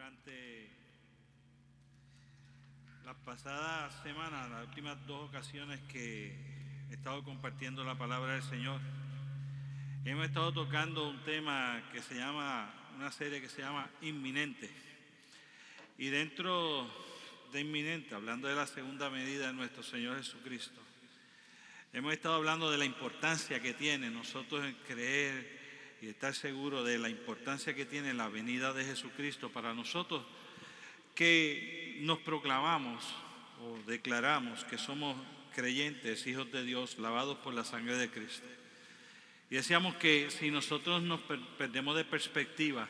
Durante 0.00 0.66
las 3.04 3.16
pasadas 3.16 4.02
semanas, 4.02 4.48
las 4.50 4.66
últimas 4.66 5.06
dos 5.06 5.28
ocasiones 5.28 5.78
que 5.92 6.34
he 6.88 6.94
estado 6.94 7.22
compartiendo 7.22 7.84
la 7.84 7.98
palabra 7.98 8.32
del 8.32 8.42
Señor, 8.42 8.80
hemos 10.06 10.24
estado 10.24 10.54
tocando 10.54 11.06
un 11.06 11.22
tema 11.24 11.82
que 11.92 12.00
se 12.00 12.14
llama, 12.14 12.72
una 12.96 13.12
serie 13.12 13.42
que 13.42 13.50
se 13.50 13.60
llama 13.60 13.90
Inminente. 14.00 14.70
Y 15.98 16.08
dentro 16.08 16.90
de 17.52 17.60
Inminente, 17.60 18.14
hablando 18.14 18.48
de 18.48 18.54
la 18.54 18.66
segunda 18.66 19.10
medida 19.10 19.48
de 19.48 19.52
nuestro 19.52 19.82
Señor 19.82 20.16
Jesucristo, 20.16 20.80
hemos 21.92 22.14
estado 22.14 22.36
hablando 22.36 22.70
de 22.70 22.78
la 22.78 22.86
importancia 22.86 23.60
que 23.60 23.74
tiene 23.74 24.08
nosotros 24.08 24.64
en 24.64 24.76
creer 24.76 25.59
y 26.00 26.08
estar 26.08 26.34
seguro 26.34 26.82
de 26.82 26.98
la 26.98 27.08
importancia 27.08 27.74
que 27.74 27.84
tiene 27.84 28.14
la 28.14 28.28
venida 28.28 28.72
de 28.72 28.84
Jesucristo 28.84 29.50
para 29.50 29.74
nosotros 29.74 30.24
que 31.14 31.98
nos 32.00 32.18
proclamamos 32.20 33.04
o 33.60 33.78
declaramos 33.86 34.64
que 34.64 34.78
somos 34.78 35.16
creyentes, 35.54 36.26
hijos 36.26 36.50
de 36.50 36.64
Dios, 36.64 36.98
lavados 36.98 37.36
por 37.38 37.52
la 37.52 37.64
sangre 37.64 37.96
de 37.96 38.08
Cristo. 38.08 38.46
Y 39.50 39.56
decíamos 39.56 39.96
que 39.96 40.30
si 40.30 40.50
nosotros 40.50 41.02
nos 41.02 41.20
perdemos 41.58 41.96
de 41.96 42.04
perspectiva 42.04 42.88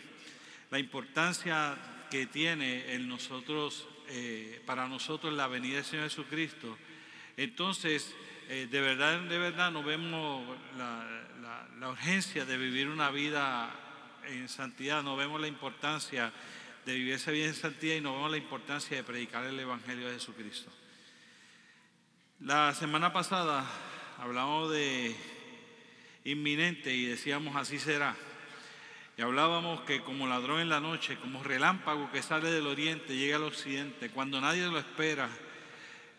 la 0.71 0.79
importancia 0.79 1.77
que 2.11 2.27
tiene 2.27 2.95
en 2.95 3.09
nosotros, 3.09 3.89
eh, 4.09 4.63
para 4.67 4.87
nosotros 4.87 5.33
la 5.33 5.49
venida 5.49 5.77
del 5.77 5.85
Señor 5.85 6.05
Jesucristo, 6.09 6.77
entonces 7.37 8.15
eh, 8.53 8.67
de 8.69 8.81
verdad, 8.81 9.21
de 9.21 9.39
verdad 9.39 9.71
no 9.71 9.85
vemos 9.85 10.45
la, 10.77 11.89
urgencia 11.89 12.45
de 12.45 12.57
vivir 12.59 12.89
una 12.89 13.09
vida 13.13 13.71
en 14.27 14.49
santidad, 14.49 15.05
no 15.05 15.15
vemos 15.15 15.41
la 15.41 15.47
importancia 15.47 16.33
de 16.85 16.95
vivir 16.95 17.15
esa 17.15 17.31
vida 17.31 17.47
en 17.47 17.55
santidad 17.55 17.95
y 17.95 18.01
no 18.01 18.15
vemos 18.15 18.33
la 18.33 18.39
importancia 18.39 18.97
de 18.97 19.05
predicar 19.05 19.45
el 19.45 19.57
Evangelio 19.57 20.09
de 20.09 20.15
Jesucristo. 20.15 20.69
La 22.41 22.75
semana 22.75 23.13
pasada 23.13 23.65
hablamos 24.19 24.73
de 24.73 25.15
inminente 26.25 26.93
y 26.93 27.07
decíamos 27.07 27.55
así 27.55 27.79
será. 27.79 28.17
Y 29.17 29.23
hablábamos 29.23 29.83
que 29.83 30.01
como 30.01 30.27
ladrón 30.27 30.61
en 30.61 30.71
la 30.71 30.81
noche, 30.81 31.17
como 31.19 31.45
relámpago 31.45 32.11
que 32.11 32.21
sale 32.21 32.51
del 32.51 32.67
oriente, 32.67 33.17
llega 33.17 33.37
al 33.37 33.45
occidente, 33.45 34.11
cuando 34.11 34.41
nadie 34.41 34.67
lo 34.67 34.81
espera. 34.81 35.31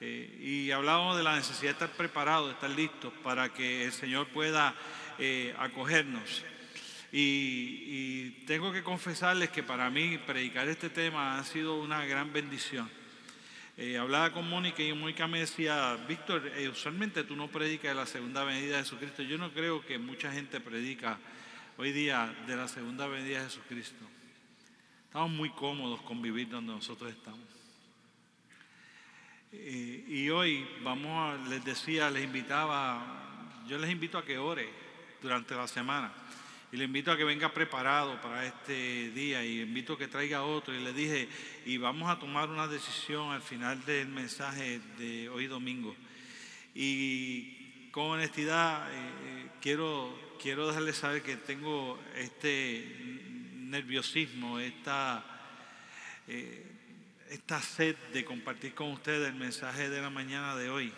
Eh, 0.03 0.39
y 0.41 0.71
hablábamos 0.71 1.16
de 1.16 1.21
la 1.21 1.35
necesidad 1.35 1.69
de 1.69 1.85
estar 1.85 1.91
preparados, 1.91 2.47
de 2.47 2.53
estar 2.53 2.71
listos 2.71 3.13
para 3.23 3.53
que 3.53 3.85
el 3.85 3.91
Señor 3.91 4.27
pueda 4.30 4.73
eh, 5.19 5.53
acogernos. 5.59 6.44
Y, 7.11 8.31
tengo 8.47 8.73
que 8.73 8.83
confesarles 8.83 9.49
que 9.52 9.61
para 9.61 9.89
mí 9.91 10.17
predicar 10.17 10.67
este 10.67 10.89
tema 10.89 11.38
ha 11.38 11.44
sido 11.44 11.79
una 11.79 12.03
gran 12.05 12.33
bendición. 12.33 12.89
Eh, 13.77 13.97
hablaba 13.97 14.33
con 14.33 14.49
Mónica 14.49 14.81
y 14.81 14.91
Mónica 14.91 15.27
me 15.27 15.41
decía, 15.41 15.95
Víctor, 16.07 16.52
usualmente 16.72 17.23
tú 17.23 17.35
no 17.35 17.47
predicas 17.47 17.91
de 17.91 17.95
la 17.95 18.05
segunda 18.07 18.44
venida 18.44 18.77
de 18.77 18.83
Jesucristo. 18.83 19.22
Yo 19.22 19.38
no 19.38 19.52
creo 19.53 19.85
que 19.85 19.99
mucha 19.99 20.31
gente 20.31 20.59
predica 20.59 21.19
hoy 21.77 21.91
día 21.91 22.35
de 22.47 22.55
la 22.55 22.67
segunda 22.67 23.05
venida 23.07 23.38
de 23.38 23.45
Jesucristo. 23.45 24.03
Estamos 25.05 25.29
muy 25.29 25.52
cómodos 25.52 26.02
con 26.02 26.22
vivir 26.22 26.49
donde 26.49 26.73
nosotros 26.73 27.11
estamos. 27.11 27.61
Y 29.52 30.30
hoy 30.30 30.66
vamos 30.83 31.11
a, 31.11 31.49
les 31.49 31.63
decía, 31.63 32.09
les 32.09 32.23
invitaba, 32.23 33.63
yo 33.67 33.77
les 33.77 33.89
invito 33.89 34.17
a 34.17 34.25
que 34.25 34.38
ore 34.38 34.69
durante 35.21 35.55
la 35.55 35.67
semana. 35.67 36.13
Y 36.71 36.77
le 36.77 36.85
invito 36.85 37.11
a 37.11 37.17
que 37.17 37.25
venga 37.25 37.53
preparado 37.53 38.22
para 38.22 38.45
este 38.45 39.11
día 39.11 39.44
y 39.44 39.59
invito 39.59 39.94
a 39.94 39.97
que 39.97 40.07
traiga 40.07 40.44
otro. 40.44 40.73
Y 40.73 40.79
le 40.79 40.94
dije, 40.94 41.27
y 41.66 41.75
vamos 41.75 42.09
a 42.09 42.17
tomar 42.17 42.49
una 42.49 42.66
decisión 42.66 43.31
al 43.31 43.41
final 43.41 43.83
del 43.83 44.07
mensaje 44.07 44.79
de 44.97 45.27
hoy 45.27 45.47
domingo. 45.47 45.94
Y 46.73 47.90
con 47.91 48.06
honestidad 48.06 48.90
eh, 48.90 48.95
eh, 48.95 49.47
quiero, 49.59 50.17
quiero 50.41 50.67
dejarles 50.67 50.95
saber 50.95 51.22
que 51.22 51.35
tengo 51.35 52.00
este 52.16 52.85
nerviosismo, 53.56 54.57
esta, 54.57 55.25
eh, 56.29 56.71
esta 57.31 57.62
sed 57.62 57.96
de 58.14 58.25
compartir 58.25 58.75
con 58.75 58.92
ustedes 58.92 59.30
el 59.30 59.36
mensaje 59.36 59.90
de 59.90 60.02
la 60.02 60.09
mañana 60.09 60.56
de 60.58 60.69
hoy. 60.69 60.92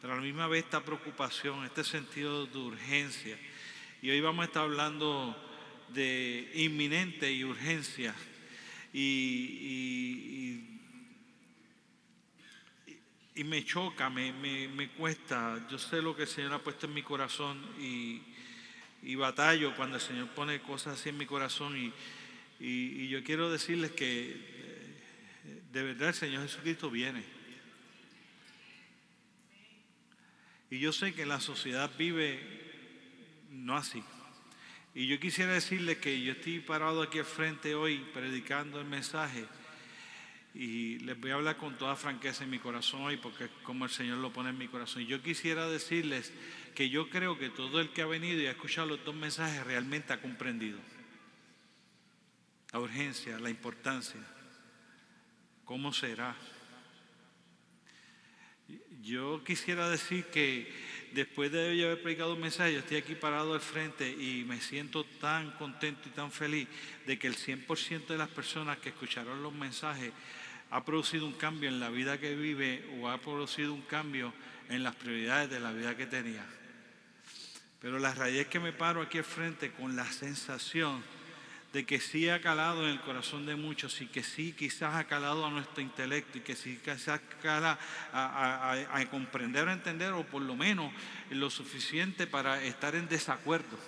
Pero 0.00 0.12
a 0.12 0.16
la 0.16 0.22
misma 0.22 0.48
vez 0.48 0.64
esta 0.64 0.84
preocupación, 0.84 1.64
este 1.64 1.84
sentido 1.84 2.46
de 2.46 2.58
urgencia 2.58 3.38
y 4.00 4.10
hoy 4.10 4.20
vamos 4.20 4.42
a 4.42 4.46
estar 4.46 4.62
hablando 4.62 5.36
de 5.88 6.50
inminente 6.54 7.32
y 7.32 7.42
urgencia. 7.44 8.14
Y, 8.92 10.64
me 13.44 13.64
choca, 13.64 14.10
me, 14.10 14.32
me, 14.32 14.90
cuesta. 14.90 15.64
Yo 15.70 15.78
sé 15.78 16.02
lo 16.02 16.14
que 16.14 16.22
el 16.22 16.28
Señor 16.28 16.52
ha 16.54 16.58
puesto 16.58 16.86
en 16.86 16.94
mi 16.94 17.02
corazón 17.02 17.64
y, 17.80 18.20
y 19.02 19.14
batallo 19.14 19.76
cuando 19.76 19.96
el 19.96 20.02
Señor 20.02 20.28
pone 20.28 20.60
cosas 20.60 20.98
así 20.98 21.08
en 21.08 21.18
mi 21.18 21.26
corazón. 21.26 21.76
Y, 22.60 23.08
yo 23.08 23.22
quiero 23.22 23.50
decirles 23.50 23.92
que 23.92 24.57
de 25.72 25.82
verdad 25.82 26.08
el 26.08 26.14
Señor 26.14 26.42
Jesucristo 26.42 26.90
viene. 26.90 27.24
Y 30.70 30.78
yo 30.78 30.92
sé 30.92 31.14
que 31.14 31.24
la 31.24 31.40
sociedad 31.40 31.90
vive 31.96 32.40
no 33.50 33.76
así. 33.76 34.02
Y 34.94 35.06
yo 35.06 35.18
quisiera 35.20 35.52
decirle 35.52 35.98
que 35.98 36.20
yo 36.22 36.32
estoy 36.32 36.60
parado 36.60 37.02
aquí 37.02 37.18
al 37.18 37.24
frente 37.24 37.74
hoy 37.74 37.98
predicando 38.12 38.80
el 38.80 38.86
mensaje 38.86 39.46
y 40.54 40.98
les 41.00 41.18
voy 41.20 41.30
a 41.30 41.34
hablar 41.34 41.56
con 41.56 41.76
toda 41.78 41.94
franqueza 41.94 42.44
en 42.44 42.50
mi 42.50 42.58
corazón 42.58 43.02
hoy 43.02 43.16
porque 43.16 43.44
es 43.44 43.50
como 43.62 43.84
el 43.84 43.90
Señor 43.90 44.18
lo 44.18 44.32
pone 44.32 44.50
en 44.50 44.58
mi 44.58 44.68
corazón. 44.68 45.06
Yo 45.06 45.22
quisiera 45.22 45.68
decirles 45.68 46.32
que 46.74 46.90
yo 46.90 47.10
creo 47.10 47.38
que 47.38 47.48
todo 47.48 47.80
el 47.80 47.90
que 47.90 48.02
ha 48.02 48.06
venido 48.06 48.40
y 48.40 48.46
ha 48.46 48.52
escuchado 48.52 48.88
los 48.88 49.04
dos 49.04 49.14
mensajes 49.14 49.64
realmente 49.64 50.12
ha 50.12 50.20
comprendido 50.20 50.78
la 52.72 52.80
urgencia, 52.80 53.38
la 53.38 53.50
importancia, 53.50 54.20
cómo 55.68 55.92
será. 55.92 56.34
Yo 59.02 59.44
quisiera 59.44 59.90
decir 59.90 60.24
que 60.24 60.66
después 61.12 61.52
de 61.52 61.84
haber 61.84 62.02
predicado 62.02 62.32
un 62.32 62.40
mensaje, 62.40 62.72
yo 62.72 62.78
estoy 62.78 62.96
aquí 62.96 63.14
parado 63.14 63.52
al 63.52 63.60
frente 63.60 64.10
y 64.10 64.46
me 64.48 64.62
siento 64.62 65.04
tan 65.04 65.50
contento 65.52 66.08
y 66.08 66.12
tan 66.12 66.32
feliz 66.32 66.66
de 67.06 67.18
que 67.18 67.26
el 67.26 67.36
100% 67.36 68.06
de 68.06 68.16
las 68.16 68.30
personas 68.30 68.78
que 68.78 68.88
escucharon 68.88 69.42
los 69.42 69.52
mensajes 69.52 70.10
ha 70.70 70.82
producido 70.86 71.26
un 71.26 71.34
cambio 71.34 71.68
en 71.68 71.80
la 71.80 71.90
vida 71.90 72.18
que 72.18 72.34
vive 72.34 72.88
o 72.98 73.10
ha 73.10 73.18
producido 73.18 73.74
un 73.74 73.82
cambio 73.82 74.32
en 74.70 74.82
las 74.82 74.96
prioridades 74.96 75.50
de 75.50 75.60
la 75.60 75.72
vida 75.72 75.98
que 75.98 76.06
tenía. 76.06 76.46
Pero 77.78 77.98
la 77.98 78.14
raíz 78.14 78.46
que 78.46 78.58
me 78.58 78.72
paro 78.72 79.02
aquí 79.02 79.18
al 79.18 79.24
frente 79.24 79.70
con 79.72 79.96
la 79.96 80.06
sensación 80.06 81.04
de 81.72 81.84
que 81.84 82.00
sí 82.00 82.28
ha 82.30 82.40
calado 82.40 82.84
en 82.84 82.90
el 82.90 83.00
corazón 83.00 83.44
de 83.44 83.54
muchos 83.54 84.00
y 84.00 84.06
que 84.06 84.22
sí 84.22 84.52
quizás 84.52 84.94
ha 84.94 85.04
calado 85.04 85.44
a 85.44 85.50
nuestro 85.50 85.82
intelecto 85.82 86.38
y 86.38 86.40
que 86.40 86.56
sí 86.56 86.80
quizás 86.82 87.20
cala 87.42 87.78
a, 88.12 89.04
comprender 89.10 89.68
o 89.68 89.72
entender 89.72 90.12
o 90.12 90.24
por 90.24 90.42
lo 90.42 90.56
menos 90.56 90.92
lo 91.30 91.50
suficiente 91.50 92.26
para 92.26 92.62
estar 92.64 92.94
en 92.94 93.08
desacuerdo. 93.08 93.78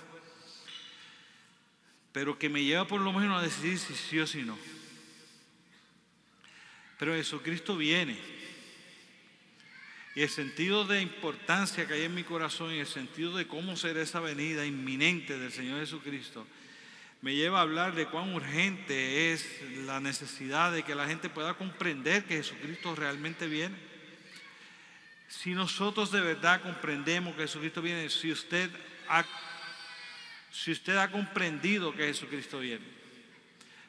Pero 2.13 2.39
que 2.39 2.51
me 2.51 2.65
lleva 2.65 2.87
por 2.87 3.01
lo 3.01 3.13
menos 3.13 3.41
a 3.41 3.45
decidir 3.45 3.79
si 3.79 3.95
sí 3.95 4.19
o 4.19 4.27
si 4.27 4.43
no. 4.43 4.59
Pero 6.99 7.15
Jesucristo 7.15 7.77
viene. 7.77 8.19
Y 10.15 10.23
el 10.23 10.29
sentido 10.29 10.85
de 10.85 11.01
importancia 11.01 11.87
que 11.87 11.95
hay 11.95 12.03
en 12.03 12.15
mi 12.15 12.25
corazón 12.25 12.75
y 12.75 12.81
el 12.81 12.87
sentido 12.87 13.37
de 13.37 13.47
cómo 13.47 13.77
será 13.77 14.03
esa 14.03 14.21
venida 14.21 14.67
inminente 14.67 15.39
del 15.39 15.53
Señor 15.53 15.81
Jesucristo 15.81 16.47
me 17.22 17.34
lleva 17.34 17.58
a 17.58 17.62
hablar 17.62 17.94
de 17.94 18.06
cuán 18.06 18.32
urgente 18.34 19.32
es 19.32 19.46
la 19.84 20.00
necesidad 20.00 20.72
de 20.72 20.82
que 20.82 20.94
la 20.94 21.06
gente 21.06 21.28
pueda 21.28 21.55
comprender 21.55 22.25
que 22.25 22.37
Jesucristo 22.37 22.94
realmente 22.94 23.46
viene. 23.46 23.76
Si 25.28 25.50
nosotros 25.50 26.11
de 26.11 26.22
verdad 26.22 26.62
comprendemos 26.62 27.37
que 27.37 27.43
Jesucristo 27.43 27.82
viene, 27.82 28.08
si 28.08 28.32
usted 28.32 28.70
ha, 29.08 29.25
si 30.50 30.72
usted 30.72 30.96
ha 30.96 31.11
comprendido 31.11 31.93
que 31.93 32.06
Jesucristo 32.06 32.61
viene, 32.61 32.87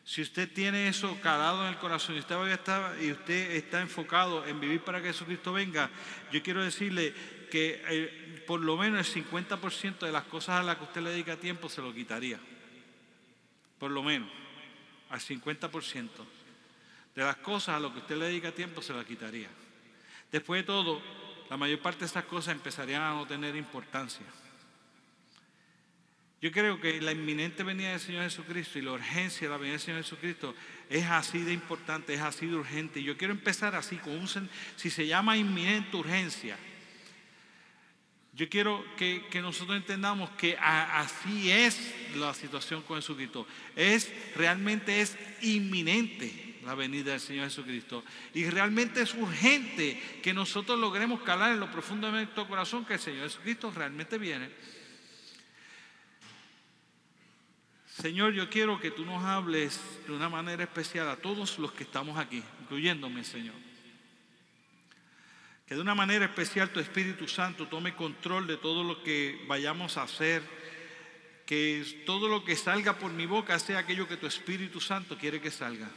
si 0.04 0.22
usted 0.22 0.52
tiene 0.52 0.90
eso 0.90 1.18
calado 1.22 1.64
en 1.64 1.70
el 1.70 1.78
corazón 1.78 2.16
y 2.16 2.20
usted, 2.20 2.36
está, 2.48 2.94
y 3.00 3.12
usted 3.12 3.52
está 3.52 3.80
enfocado 3.82 4.46
en 4.46 4.60
vivir 4.60 4.82
para 4.82 5.02
que 5.02 5.08
Jesucristo 5.08 5.54
venga, 5.54 5.90
yo 6.34 6.44
quiero 6.44 6.62
decirle 6.64 7.14
que 7.50 7.82
eh, 7.88 8.44
por 8.46 8.60
lo 8.60 8.76
menos 8.76 9.16
el 9.16 9.24
50% 9.24 10.00
de 10.00 10.12
las 10.12 10.24
cosas 10.24 10.60
a 10.60 10.64
las 10.64 10.76
que 10.76 10.84
usted 10.84 11.02
le 11.02 11.12
dedica 11.12 11.38
tiempo 11.38 11.70
se 11.70 11.82
lo 11.82 11.94
quitaría 11.94 12.40
por 13.82 13.90
lo 13.90 14.04
menos, 14.04 14.30
al 15.10 15.20
50% 15.20 16.08
de 17.16 17.24
las 17.24 17.38
cosas 17.38 17.78
a 17.78 17.80
lo 17.80 17.92
que 17.92 17.98
usted 17.98 18.16
le 18.16 18.26
dedica 18.26 18.52
tiempo 18.52 18.80
se 18.80 18.94
la 18.94 19.04
quitaría. 19.04 19.50
Después 20.32 20.62
de 20.62 20.68
todo, 20.68 21.02
la 21.50 21.58
mayor 21.58 21.80
parte 21.80 22.02
de 22.02 22.06
esas 22.06 22.26
cosas 22.26 22.54
empezarían 22.54 23.02
a 23.02 23.16
no 23.16 23.26
tener 23.26 23.56
importancia. 23.56 24.28
Yo 26.44 26.52
creo 26.52 26.80
que 26.80 27.02
la 27.02 27.12
inminente 27.12 27.64
venida 27.64 27.90
del 27.90 28.00
Señor 28.00 28.22
Jesucristo 28.22 28.78
y 28.78 28.84
la 28.84 28.92
urgencia 28.92 29.48
de 29.48 29.52
la 29.52 29.58
venida 29.58 29.72
del 29.74 29.82
Señor 29.82 30.04
Jesucristo 30.04 30.54
es 30.88 31.06
así 31.08 31.40
de 31.40 31.52
importante, 31.52 32.14
es 32.14 32.22
así 32.22 32.46
de 32.46 32.58
urgente. 32.58 33.02
Yo 33.02 33.18
quiero 33.18 33.34
empezar 33.34 33.74
así, 33.74 33.98
con 33.98 34.14
un, 34.14 34.30
si 34.76 34.92
se 34.92 35.08
llama 35.08 35.38
inminente 35.38 35.98
urgencia, 35.98 36.56
yo 38.42 38.50
quiero 38.50 38.84
que, 38.98 39.22
nosotros 39.40 39.78
entendamos 39.78 40.28
que 40.32 40.58
así 40.58 41.52
es 41.52 41.94
la 42.16 42.34
situación 42.34 42.82
con 42.82 42.98
Jesucristo. 42.98 43.46
Es, 43.76 44.12
realmente 44.36 45.00
es 45.00 45.16
inminente 45.44 46.58
la 46.66 46.74
venida 46.74 47.12
del 47.12 47.20
Señor 47.20 47.46
Jesucristo. 47.46 48.04
Y 48.34 48.50
realmente 48.50 49.04
es 49.04 49.14
urgente 49.14 50.02
que 50.24 50.34
nosotros 50.34 50.80
logremos 50.80 51.22
calar 51.22 51.52
en 51.52 51.60
lo 51.60 51.72
profundo 51.72 52.08
de 52.08 52.14
nuestro 52.14 52.48
corazón 52.48 52.84
que 52.84 52.96
el 52.96 53.00
Señor 53.00 53.26
Jesucristo 53.26 53.72
realmente 53.76 54.18
viene. 54.18 54.50
Señor, 57.86 58.34
yo 58.34 58.50
quiero 58.50 58.80
que 58.80 58.90
tú 58.90 59.06
nos 59.06 59.24
hables 59.24 59.80
de 60.08 60.14
una 60.14 60.30
manera 60.30 60.64
especial 60.64 61.08
a 61.10 61.16
todos 61.16 61.60
los 61.60 61.74
que 61.74 61.84
estamos 61.84 62.18
aquí, 62.18 62.42
incluyéndome, 62.64 63.24
Señor. 63.24 63.71
Que 65.72 65.76
de 65.76 65.82
una 65.84 65.96
manera 65.96 66.26
especial 66.26 66.70
tu 66.72 66.82
Espíritu 66.82 67.30
Santo 67.30 67.66
tome 67.66 67.96
control 67.96 68.46
de 68.46 68.58
todo 68.58 68.84
lo 68.84 69.02
que 69.04 69.42
vayamos 69.48 69.96
a 69.96 70.04
hacer. 70.04 70.44
Que 71.46 72.04
todo 72.06 72.28
lo 72.28 72.44
que 72.44 72.58
salga 72.58 73.00
por 73.00 73.14
mi 73.14 73.26
boca 73.26 73.58
sea 73.58 73.80
aquello 73.80 74.06
que 74.06 74.18
tu 74.18 74.28
Espíritu 74.28 74.82
Santo 74.82 75.18
quiere 75.18 75.40
que 75.40 75.50
salga. 75.50 75.90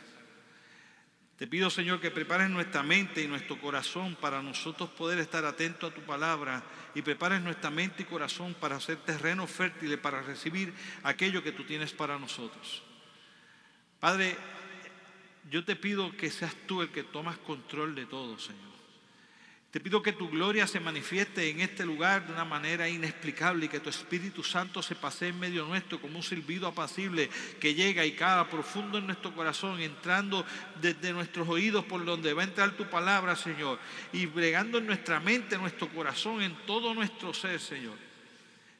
Te 1.37 1.49
pido, 1.49 1.71
Señor, 1.71 2.01
que 2.01 2.13
prepares 2.13 2.51
nuestra 2.51 2.85
mente 2.85 3.21
y 3.21 3.27
nuestro 3.27 3.61
corazón 3.61 4.17
para 4.21 4.41
nosotros 4.43 4.91
poder 4.91 5.19
estar 5.19 5.45
atentos 5.45 5.91
a 5.91 5.95
tu 5.97 6.03
palabra 6.03 6.63
y 6.95 7.03
prepares 7.03 7.43
nuestra 7.43 7.71
mente 7.71 8.05
y 8.05 8.07
corazón 8.07 8.55
para 8.55 8.77
hacer 8.77 8.99
terreno 8.99 9.45
fértil 9.49 9.99
para 9.99 10.23
recibir 10.23 10.73
aquello 11.03 11.43
que 11.43 11.51
tú 11.51 11.65
tienes 11.65 11.93
para 11.93 12.17
nosotros. 12.17 12.85
Padre, 13.99 14.37
yo 15.51 15.65
te 15.65 15.75
pido 15.75 16.17
que 16.17 16.31
seas 16.31 16.55
tú 16.69 16.81
el 16.81 16.91
que 16.91 17.03
tomas 17.03 17.39
control 17.39 17.97
de 17.97 18.07
todo, 18.07 18.39
Señor. 18.39 18.75
Te 19.75 19.81
pido 19.81 20.01
que 20.01 20.13
tu 20.13 20.31
gloria 20.31 20.69
se 20.69 20.79
manifieste 20.79 21.51
en 21.51 21.59
este 21.59 21.85
lugar 21.85 22.25
de 22.25 22.33
una 22.33 22.45
manera 22.45 22.89
inexplicable 22.89 23.67
y 23.67 23.69
que 23.69 23.81
tu 23.81 23.91
Espíritu 23.91 24.45
Santo 24.45 24.81
se 24.85 24.95
pase 24.95 25.27
en 25.27 25.41
medio 25.41 25.65
nuestro 25.65 26.01
como 26.01 26.19
un 26.19 26.23
silbido 26.23 26.69
apacible 26.69 27.29
que 27.59 27.75
llega 27.75 28.07
y 28.07 28.13
cae 28.13 28.45
profundo 28.45 28.99
en 28.99 29.07
nuestro 29.07 29.35
corazón, 29.35 29.81
entrando 29.81 30.47
desde 30.81 31.13
nuestros 31.13 31.49
oídos 31.49 31.85
por 31.87 32.05
donde 32.05 32.33
va 32.35 32.43
a 32.43 32.45
entrar 32.45 32.77
tu 32.77 32.89
palabra, 32.89 33.35
Señor, 33.35 33.81
y 34.13 34.27
bregando 34.27 34.79
en 34.79 34.87
nuestra 34.87 35.19
mente, 35.19 35.57
en 35.57 35.63
nuestro 35.63 35.89
corazón, 35.89 36.41
en 36.41 36.55
todo 36.67 36.95
nuestro 36.95 37.35
ser, 37.35 37.59
Señor. 37.59 37.99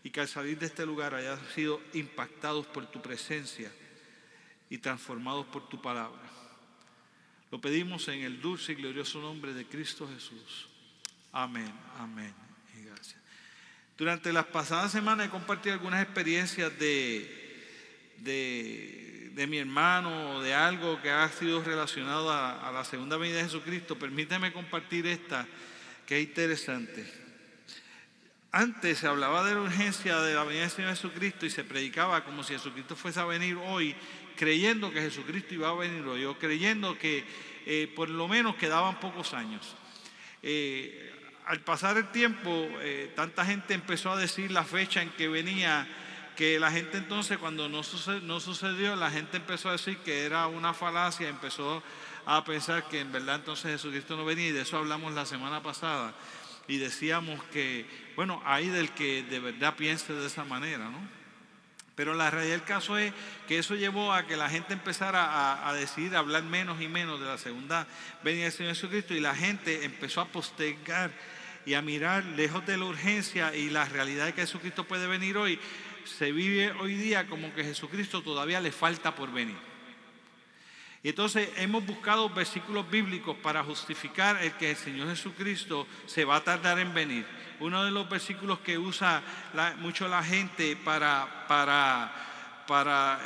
Y 0.05 0.11
que 0.11 0.21
al 0.21 0.29
salir 0.29 0.61
de 0.61 0.67
este 0.67 0.87
lugar 0.87 1.13
hayamos 1.13 1.53
sido 1.55 1.83
impactados 1.95 2.67
por 2.67 2.87
tu 2.87 3.03
presencia 3.03 3.73
y 4.71 4.79
transformados 4.79 5.47
por 5.47 5.69
tu 5.69 5.83
palabra. 5.83 6.23
Lo 7.51 7.61
pedimos 7.61 8.07
en 8.07 8.21
el 8.21 8.41
dulce 8.41 8.71
y 8.71 8.75
glorioso 8.77 9.21
nombre 9.21 9.53
de 9.55 9.67
Cristo 9.67 10.09
Jesús. 10.15 10.69
Amén, 11.37 11.69
amén 11.99 12.33
y 12.79 12.85
gracias. 12.85 13.17
Durante 13.99 14.33
las 14.33 14.45
pasadas 14.45 14.93
semanas 14.93 15.27
he 15.27 15.31
compartido 15.31 15.73
algunas 15.73 16.01
experiencias 16.01 16.79
de, 16.79 17.29
de, 18.19 19.47
mi 19.49 19.59
hermano 19.59 20.37
o 20.37 20.43
de 20.43 20.55
algo 20.55 21.03
que 21.03 21.11
ha 21.11 21.29
sido 21.31 21.61
relacionado 21.65 22.31
a, 22.31 22.69
a 22.69 22.71
la 22.71 22.85
segunda 22.85 23.17
venida 23.17 23.39
de 23.39 23.45
Jesucristo. 23.47 23.99
Permíteme 23.99 24.53
compartir 24.53 25.09
esta 25.09 25.45
que 26.07 26.21
es 26.21 26.29
interesante. 26.29 27.05
Antes 28.53 28.99
se 28.99 29.09
hablaba 29.09 29.45
de 29.45 29.57
la 29.57 29.63
urgencia 29.63 30.21
de 30.21 30.35
la 30.35 30.45
venida 30.45 30.63
del 30.63 30.71
Señor 30.71 30.91
Jesucristo 30.91 31.47
y 31.47 31.51
se 31.51 31.65
predicaba 31.65 32.25
como 32.25 32.45
si 32.45 32.53
Jesucristo 32.53 32.95
fuese 32.95 33.19
a 33.19 33.25
venir 33.25 33.57
hoy, 33.57 33.97
creyendo 34.37 34.93
que 34.93 35.01
Jesucristo 35.01 35.53
iba 35.53 35.69
a 35.69 35.75
venir 35.75 36.05
hoy, 36.07 36.27
o 36.27 36.39
creyendo 36.39 36.97
que 36.97 37.25
eh, 37.67 37.93
por 37.97 38.09
lo 38.09 38.29
menos 38.29 38.55
quedaban 38.55 39.01
pocos 39.01 39.35
años. 39.35 39.75
Eh, 40.41 41.14
al 41.47 41.61
pasar 41.61 41.97
el 41.99 42.09
tiempo, 42.11 42.51
eh, 42.81 43.13
tanta 43.15 43.45
gente 43.45 43.75
empezó 43.75 44.13
a 44.13 44.17
decir 44.17 44.51
la 44.51 44.65
fecha 44.65 45.03
en 45.03 45.11
que 45.11 45.29
venía, 45.29 45.87
que 46.37 46.59
la 46.59 46.71
gente 46.71 46.99
entonces 46.99 47.39
cuando 47.39 47.69
no 47.69 47.83
sucedió, 47.83 48.97
la 48.97 49.11
gente 49.11 49.37
empezó 49.37 49.69
a 49.69 49.73
decir 49.73 49.99
que 49.99 50.25
era 50.25 50.47
una 50.47 50.75
falacia, 50.75 51.29
empezó 51.29 51.83
a 52.27 52.45
pensar 52.45 52.89
que 52.89 53.01
en 53.01 53.13
verdad 53.13 53.37
entonces 53.37 53.73
Jesucristo 53.73 54.17
no 54.17 54.25
venía 54.25 54.49
y 54.49 54.53
de 54.53 54.63
eso 54.63 54.79
hablamos 54.79 55.13
la 55.13 55.27
semana 55.27 55.63
pasada 55.63 56.15
y 56.67 56.79
decíamos 56.79 57.43
que, 57.53 57.87
bueno, 58.17 58.43
hay 58.47 58.69
del 58.69 58.91
que 58.91 59.23
de 59.23 59.39
verdad 59.39 59.77
piense 59.77 60.15
de 60.15 60.27
esa 60.27 60.45
manera, 60.45 60.89
¿no? 60.89 61.25
Pero 61.95 62.15
la 62.15 62.29
realidad 62.29 62.57
del 62.57 62.65
caso 62.65 62.99
es 62.99 63.13
que 63.47 63.59
eso 63.59 63.77
llevó 63.77 64.13
a 64.13 64.27
que 64.27 64.37
la 64.37 64.49
gente 64.49 64.73
empezara 64.73 65.25
a, 65.25 65.69
a, 65.69 65.75
decidir 65.75 66.17
hablar 66.17 66.43
menos 66.43 66.81
y 66.81 66.89
menos 66.89 67.21
de 67.21 67.27
la 67.27 67.39
segunda 67.39 67.87
venida 68.25 68.45
del 68.45 68.53
Señor 68.53 68.75
Jesucristo 68.75 69.15
y 69.15 69.21
la 69.21 69.37
gente 69.37 69.85
empezó 69.85 70.21
a 70.21 70.27
postergar 70.27 71.13
y 71.67 71.75
a 71.75 71.83
mirar 71.83 72.25
lejos 72.25 72.65
de 72.67 72.77
la 72.77 72.85
urgencia 72.85 73.55
y 73.55 73.71
la 73.71 73.85
realidad 73.85 74.27
de 74.27 74.35
que 74.35 74.43
Jesucristo 74.43 74.85
puede 74.85 75.07
venir 75.07 75.37
hoy, 75.37 75.59
se 76.05 76.33
vive 76.33 76.73
hoy 76.73 76.95
día 76.95 77.27
como 77.27 77.55
que 77.55 77.65
Jesucristo 77.65 78.23
todavía 78.23 78.61
le 78.61 78.73
falta 78.73 79.15
por 79.15 79.33
venir. 79.33 79.57
Y 81.03 81.11
entonces 81.11 81.51
hemos 81.57 81.85
buscado 81.85 82.31
versículos 82.31 82.91
bíblicos 82.91 83.37
para 83.37 83.63
justificar 83.63 84.43
el 84.43 84.53
que 84.53 84.71
el 84.71 84.77
Señor 84.77 85.09
Jesucristo 85.09 85.87
se 86.07 86.25
va 86.25 86.37
a 86.37 86.45
tardar 86.45 86.79
en 86.79 86.95
venir. 86.95 87.27
Uno 87.61 87.85
de 87.85 87.91
los 87.91 88.09
versículos 88.09 88.61
que 88.61 88.79
usa 88.79 89.23
mucho 89.81 90.09
la 90.09 90.23
gente 90.23 90.77
para 90.77 92.13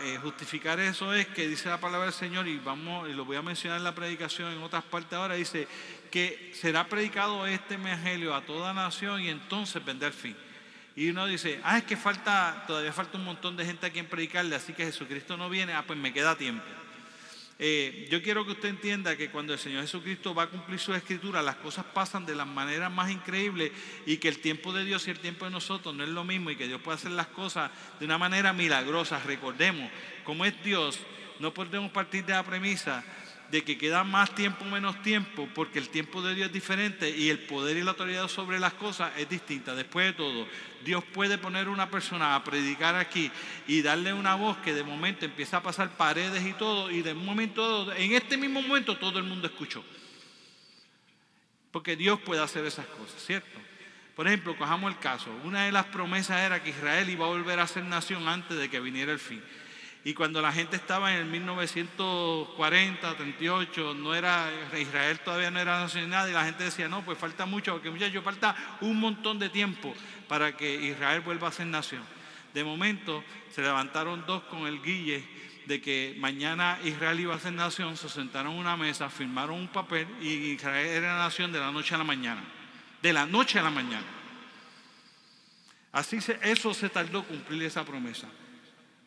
eh, 0.03 0.19
justificar 0.21 0.81
eso 0.81 1.15
es 1.15 1.29
que 1.29 1.47
dice 1.47 1.69
la 1.69 1.79
palabra 1.79 2.07
del 2.07 2.15
Señor, 2.15 2.49
y 2.49 2.59
vamos, 2.59 3.09
y 3.09 3.13
lo 3.13 3.25
voy 3.25 3.37
a 3.37 3.43
mencionar 3.43 3.79
en 3.79 3.85
la 3.85 3.95
predicación 3.95 4.53
en 4.53 4.61
otras 4.61 4.83
partes 4.83 5.13
ahora, 5.13 5.37
dice, 5.37 5.69
que 6.11 6.53
será 6.55 6.89
predicado 6.89 7.47
este 7.47 7.75
evangelio 7.75 8.35
a 8.35 8.45
toda 8.45 8.73
nación 8.75 9.21
y 9.23 9.29
entonces 9.29 9.85
vendrá 9.85 10.09
el 10.09 10.15
fin. 10.15 10.37
Y 10.97 11.11
uno 11.11 11.27
dice, 11.27 11.61
ah, 11.63 11.79
es 11.79 11.85
que 11.85 11.97
falta, 11.97 12.65
todavía 12.67 12.93
falta 12.93 13.19
un 13.19 13.25
montón 13.25 13.57
de 13.57 13.65
gente 13.65 13.87
a 13.87 13.91
quien 13.91 14.07
predicarle, 14.07 14.57
así 14.57 14.73
que 14.73 14.85
Jesucristo 14.85 15.37
no 15.37 15.49
viene, 15.49 15.73
ah, 15.73 15.85
pues 15.87 15.99
me 15.99 16.13
queda 16.13 16.37
tiempo. 16.37 16.65
Eh, 17.61 18.07
yo 18.09 18.23
quiero 18.23 18.45
que 18.45 18.53
usted 18.53 18.69
entienda 18.69 19.17
que 19.17 19.31
cuando 19.31 19.53
el 19.53 19.59
Señor 19.59 19.83
Jesucristo 19.83 20.33
va 20.33 20.45
a 20.45 20.47
cumplir 20.49 20.79
su 20.79 20.95
escritura, 20.95 21.43
las 21.43 21.57
cosas 21.57 21.85
pasan 21.85 22.25
de 22.25 22.37
la 22.37 22.45
manera 22.45 22.89
más 22.89 23.11
increíble 23.11 23.73
y 24.07 24.19
que 24.19 24.29
el 24.29 24.39
tiempo 24.39 24.73
de 24.73 24.85
Dios 24.85 25.09
y 25.09 25.11
el 25.11 25.19
tiempo 25.19 25.45
de 25.45 25.51
nosotros 25.51 25.93
no 25.95 26.05
es 26.05 26.11
lo 26.11 26.23
mismo 26.23 26.51
y 26.51 26.57
que 26.57 26.69
Dios 26.69 26.81
puede 26.81 26.97
hacer 26.97 27.11
las 27.11 27.27
cosas 27.29 27.71
de 27.99 28.05
una 28.05 28.17
manera 28.17 28.53
milagrosa. 28.53 29.19
Recordemos, 29.19 29.91
como 30.23 30.45
es 30.45 30.63
Dios, 30.63 31.01
no 31.41 31.53
podemos 31.53 31.91
partir 31.91 32.25
de 32.25 32.33
la 32.33 32.45
premisa 32.45 33.05
de 33.51 33.65
que 33.65 33.79
queda 33.79 34.05
más 34.05 34.35
tiempo 34.35 34.65
menos 34.67 35.01
tiempo, 35.03 35.49
porque 35.55 35.79
el 35.79 35.89
tiempo 35.89 36.21
de 36.21 36.35
Dios 36.35 36.49
es 36.49 36.53
diferente 36.53 37.09
y 37.09 37.31
el 37.31 37.39
poder 37.41 37.77
y 37.77 37.83
la 37.83 37.93
autoridad 37.93 38.29
sobre 38.29 38.59
las 38.59 38.75
cosas 38.75 39.13
es 39.17 39.29
distinta. 39.29 39.75
Después 39.75 40.07
de 40.07 40.13
todo, 40.13 40.47
Dios 40.85 41.03
puede 41.13 41.39
poner 41.39 41.69
una 41.69 41.91
persona 41.91 42.35
a 42.35 42.45
predicar 42.45 42.95
aquí 42.95 43.31
y 43.67 43.81
darle 43.81 44.13
una 44.13 44.35
voz 44.35 44.59
que 44.59 44.75
de 44.75 44.85
momento 44.85 45.25
empieza 45.25 45.59
a 45.59 45.63
pasar 45.63 45.97
paredes 45.97 46.45
y 46.45 46.53
todo, 46.53 46.91
y 46.91 47.03
de 47.03 47.13
un 47.13 47.25
momento, 47.25 47.93
en 47.95 48.13
este 48.13 48.37
mismo 48.37 48.61
momento 48.61 48.99
todo 48.99 49.19
el 49.19 49.25
mundo 49.25 49.47
escuchó. 49.47 49.83
Porque 51.71 51.97
Dios 51.97 52.21
puede 52.21 52.43
hacer 52.43 52.65
esas 52.65 52.87
cosas, 52.87 53.23
¿cierto? 53.23 53.59
Por 54.15 54.27
ejemplo, 54.27 54.57
cojamos 54.57 54.93
el 54.93 54.99
caso. 54.99 55.31
Una 55.45 55.65
de 55.67 55.73
las 55.73 55.87
promesas 55.87 56.41
era 56.41 56.63
que 56.63 56.71
Israel 56.71 57.09
iba 57.09 57.25
a 57.25 57.29
volver 57.29 57.61
a 57.61 57.67
ser 57.67 57.85
nación 57.85 58.27
antes 58.27 58.59
de 58.59 58.69
que 58.69 58.81
viniera 58.81 59.13
el 59.13 59.21
fin. 59.21 59.41
Y 60.09 60.15
cuando 60.15 60.41
la 60.41 60.51
gente 60.51 60.75
estaba 60.75 61.13
en 61.13 61.19
el 61.19 61.27
1940, 61.27 63.15
38, 63.15 63.93
no 63.93 64.15
era, 64.15 64.51
Israel 64.81 65.21
todavía 65.21 65.51
no 65.51 65.61
era 65.61 65.81
nacional 65.81 66.31
y 66.31 66.33
la 66.33 66.47
gente 66.47 66.65
decía, 66.65 66.89
no, 66.89 67.05
pues 67.05 67.19
falta 67.19 67.45
mucho, 67.45 67.75
porque 67.75 67.91
muchachos, 67.91 68.25
falta 68.25 68.57
un 68.81 68.99
montón 68.99 69.39
de 69.39 69.51
tiempo 69.51 69.95
para 70.27 70.57
que 70.57 70.77
Israel 70.77 71.21
vuelva 71.21 71.49
a 71.49 71.53
ser 71.53 71.67
nación. 71.67 72.03
De 72.55 72.65
momento 72.65 73.23
se 73.51 73.61
levantaron 73.61 74.25
dos 74.27 74.45
con 74.45 74.67
el 74.67 74.81
guille 74.81 75.29
de 75.67 75.83
que 75.83 76.17
mañana 76.19 76.79
Israel 76.85 77.21
iba 77.21 77.35
a 77.35 77.39
ser 77.39 77.53
nación, 77.53 77.95
se 77.99 78.09
sentaron 78.09 78.55
en 78.55 78.61
una 78.61 78.79
mesa, 78.79 79.11
firmaron 79.11 79.57
un 79.57 79.69
papel 79.69 80.09
y 80.23 80.53
Israel 80.53 80.87
era 80.87 81.19
nación 81.19 81.53
de 81.53 81.61
la 81.61 81.71
noche 81.71 81.95
a 81.95 81.99
la 81.99 82.05
mañana. 82.05 82.43
De 83.03 83.13
la 83.13 83.27
noche 83.27 83.59
a 83.59 83.63
la 83.63 83.71
mañana. 83.71 84.07
Así 85.93 86.17
eso 86.41 86.73
se 86.73 86.89
tardó 86.89 87.25
cumplir 87.25 87.63
esa 87.65 87.85
promesa 87.85 88.27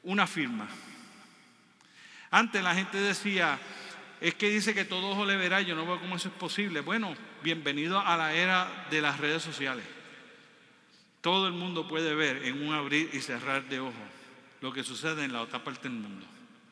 una 0.03 0.25
firma. 0.25 0.67
Antes 2.31 2.63
la 2.63 2.73
gente 2.73 2.97
decía, 2.97 3.59
es 4.21 4.33
que 4.35 4.49
dice 4.49 4.73
que 4.73 4.85
todo 4.85 5.09
ojo 5.09 5.25
le 5.25 5.35
verá, 5.35 5.61
yo 5.61 5.75
no 5.75 5.85
veo 5.85 5.99
cómo 5.99 6.15
eso 6.15 6.29
es 6.29 6.33
posible. 6.33 6.79
Bueno, 6.79 7.13
bienvenido 7.43 7.99
a 7.99 8.15
la 8.15 8.33
era 8.33 8.87
de 8.89 9.01
las 9.01 9.19
redes 9.19 9.43
sociales. 9.43 9.85
Todo 11.19 11.47
el 11.47 11.53
mundo 11.53 11.89
puede 11.89 12.15
ver 12.15 12.45
en 12.45 12.65
un 12.65 12.73
abrir 12.73 13.09
y 13.11 13.19
cerrar 13.19 13.65
de 13.65 13.81
ojos 13.81 13.93
lo 14.61 14.71
que 14.71 14.83
sucede 14.83 15.25
en 15.25 15.33
la 15.33 15.41
otra 15.41 15.61
parte 15.61 15.89
del 15.89 15.97
mundo. 15.97 16.25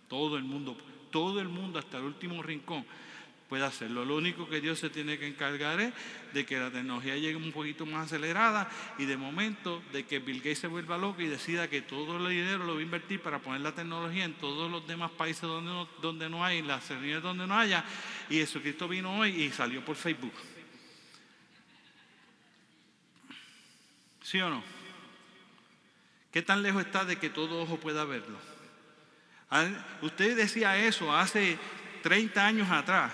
Todo 0.08 0.38
el 0.38 0.44
mundo, 0.44 0.78
todo 1.12 1.42
el 1.42 1.50
mundo 1.50 1.78
hasta 1.78 1.98
el 1.98 2.06
último 2.06 2.42
rincón 2.42 2.86
puede 3.50 3.66
hacerlo. 3.66 4.06
Lo 4.06 4.16
único 4.16 4.48
que 4.48 4.62
Dios 4.62 4.78
se 4.78 4.92
tiene 4.92 5.18
que 5.18 5.28
encargar 5.28 5.82
es 5.82 5.92
de 6.34 6.46
que 6.46 6.60
la 6.60 6.70
tecnología 6.70 7.16
llegue 7.16 7.36
un 7.36 7.52
poquito 7.52 7.86
más 7.88 8.06
acelerada 8.06 8.70
y 9.00 9.06
de 9.06 9.18
momento 9.18 9.82
de 9.92 10.06
que 10.06 10.20
Bill 10.20 10.38
Gates 10.38 10.60
se 10.60 10.68
vuelva 10.68 11.00
loco 11.00 11.22
y 11.22 11.28
decida 11.28 11.68
que 11.68 11.82
todo 11.82 12.18
el 12.18 12.30
dinero 12.30 12.64
lo 12.64 12.76
va 12.76 12.80
a 12.80 12.84
invertir 12.84 13.20
para 13.22 13.40
poner 13.40 13.62
la 13.62 13.74
tecnología 13.74 14.24
en 14.24 14.36
todos 14.36 14.72
los 14.72 14.88
demás 14.88 15.10
países 15.12 15.42
donde 15.42 15.72
no, 15.72 15.90
donde 16.00 16.30
no 16.30 16.46
hay, 16.46 16.60
en 16.60 16.68
las 16.68 16.88
regiones 16.90 17.24
donde 17.24 17.48
no 17.48 17.58
haya. 17.58 17.84
Y 18.30 18.36
Jesucristo 18.36 18.88
vino 18.88 19.18
hoy 19.18 19.32
y 19.32 19.50
salió 19.50 19.84
por 19.84 19.96
Facebook. 19.96 20.34
¿Sí 24.22 24.40
o 24.40 24.50
no? 24.52 24.64
¿Qué 26.32 26.44
tan 26.44 26.62
lejos 26.62 26.86
está 26.86 27.04
de 27.04 27.16
que 27.16 27.32
todo 27.32 27.64
ojo 27.64 27.78
pueda 27.80 28.06
verlo? 28.06 28.38
Ah, 29.50 29.68
usted 30.04 30.38
decía 30.38 30.78
eso 30.78 31.16
hace 31.16 31.58
30 32.04 32.46
años 32.46 32.70
atrás. 32.70 33.12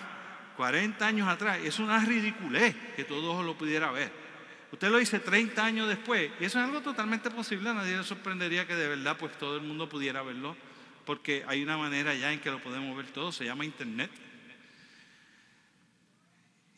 40 0.55 1.05
años 1.05 1.27
atrás. 1.27 1.59
Es 1.63 1.79
una 1.79 1.99
ridiculez 1.99 2.75
que 2.95 3.03
todo 3.03 3.43
lo 3.43 3.57
pudiera 3.57 3.91
ver. 3.91 4.11
Usted 4.71 4.89
lo 4.89 4.97
dice 4.97 5.19
30 5.19 5.63
años 5.63 5.87
después. 5.87 6.31
Y 6.39 6.45
eso 6.45 6.59
es 6.59 6.65
algo 6.65 6.81
totalmente 6.81 7.29
posible. 7.29 7.73
Nadie 7.73 7.97
le 7.97 8.03
sorprendería 8.03 8.67
que 8.67 8.75
de 8.75 8.87
verdad 8.87 9.17
pues 9.17 9.37
todo 9.37 9.55
el 9.57 9.63
mundo 9.63 9.87
pudiera 9.87 10.21
verlo. 10.23 10.55
Porque 11.05 11.43
hay 11.47 11.63
una 11.63 11.77
manera 11.77 12.13
ya 12.15 12.33
en 12.33 12.39
que 12.39 12.49
lo 12.49 12.61
podemos 12.61 12.95
ver 12.97 13.07
todo. 13.07 13.31
Se 13.31 13.45
llama 13.45 13.65
Internet. 13.65 14.11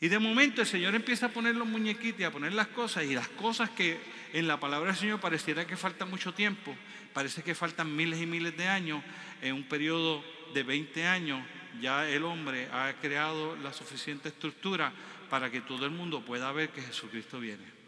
Y 0.00 0.08
de 0.08 0.18
momento 0.18 0.60
el 0.60 0.66
Señor 0.66 0.94
empieza 0.94 1.26
a 1.26 1.28
poner 1.30 1.56
los 1.56 1.66
muñequitos 1.66 2.20
y 2.20 2.24
a 2.24 2.30
poner 2.30 2.52
las 2.52 2.68
cosas. 2.68 3.04
Y 3.04 3.14
las 3.14 3.28
cosas 3.28 3.70
que 3.70 3.98
en 4.32 4.46
la 4.46 4.60
palabra 4.60 4.90
del 4.90 4.96
Señor 4.96 5.20
pareciera 5.20 5.66
que 5.66 5.76
falta 5.76 6.04
mucho 6.04 6.32
tiempo. 6.32 6.76
Parece 7.12 7.42
que 7.42 7.54
faltan 7.54 7.96
miles 7.96 8.20
y 8.20 8.26
miles 8.26 8.56
de 8.56 8.68
años. 8.68 9.02
En 9.42 9.54
un 9.54 9.64
periodo 9.64 10.22
de 10.54 10.62
20 10.62 11.06
años 11.06 11.42
ya 11.80 12.08
el 12.08 12.24
hombre 12.24 12.68
ha 12.72 12.92
creado 13.00 13.56
la 13.56 13.72
suficiente 13.72 14.28
estructura 14.28 14.92
para 15.30 15.50
que 15.50 15.60
todo 15.60 15.84
el 15.84 15.90
mundo 15.90 16.20
pueda 16.20 16.50
ver 16.52 16.70
que 16.70 16.82
Jesucristo 16.82 17.40
viene. 17.40 17.78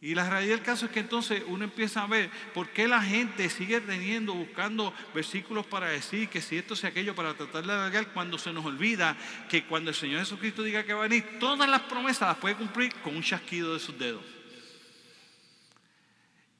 Y 0.00 0.14
la 0.14 0.28
realidad 0.28 0.56
del 0.56 0.64
caso 0.64 0.86
es 0.86 0.92
que 0.92 1.00
entonces 1.00 1.42
uno 1.46 1.64
empieza 1.64 2.02
a 2.02 2.06
ver 2.06 2.30
por 2.52 2.68
qué 2.70 2.86
la 2.86 3.02
gente 3.02 3.48
sigue 3.48 3.80
teniendo, 3.80 4.34
buscando 4.34 4.92
versículos 5.14 5.66
para 5.66 5.88
decir 5.88 6.28
que 6.28 6.42
si 6.42 6.58
esto, 6.58 6.76
sea 6.76 6.90
aquello, 6.90 7.14
para 7.14 7.34
tratar 7.34 7.64
de 7.64 7.72
alargar, 7.72 8.12
cuando 8.12 8.36
se 8.36 8.52
nos 8.52 8.64
olvida 8.64 9.16
que 9.48 9.64
cuando 9.64 9.90
el 9.90 9.96
Señor 9.96 10.20
Jesucristo 10.20 10.62
diga 10.62 10.84
que 10.84 10.92
va 10.92 11.00
a 11.04 11.08
venir, 11.08 11.38
todas 11.40 11.68
las 11.68 11.80
promesas 11.82 12.28
las 12.28 12.36
puede 12.36 12.56
cumplir 12.56 12.94
con 12.96 13.16
un 13.16 13.22
chasquido 13.22 13.72
de 13.72 13.80
sus 13.80 13.98
dedos. 13.98 14.22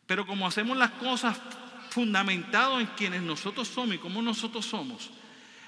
Pero 0.06 0.26
como 0.26 0.46
hacemos 0.46 0.76
las 0.76 0.92
cosas 0.92 1.38
fundamentado 1.90 2.80
en 2.80 2.86
quienes 2.86 3.22
nosotros 3.22 3.68
somos 3.68 3.96
y 3.96 3.98
cómo 3.98 4.22
nosotros 4.22 4.64
somos, 4.64 5.10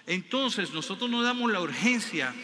entonces 0.09 0.73
nosotros 0.73 1.11
no 1.11 1.23
damos 1.23 1.53
la 1.53 1.61
urgencia 1.61 2.35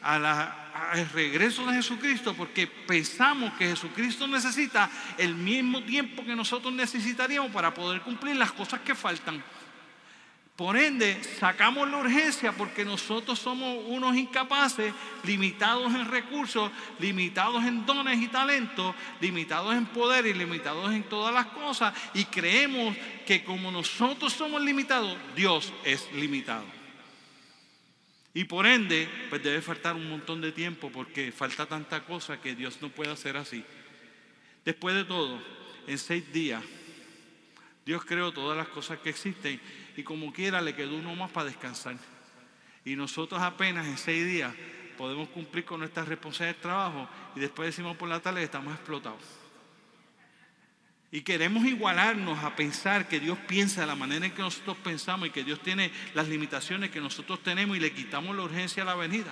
al 0.00 1.08
regreso 1.12 1.66
de 1.66 1.74
Jesucristo 1.74 2.34
porque 2.34 2.66
pensamos 2.66 3.52
que 3.54 3.68
Jesucristo 3.68 4.26
necesita 4.26 4.90
el 5.18 5.34
mismo 5.34 5.82
tiempo 5.82 6.24
que 6.24 6.34
nosotros 6.34 6.72
necesitaríamos 6.72 7.52
para 7.52 7.72
poder 7.74 8.00
cumplir 8.00 8.36
las 8.36 8.52
cosas 8.52 8.80
que 8.80 8.94
faltan. 8.94 9.44
Por 10.56 10.76
ende, 10.76 11.22
sacamos 11.38 11.90
la 11.90 11.98
urgencia 11.98 12.52
porque 12.52 12.84
nosotros 12.84 13.38
somos 13.38 13.84
unos 13.88 14.16
incapaces, 14.16 14.94
limitados 15.24 15.92
en 15.94 16.08
recursos, 16.08 16.70
limitados 16.98 17.64
en 17.64 17.84
dones 17.84 18.20
y 18.20 18.28
talentos, 18.28 18.94
limitados 19.20 19.74
en 19.74 19.86
poder 19.86 20.26
y 20.26 20.34
limitados 20.34 20.92
en 20.92 21.02
todas 21.04 21.34
las 21.34 21.46
cosas. 21.46 21.94
Y 22.14 22.24
creemos 22.26 22.96
que 23.26 23.44
como 23.44 23.70
nosotros 23.70 24.32
somos 24.32 24.62
limitados, 24.62 25.16
Dios 25.34 25.72
es 25.84 26.10
limitado. 26.12 26.81
Y 28.34 28.44
por 28.44 28.66
ende, 28.66 29.08
pues 29.28 29.42
debe 29.42 29.60
faltar 29.60 29.94
un 29.94 30.08
montón 30.08 30.40
de 30.40 30.52
tiempo 30.52 30.90
porque 30.90 31.32
falta 31.32 31.66
tanta 31.66 32.04
cosa 32.04 32.40
que 32.40 32.54
Dios 32.54 32.80
no 32.80 32.88
puede 32.88 33.10
hacer 33.10 33.36
así. 33.36 33.62
Después 34.64 34.94
de 34.94 35.04
todo, 35.04 35.42
en 35.86 35.98
seis 35.98 36.32
días, 36.32 36.62
Dios 37.84 38.04
creó 38.04 38.32
todas 38.32 38.56
las 38.56 38.68
cosas 38.68 38.98
que 39.00 39.10
existen 39.10 39.60
y 39.96 40.02
como 40.02 40.32
quiera 40.32 40.62
le 40.62 40.74
quedó 40.74 40.94
uno 40.96 41.14
más 41.14 41.30
para 41.30 41.46
descansar. 41.46 41.96
Y 42.84 42.96
nosotros 42.96 43.40
apenas 43.42 43.86
en 43.86 43.98
seis 43.98 44.24
días 44.24 44.54
podemos 44.96 45.28
cumplir 45.28 45.64
con 45.64 45.80
nuestras 45.80 46.08
responsabilidades 46.08 46.56
de 46.56 46.62
trabajo 46.62 47.08
y 47.36 47.40
después 47.40 47.66
decimos 47.66 47.96
por 47.96 48.08
la 48.08 48.20
tarde 48.20 48.40
que 48.40 48.44
estamos 48.44 48.72
explotados. 48.74 49.41
Y 51.12 51.20
queremos 51.20 51.66
igualarnos 51.66 52.42
a 52.42 52.56
pensar 52.56 53.06
que 53.06 53.20
Dios 53.20 53.36
piensa 53.46 53.82
de 53.82 53.86
la 53.86 53.94
manera 53.94 54.24
en 54.24 54.32
que 54.32 54.40
nosotros 54.40 54.78
pensamos 54.82 55.28
y 55.28 55.30
que 55.30 55.44
Dios 55.44 55.60
tiene 55.60 55.92
las 56.14 56.26
limitaciones 56.26 56.90
que 56.90 57.02
nosotros 57.02 57.42
tenemos 57.42 57.76
y 57.76 57.80
le 57.80 57.92
quitamos 57.92 58.34
la 58.34 58.44
urgencia 58.44 58.82
a 58.82 58.86
la 58.86 58.94
venida. 58.94 59.30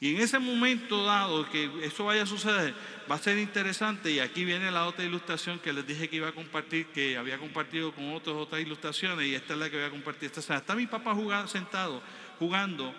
Y 0.00 0.16
en 0.16 0.20
ese 0.20 0.40
momento 0.40 1.04
dado 1.04 1.48
que 1.48 1.70
eso 1.82 2.04
vaya 2.04 2.24
a 2.24 2.26
suceder, 2.26 2.74
va 3.08 3.14
a 3.14 3.18
ser 3.18 3.38
interesante. 3.38 4.10
Y 4.10 4.18
aquí 4.18 4.44
viene 4.44 4.72
la 4.72 4.86
otra 4.86 5.04
ilustración 5.04 5.60
que 5.60 5.72
les 5.72 5.86
dije 5.86 6.08
que 6.08 6.16
iba 6.16 6.28
a 6.28 6.32
compartir, 6.32 6.86
que 6.86 7.16
había 7.16 7.38
compartido 7.38 7.92
con 7.92 8.12
otras 8.12 8.34
otras 8.34 8.60
ilustraciones, 8.60 9.26
y 9.26 9.36
esta 9.36 9.52
es 9.52 9.60
la 9.60 9.70
que 9.70 9.76
voy 9.76 9.86
a 9.86 9.90
compartir 9.90 10.26
esta 10.26 10.42
semana. 10.42 10.60
Está 10.60 10.74
mi 10.74 10.88
papá 10.88 11.14
jugando, 11.14 11.46
sentado 11.46 12.02
jugando 12.40 12.92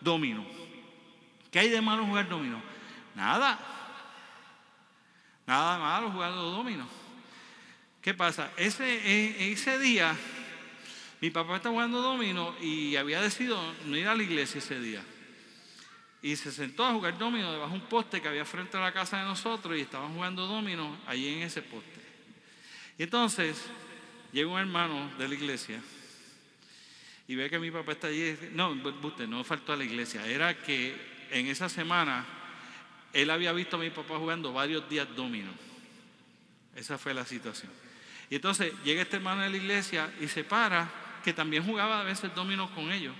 domino. 0.00 0.46
¿Qué 1.50 1.58
hay 1.58 1.68
de 1.68 1.82
malo 1.82 2.06
jugar 2.06 2.26
domino? 2.26 2.62
Nada. 3.14 3.58
Nada 5.46 5.78
malo 5.78 6.10
jugando 6.10 6.42
domino. 6.50 7.01
¿Qué 8.02 8.14
pasa? 8.14 8.50
Ese, 8.56 9.52
ese 9.52 9.78
día, 9.78 10.16
mi 11.20 11.30
papá 11.30 11.56
estaba 11.56 11.72
jugando 11.72 12.02
domino 12.02 12.52
y 12.60 12.96
había 12.96 13.20
decidido 13.22 13.56
no 13.86 13.96
ir 13.96 14.08
a 14.08 14.16
la 14.16 14.24
iglesia 14.24 14.58
ese 14.58 14.80
día. 14.80 15.04
Y 16.20 16.34
se 16.34 16.50
sentó 16.50 16.84
a 16.84 16.92
jugar 16.92 17.16
domino 17.16 17.52
debajo 17.52 17.74
de 17.74 17.80
un 17.80 17.88
poste 17.88 18.20
que 18.20 18.26
había 18.26 18.44
frente 18.44 18.76
a 18.76 18.80
la 18.80 18.92
casa 18.92 19.18
de 19.18 19.24
nosotros 19.24 19.78
y 19.78 19.82
estaban 19.82 20.14
jugando 20.14 20.48
domino 20.48 20.98
allí 21.06 21.28
en 21.28 21.42
ese 21.42 21.62
poste. 21.62 22.00
Y 22.98 23.04
entonces 23.04 23.62
llega 24.32 24.50
un 24.50 24.58
hermano 24.58 25.12
de 25.16 25.28
la 25.28 25.34
iglesia 25.36 25.80
y 27.28 27.36
ve 27.36 27.48
que 27.48 27.60
mi 27.60 27.70
papá 27.70 27.92
está 27.92 28.08
allí. 28.08 28.36
No, 28.52 28.70
usted 29.02 29.28
no 29.28 29.44
faltó 29.44 29.74
a 29.74 29.76
la 29.76 29.84
iglesia. 29.84 30.26
Era 30.26 30.60
que 30.60 30.96
en 31.30 31.46
esa 31.46 31.68
semana 31.68 32.26
él 33.12 33.30
había 33.30 33.52
visto 33.52 33.76
a 33.76 33.78
mi 33.78 33.90
papá 33.90 34.18
jugando 34.18 34.52
varios 34.52 34.88
días 34.88 35.06
domino. 35.14 35.52
Esa 36.74 36.98
fue 36.98 37.14
la 37.14 37.24
situación. 37.24 37.70
Y 38.32 38.36
entonces 38.36 38.72
llega 38.82 39.02
este 39.02 39.16
hermano 39.16 39.42
de 39.42 39.50
la 39.50 39.58
iglesia 39.58 40.10
y 40.18 40.26
se 40.26 40.42
para, 40.42 40.88
que 41.22 41.34
también 41.34 41.66
jugaba 41.66 42.00
a 42.00 42.02
veces 42.02 42.34
dominos 42.34 42.70
con 42.70 42.90
ellos. 42.90 43.14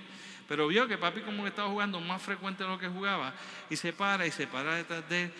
Pero 0.47 0.67
vio 0.67 0.87
que 0.87 0.97
papi 0.97 1.21
como 1.21 1.43
que 1.43 1.49
estaba 1.49 1.69
jugando 1.69 1.99
más 1.99 2.19
frecuente 2.19 2.63
de 2.63 2.69
lo 2.69 2.79
que 2.79 2.87
jugaba. 2.87 3.31
Y 3.69 3.75
se 3.75 3.93
para 3.93 4.25
y 4.25 4.31
se 4.31 4.47
para 4.47 4.73
detrás 4.73 5.07
de 5.07 5.25
él. 5.25 5.33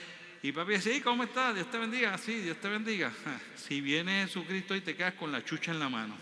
Y 0.43 0.51
papi 0.51 0.73
dice, 0.73 1.01
¿cómo 1.01 1.23
estás? 1.23 1.55
Dios 1.55 1.71
te 1.71 1.79
bendiga. 1.79 2.15
Sí, 2.19 2.41
Dios 2.41 2.61
te 2.61 2.69
bendiga. 2.69 3.11
Si 3.55 3.81
viene 3.81 4.25
Jesucristo 4.27 4.75
y 4.75 4.81
te 4.81 4.95
quedas 4.95 5.15
con 5.15 5.31
la 5.31 5.43
chucha 5.43 5.71
en 5.71 5.79
la 5.79 5.89
mano. 5.89 6.15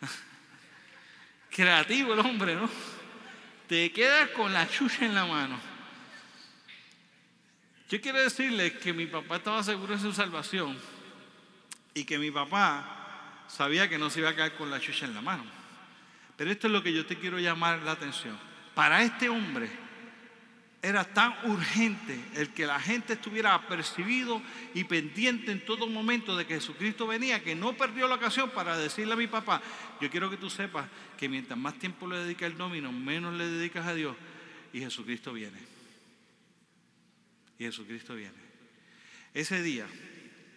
Creativo 1.50 2.14
el 2.14 2.18
hombre, 2.18 2.56
¿no? 2.56 2.68
Te 3.68 3.92
quedas 3.92 4.30
con 4.30 4.52
la 4.52 4.68
chucha 4.68 5.04
en 5.04 5.14
la 5.14 5.24
mano. 5.24 5.75
Yo 7.88 8.00
quiero 8.00 8.20
decirles 8.20 8.72
que 8.72 8.92
mi 8.92 9.06
papá 9.06 9.36
estaba 9.36 9.62
seguro 9.62 9.94
de 9.94 10.00
su 10.00 10.12
salvación 10.12 10.76
y 11.94 12.04
que 12.04 12.18
mi 12.18 12.32
papá 12.32 13.44
sabía 13.46 13.88
que 13.88 13.96
no 13.96 14.10
se 14.10 14.20
iba 14.20 14.30
a 14.30 14.34
caer 14.34 14.54
con 14.56 14.70
la 14.70 14.80
chucha 14.80 15.06
en 15.06 15.14
la 15.14 15.22
mano. 15.22 15.44
Pero 16.36 16.50
esto 16.50 16.66
es 16.66 16.72
lo 16.72 16.82
que 16.82 16.92
yo 16.92 17.06
te 17.06 17.16
quiero 17.16 17.38
llamar 17.38 17.80
la 17.82 17.92
atención. 17.92 18.36
Para 18.74 19.02
este 19.02 19.28
hombre 19.28 19.70
era 20.82 21.04
tan 21.04 21.32
urgente 21.44 22.18
el 22.34 22.52
que 22.52 22.66
la 22.66 22.80
gente 22.80 23.12
estuviera 23.12 23.54
apercibido 23.54 24.42
y 24.74 24.82
pendiente 24.82 25.52
en 25.52 25.64
todo 25.64 25.86
momento 25.86 26.36
de 26.36 26.44
que 26.44 26.54
Jesucristo 26.54 27.06
venía, 27.06 27.42
que 27.42 27.54
no 27.54 27.76
perdió 27.76 28.08
la 28.08 28.16
ocasión 28.16 28.50
para 28.50 28.76
decirle 28.76 29.12
a 29.12 29.16
mi 29.16 29.28
papá, 29.28 29.62
yo 30.00 30.10
quiero 30.10 30.28
que 30.28 30.36
tú 30.36 30.50
sepas 30.50 30.86
que 31.16 31.28
mientras 31.28 31.58
más 31.58 31.74
tiempo 31.74 32.08
le 32.08 32.18
dedica 32.18 32.46
el 32.46 32.58
domino, 32.58 32.90
menos 32.90 33.32
le 33.34 33.46
dedicas 33.46 33.86
a 33.86 33.94
Dios 33.94 34.16
y 34.72 34.80
Jesucristo 34.80 35.32
viene 35.32 35.75
y 37.58 37.64
Jesucristo 37.64 38.14
viene. 38.14 38.34
Ese 39.34 39.62
día, 39.62 39.86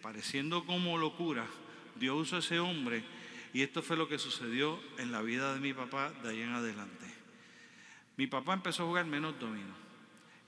pareciendo 0.02 0.64
como 0.64 0.98
locura, 0.98 1.46
Dios 1.96 2.16
usó 2.18 2.36
a 2.36 2.38
ese 2.40 2.58
hombre 2.58 3.04
y 3.52 3.62
esto 3.62 3.82
fue 3.82 3.96
lo 3.96 4.08
que 4.08 4.18
sucedió 4.18 4.80
en 4.98 5.12
la 5.12 5.22
vida 5.22 5.54
de 5.54 5.60
mi 5.60 5.72
papá 5.72 6.12
de 6.22 6.30
ahí 6.30 6.40
en 6.40 6.52
adelante. 6.52 7.06
Mi 8.16 8.26
papá 8.26 8.54
empezó 8.54 8.84
a 8.84 8.86
jugar 8.86 9.06
menos 9.06 9.38
domino. 9.38 9.74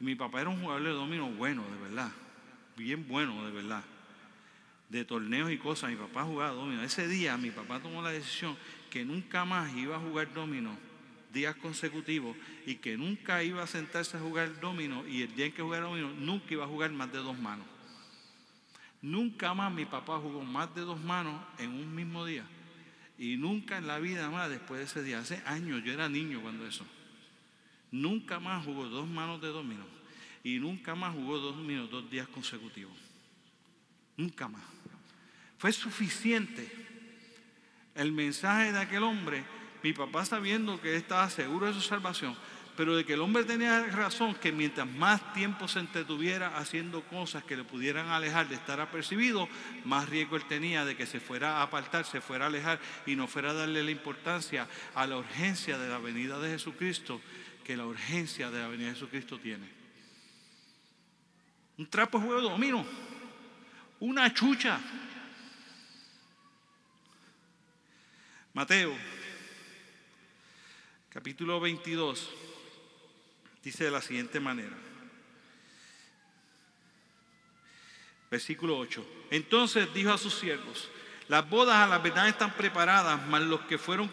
Y 0.01 0.05
mi 0.05 0.15
papá 0.15 0.41
era 0.41 0.51
un 0.51 0.61
jugador 0.61 0.83
de 0.83 0.91
domino 0.91 1.29
bueno, 1.31 1.65
de 1.71 1.89
verdad. 1.89 2.13
Bien 2.77 3.07
bueno, 3.09 3.45
de 3.45 3.53
verdad. 3.53 3.83
De 4.89 5.05
torneos 5.05 5.51
y 5.51 5.59
cosas. 5.59 5.91
Mi 5.91 5.97
papá 5.97 6.25
jugaba 6.25 6.53
domino. 6.53 6.83
Ese 6.83 7.09
día 7.09 7.37
mi 7.37 7.51
papá 7.51 7.81
tomó 7.81 8.03
la 8.03 8.11
decisión 8.11 8.57
que 8.91 9.05
nunca 9.05 9.45
más 9.45 9.75
iba 9.75 9.97
a 9.97 10.01
jugar 10.01 10.33
domino 10.33 10.77
días 11.33 11.57
consecutivos 11.57 12.37
y 12.67 12.77
que 12.77 12.97
nunca 12.97 13.43
iba 13.43 13.63
a 13.63 13.67
sentarse 13.67 14.17
a 14.17 14.21
jugar 14.21 14.61
domino 14.61 15.07
y 15.07 15.23
el 15.23 15.35
día 15.35 15.47
en 15.47 15.53
que 15.53 15.63
jugara 15.63 15.87
domino 15.87 16.11
nunca 16.13 16.47
iba 16.51 16.65
a 16.65 16.69
jugar 16.69 16.93
más 16.93 17.11
de 17.13 17.19
dos 17.19 17.39
manos. 17.39 17.67
Nunca 19.01 19.53
más 19.53 19.73
mi 19.73 19.85
papá 19.85 20.19
jugó 20.19 20.43
más 20.43 20.73
de 20.75 20.83
dos 20.83 21.01
manos 21.01 21.43
en 21.59 21.71
un 21.71 21.93
mismo 21.95 22.25
día. 22.25 22.45
Y 23.19 23.37
nunca 23.37 23.79
en 23.79 23.87
la 23.87 23.99
vida 23.99 24.31
más, 24.31 24.49
después 24.49 24.79
de 24.79 24.85
ese 24.87 25.03
día, 25.03 25.19
hace 25.19 25.43
años, 25.45 25.83
yo 25.85 25.93
era 25.93 26.09
niño 26.09 26.41
cuando 26.41 26.67
eso, 26.67 26.87
nunca 27.91 28.41
más 28.41 28.65
jugó 28.65 28.87
dos 28.87 29.09
manos 29.09 29.41
de 29.41 29.49
dominó. 29.49 29.85
Y 30.45 30.59
nunca 30.59 30.95
más 30.95 31.15
jugó 31.15 31.39
dos 31.39 31.57
dos 31.91 32.11
días 32.11 32.27
consecutivos. 32.29 32.97
Nunca 34.17 34.49
más. 34.49 34.63
Fue 35.59 35.73
suficiente 35.73 36.69
el 37.95 38.11
mensaje 38.11 38.73
de 38.73 38.81
aquel 38.81 39.05
hombre, 39.05 39.45
mi 39.83 39.93
papá 39.93 40.25
sabiendo 40.25 40.81
que 40.81 40.97
estaba 40.97 41.29
seguro 41.29 41.67
de 41.67 41.75
su 41.75 41.81
salvación, 41.81 42.37
pero 42.77 42.97
de 42.97 43.05
que 43.05 43.15
el 43.15 43.21
hombre 43.21 43.45
tenía 43.45 43.85
razón 43.87 44.35
que 44.35 44.53
mientras 44.53 44.87
más 44.87 45.35
tiempo 45.35 45.69
se 45.69 45.81
entretuviera 45.81 46.57
haciendo 46.57 47.03
cosas 47.03 47.45
que 47.45 47.57
le 47.57 47.65
pudieran 47.65 48.09
alejar 48.09 48.49
de 48.49 48.55
estar 48.55 48.81
apercibido, 48.81 49.49
más 49.85 50.09
riesgo 50.09 50.37
él 50.37 50.45
tenía 50.47 50.85
de 50.85 50.97
que 50.97 51.07
se 51.07 51.21
fuera 51.21 51.59
a 51.59 51.63
apartar, 51.63 52.05
se 52.05 52.21
fuera 52.21 52.47
a 52.47 52.49
alejar 52.49 52.81
y 53.07 53.17
no 53.17 53.27
fuera 53.27 53.51
a 53.51 53.55
darle 53.55 53.83
la 53.83 53.91
importancia 53.91 54.69
a 54.95 55.07
la 55.07 55.19
urgencia 55.19 55.79
de 55.79 55.89
la 55.89 55.99
venida 55.99 56.39
de 56.39 56.51
Jesucristo 56.51 57.21
que 57.65 57.77
la 57.77 57.87
urgencia 57.87 58.51
de 58.51 58.61
la 58.61 58.69
venida 58.69 58.89
de 58.89 58.95
Jesucristo 58.95 59.39
tiene. 59.39 59.69
Un 61.77 61.87
trapo 61.89 62.19
de 62.19 62.27
juego 62.27 62.41
de 62.41 62.49
domino, 62.49 62.87
una 64.01 64.33
chucha. 64.33 64.81
Mateo, 68.55 68.95
capítulo 71.13 71.61
22 71.61 72.31
dice 73.63 73.85
de 73.85 73.91
la 73.91 74.01
siguiente 74.01 74.41
manera. 74.41 74.75
Versículo 78.31 78.79
8. 78.79 79.05
Entonces 79.31 79.93
dijo 79.93 80.11
a 80.11 80.17
sus 80.17 80.35
siervos, 80.35 80.89
las 81.29 81.49
bodas 81.51 81.77
a 81.77 81.87
la 81.87 81.99
verdad 81.99 82.29
están 82.29 82.55
preparadas, 82.55 83.21
mas 83.29 83.43
los 83.43 83.61
que 83.63 83.77
fueron 83.77 84.11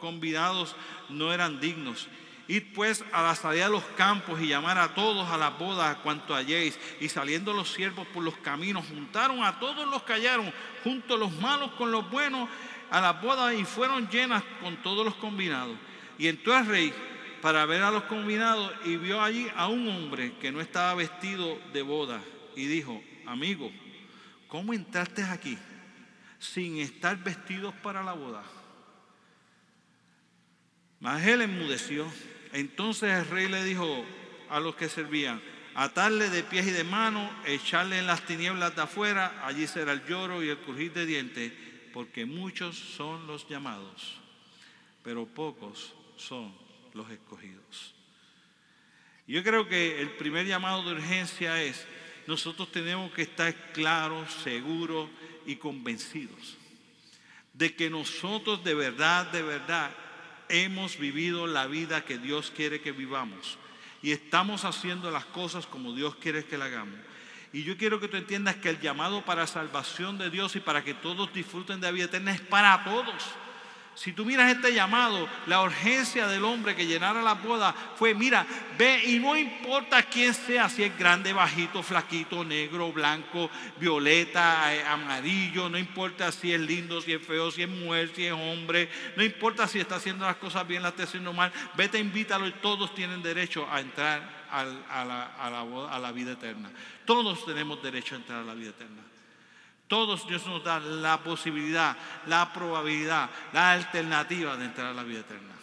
convidados 0.00 0.74
no 1.08 1.32
eran 1.32 1.60
dignos. 1.60 2.08
Id 2.48 2.64
pues 2.74 3.04
a 3.12 3.22
la 3.22 3.36
salida 3.36 3.66
de 3.66 3.72
los 3.72 3.84
campos 3.96 4.40
y 4.40 4.48
llamar 4.48 4.78
a 4.78 4.94
todos 4.94 5.28
a 5.28 5.36
las 5.36 5.56
bodas 5.56 5.98
cuanto 5.98 6.34
halléis. 6.34 6.80
Y 6.98 7.08
saliendo 7.08 7.52
los 7.52 7.72
siervos 7.72 8.08
por 8.08 8.24
los 8.24 8.36
caminos, 8.38 8.86
juntaron 8.88 9.44
a 9.44 9.60
todos 9.60 9.86
los 9.86 10.02
que 10.02 10.14
hallaron, 10.14 10.52
junto 10.82 11.16
los 11.16 11.30
malos 11.34 11.70
con 11.72 11.92
los 11.92 12.10
buenos, 12.10 12.48
a 12.90 13.00
las 13.00 13.22
bodas 13.22 13.54
y 13.54 13.64
fueron 13.64 14.08
llenas 14.08 14.42
con 14.60 14.76
todos 14.78 15.04
los 15.04 15.14
combinados. 15.14 15.76
Y 16.18 16.26
entró 16.26 16.56
el 16.58 16.66
rey 16.66 16.92
para 17.40 17.64
ver 17.66 17.82
a 17.82 17.90
los 17.90 18.04
combinados 18.04 18.72
y 18.84 18.96
vio 18.96 19.22
allí 19.22 19.46
a 19.54 19.68
un 19.68 19.88
hombre 19.88 20.34
que 20.40 20.50
no 20.50 20.60
estaba 20.60 20.94
vestido 20.94 21.58
de 21.72 21.82
boda 21.82 22.20
y 22.56 22.66
dijo, 22.66 23.02
amigo, 23.26 23.70
¿cómo 24.48 24.72
entraste 24.72 25.22
aquí 25.22 25.56
sin 26.38 26.78
estar 26.78 27.16
vestidos 27.22 27.74
para 27.82 28.02
la 28.02 28.12
boda? 28.12 28.42
Mas 31.00 31.24
él 31.26 31.42
enmudeció. 31.42 32.10
Entonces 32.52 33.12
el 33.12 33.26
rey 33.26 33.48
le 33.48 33.62
dijo 33.62 34.04
a 34.50 34.58
los 34.58 34.74
que 34.74 34.88
servían, 34.88 35.40
atarle 35.74 36.30
de 36.30 36.42
pies 36.42 36.66
y 36.66 36.70
de 36.70 36.82
manos, 36.82 37.30
echarle 37.46 37.98
en 37.98 38.06
las 38.06 38.22
tinieblas 38.22 38.74
de 38.74 38.82
afuera, 38.82 39.42
allí 39.44 39.66
será 39.66 39.92
el 39.92 40.04
lloro 40.06 40.42
y 40.42 40.48
el 40.48 40.58
crujir 40.58 40.92
de 40.92 41.06
dientes, 41.06 41.52
porque 41.92 42.24
muchos 42.26 42.76
son 42.76 43.26
los 43.26 43.48
llamados, 43.48 44.18
pero 45.04 45.26
pocos 45.26 45.94
son 46.18 46.54
los 46.94 47.10
escogidos. 47.10 47.94
Yo 49.26 49.42
creo 49.42 49.68
que 49.68 50.00
el 50.00 50.10
primer 50.12 50.46
llamado 50.46 50.82
de 50.82 50.92
urgencia 50.92 51.62
es, 51.62 51.86
nosotros 52.26 52.70
tenemos 52.70 53.12
que 53.12 53.22
estar 53.22 53.54
claros, 53.72 54.32
seguros 54.32 55.10
y 55.46 55.56
convencidos 55.56 56.58
de 57.58 57.74
que 57.74 57.90
nosotros 57.90 58.62
de 58.62 58.72
verdad, 58.74 59.26
de 59.32 59.42
verdad, 59.42 59.90
hemos 60.48 60.96
vivido 60.96 61.48
la 61.48 61.66
vida 61.66 62.04
que 62.04 62.16
Dios 62.16 62.52
quiere 62.54 62.80
que 62.80 62.92
vivamos 62.92 63.58
y 64.00 64.12
estamos 64.12 64.64
haciendo 64.64 65.10
las 65.10 65.24
cosas 65.24 65.66
como 65.66 65.92
Dios 65.92 66.14
quiere 66.14 66.44
que 66.44 66.56
la 66.56 66.66
hagamos. 66.66 66.96
Y 67.52 67.64
yo 67.64 67.76
quiero 67.76 67.98
que 67.98 68.06
tú 68.06 68.16
entiendas 68.16 68.56
que 68.56 68.70
el 68.70 68.80
llamado 68.80 69.24
para 69.24 69.46
salvación 69.48 70.18
de 70.18 70.30
Dios 70.30 70.54
y 70.54 70.60
para 70.60 70.84
que 70.84 70.94
todos 70.94 71.32
disfruten 71.32 71.80
de 71.80 71.88
la 71.88 71.90
vida 71.90 72.04
eterna 72.04 72.32
es 72.32 72.40
para 72.40 72.84
todos. 72.84 73.24
Si 73.98 74.12
tú 74.12 74.24
miras 74.24 74.48
este 74.48 74.72
llamado, 74.72 75.28
la 75.46 75.60
urgencia 75.60 76.28
del 76.28 76.44
hombre 76.44 76.76
que 76.76 76.86
llenara 76.86 77.20
la 77.20 77.34
boda 77.34 77.74
fue, 77.96 78.14
mira, 78.14 78.46
ve 78.78 79.02
y 79.04 79.18
no 79.18 79.36
importa 79.36 80.04
quién 80.04 80.32
sea, 80.34 80.68
si 80.68 80.84
es 80.84 80.96
grande, 80.96 81.32
bajito, 81.32 81.82
flaquito, 81.82 82.44
negro, 82.44 82.92
blanco, 82.92 83.50
violeta, 83.80 84.72
eh, 84.72 84.84
amarillo, 84.84 85.68
no 85.68 85.76
importa 85.76 86.30
si 86.30 86.52
es 86.52 86.60
lindo, 86.60 87.00
si 87.00 87.12
es 87.12 87.20
feo, 87.20 87.50
si 87.50 87.62
es 87.62 87.68
mujer, 87.68 88.12
si 88.14 88.26
es 88.26 88.32
hombre, 88.32 88.88
no 89.16 89.24
importa 89.24 89.66
si 89.66 89.80
está 89.80 89.96
haciendo 89.96 90.24
las 90.26 90.36
cosas 90.36 90.64
bien, 90.64 90.84
las 90.84 90.92
está 90.92 91.02
haciendo 91.02 91.32
mal, 91.32 91.52
vete, 91.76 91.98
invítalo 91.98 92.46
y 92.46 92.52
todos 92.52 92.94
tienen 92.94 93.20
derecho 93.20 93.66
a 93.68 93.80
entrar 93.80 94.46
a 94.52 94.64
la, 95.04 95.88
a 95.90 95.98
la 95.98 96.12
vida 96.12 96.34
eterna. 96.34 96.70
Todos 97.04 97.44
tenemos 97.44 97.82
derecho 97.82 98.14
a 98.14 98.18
entrar 98.18 98.42
a 98.42 98.44
la 98.44 98.54
vida 98.54 98.70
eterna. 98.70 99.02
Todos 99.88 100.28
Dios 100.28 100.46
nos 100.46 100.62
da 100.62 100.78
la 100.78 101.18
posibilidad, 101.18 101.96
la 102.26 102.52
probabilidad, 102.52 103.30
la 103.52 103.72
alternativa 103.72 104.56
de 104.56 104.66
entrar 104.66 104.88
a 104.88 104.94
la 104.94 105.02
vida 105.02 105.20
eterna. 105.20 105.54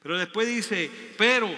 Pero 0.00 0.16
después 0.16 0.46
dice, 0.46 0.90
pero 1.18 1.50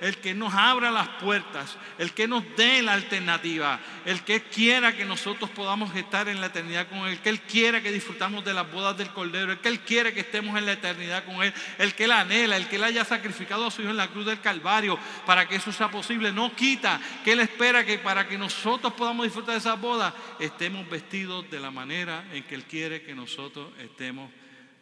el 0.00 0.16
que 0.18 0.34
nos 0.34 0.54
abra 0.54 0.90
las 0.90 1.08
puertas, 1.08 1.76
el 1.98 2.12
que 2.12 2.26
nos 2.26 2.44
dé 2.56 2.82
la 2.82 2.94
alternativa, 2.94 3.80
el 4.04 4.22
que 4.22 4.42
quiera 4.42 4.96
que 4.96 5.04
nosotros 5.04 5.50
podamos 5.50 5.94
estar 5.94 6.28
en 6.28 6.40
la 6.40 6.46
eternidad 6.46 6.88
con 6.88 6.98
Él, 7.00 7.12
el 7.12 7.18
que 7.20 7.28
Él 7.28 7.40
quiera 7.40 7.82
que 7.82 7.92
disfrutamos 7.92 8.44
de 8.44 8.54
las 8.54 8.70
bodas 8.70 8.96
del 8.96 9.10
Cordero, 9.10 9.52
el 9.52 9.58
que 9.58 9.68
Él 9.68 9.80
quiere 9.80 10.12
que 10.12 10.20
estemos 10.20 10.56
en 10.58 10.66
la 10.66 10.72
eternidad 10.72 11.24
con 11.24 11.42
Él, 11.42 11.52
el 11.78 11.94
que 11.94 12.04
Él 12.04 12.12
anhela, 12.12 12.56
el 12.56 12.68
que 12.68 12.76
Él 12.76 12.84
haya 12.84 13.04
sacrificado 13.04 13.66
a 13.66 13.70
su 13.70 13.82
Hijo 13.82 13.90
en 13.90 13.96
la 13.96 14.08
cruz 14.08 14.26
del 14.26 14.40
Calvario 14.40 14.98
para 15.26 15.46
que 15.46 15.56
eso 15.56 15.72
sea 15.72 15.90
posible, 15.90 16.32
no 16.32 16.54
quita 16.54 17.00
que 17.24 17.32
Él 17.32 17.40
espera 17.40 17.84
que 17.84 17.98
para 17.98 18.26
que 18.26 18.38
nosotros 18.38 18.92
podamos 18.94 19.24
disfrutar 19.24 19.54
de 19.54 19.60
esas 19.60 19.80
bodas, 19.80 20.14
estemos 20.38 20.88
vestidos 20.88 21.50
de 21.50 21.60
la 21.60 21.70
manera 21.70 22.24
en 22.32 22.42
que 22.44 22.54
Él 22.54 22.64
quiere 22.64 23.02
que 23.02 23.14
nosotros 23.14 23.70
estemos 23.78 24.30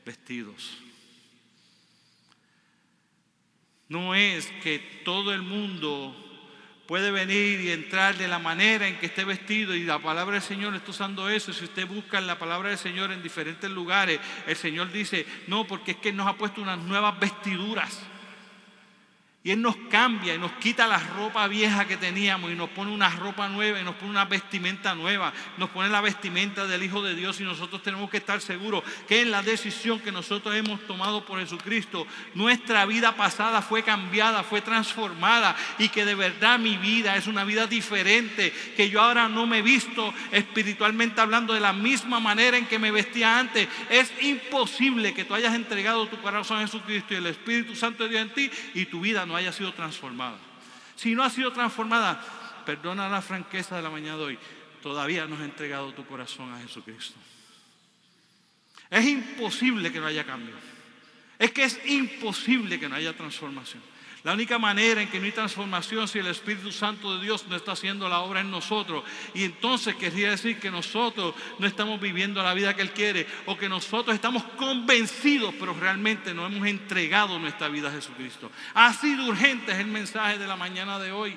vestidos. 0.04 0.87
No 3.88 4.14
es 4.14 4.46
que 4.62 4.78
todo 5.04 5.32
el 5.32 5.42
mundo 5.42 6.14
puede 6.86 7.10
venir 7.10 7.60
y 7.60 7.70
entrar 7.70 8.16
de 8.16 8.28
la 8.28 8.38
manera 8.38 8.88
en 8.88 8.98
que 8.98 9.06
esté 9.06 9.24
vestido 9.24 9.74
y 9.74 9.84
la 9.84 9.98
palabra 9.98 10.34
del 10.34 10.42
Señor 10.42 10.74
está 10.74 10.90
usando 10.90 11.28
eso. 11.28 11.52
Si 11.52 11.64
usted 11.64 11.86
busca 11.86 12.20
la 12.20 12.38
palabra 12.38 12.70
del 12.70 12.78
Señor 12.78 13.12
en 13.12 13.22
diferentes 13.22 13.70
lugares, 13.70 14.20
el 14.46 14.56
Señor 14.56 14.90
dice, 14.90 15.26
no, 15.46 15.66
porque 15.66 15.92
es 15.92 15.96
que 15.98 16.12
nos 16.12 16.26
ha 16.26 16.36
puesto 16.36 16.62
unas 16.62 16.78
nuevas 16.78 17.18
vestiduras. 17.20 18.02
Y 19.48 19.52
Él 19.52 19.62
nos 19.62 19.76
cambia 19.88 20.34
y 20.34 20.38
nos 20.38 20.52
quita 20.52 20.86
la 20.86 20.98
ropa 20.98 21.48
vieja 21.48 21.86
que 21.86 21.96
teníamos 21.96 22.50
y 22.50 22.54
nos 22.54 22.68
pone 22.68 22.92
una 22.92 23.08
ropa 23.08 23.48
nueva 23.48 23.80
y 23.80 23.82
nos 23.82 23.94
pone 23.94 24.10
una 24.10 24.26
vestimenta 24.26 24.94
nueva. 24.94 25.32
Nos 25.56 25.70
pone 25.70 25.88
la 25.88 26.02
vestimenta 26.02 26.66
del 26.66 26.82
Hijo 26.82 27.02
de 27.02 27.14
Dios 27.14 27.40
y 27.40 27.44
nosotros 27.44 27.82
tenemos 27.82 28.10
que 28.10 28.18
estar 28.18 28.42
seguros 28.42 28.84
que 29.08 29.22
en 29.22 29.30
la 29.30 29.42
decisión 29.42 30.00
que 30.00 30.12
nosotros 30.12 30.54
hemos 30.54 30.86
tomado 30.86 31.24
por 31.24 31.40
Jesucristo, 31.40 32.06
nuestra 32.34 32.84
vida 32.84 33.16
pasada 33.16 33.62
fue 33.62 33.82
cambiada, 33.82 34.42
fue 34.42 34.60
transformada 34.60 35.56
y 35.78 35.88
que 35.88 36.04
de 36.04 36.14
verdad 36.14 36.58
mi 36.58 36.76
vida 36.76 37.16
es 37.16 37.26
una 37.26 37.44
vida 37.44 37.66
diferente, 37.66 38.52
que 38.76 38.90
yo 38.90 39.00
ahora 39.00 39.30
no 39.30 39.46
me 39.46 39.60
he 39.60 39.62
visto 39.62 40.12
espiritualmente 40.30 41.22
hablando 41.22 41.54
de 41.54 41.60
la 41.60 41.72
misma 41.72 42.20
manera 42.20 42.58
en 42.58 42.66
que 42.66 42.78
me 42.78 42.90
vestía 42.90 43.38
antes. 43.38 43.66
Es 43.88 44.12
imposible 44.20 45.14
que 45.14 45.24
tú 45.24 45.32
hayas 45.32 45.54
entregado 45.54 46.06
tu 46.06 46.20
corazón 46.20 46.58
a 46.58 46.66
Jesucristo 46.66 47.14
y 47.14 47.16
el 47.16 47.26
Espíritu 47.28 47.74
Santo 47.74 48.02
de 48.02 48.10
Dios 48.10 48.20
en 48.20 48.34
ti 48.34 48.50
y 48.74 48.84
tu 48.84 49.00
vida 49.00 49.24
no 49.24 49.37
haya 49.38 49.52
sido 49.52 49.72
transformada. 49.72 50.38
Si 50.96 51.14
no 51.14 51.22
ha 51.22 51.30
sido 51.30 51.52
transformada, 51.52 52.22
perdona 52.66 53.08
la 53.08 53.22
franqueza 53.22 53.76
de 53.76 53.82
la 53.82 53.90
mañana 53.90 54.18
de 54.18 54.24
hoy, 54.24 54.38
todavía 54.82 55.26
no 55.26 55.36
has 55.36 55.42
entregado 55.42 55.92
tu 55.94 56.04
corazón 56.04 56.52
a 56.52 56.60
Jesucristo. 56.60 57.18
Es 58.90 59.06
imposible 59.06 59.92
que 59.92 60.00
no 60.00 60.06
haya 60.06 60.24
cambio. 60.24 60.54
Es 61.38 61.52
que 61.52 61.64
es 61.64 61.80
imposible 61.86 62.80
que 62.80 62.88
no 62.88 62.96
haya 62.96 63.16
transformación. 63.16 63.82
La 64.24 64.32
única 64.32 64.58
manera 64.58 65.00
en 65.00 65.08
que 65.08 65.18
no 65.18 65.26
hay 65.26 65.32
transformación 65.32 66.08
si 66.08 66.18
el 66.18 66.26
Espíritu 66.26 66.72
Santo 66.72 67.16
de 67.16 67.24
Dios 67.24 67.46
no 67.48 67.56
está 67.56 67.72
haciendo 67.72 68.08
la 68.08 68.20
obra 68.20 68.40
en 68.40 68.50
nosotros. 68.50 69.04
Y 69.34 69.44
entonces 69.44 69.94
querría 69.94 70.30
decir 70.30 70.58
que 70.58 70.70
nosotros 70.70 71.34
no 71.58 71.66
estamos 71.66 72.00
viviendo 72.00 72.42
la 72.42 72.54
vida 72.54 72.74
que 72.74 72.82
Él 72.82 72.90
quiere 72.90 73.26
o 73.46 73.56
que 73.56 73.68
nosotros 73.68 74.14
estamos 74.14 74.42
convencidos, 74.56 75.54
pero 75.58 75.72
realmente 75.72 76.34
no 76.34 76.46
hemos 76.46 76.66
entregado 76.66 77.38
nuestra 77.38 77.68
vida 77.68 77.88
a 77.88 77.92
Jesucristo. 77.92 78.50
Ha 78.74 78.92
sido 78.92 79.26
urgente 79.26 79.72
es 79.72 79.78
el 79.78 79.86
mensaje 79.86 80.38
de 80.38 80.46
la 80.46 80.56
mañana 80.56 80.98
de 80.98 81.12
hoy. 81.12 81.36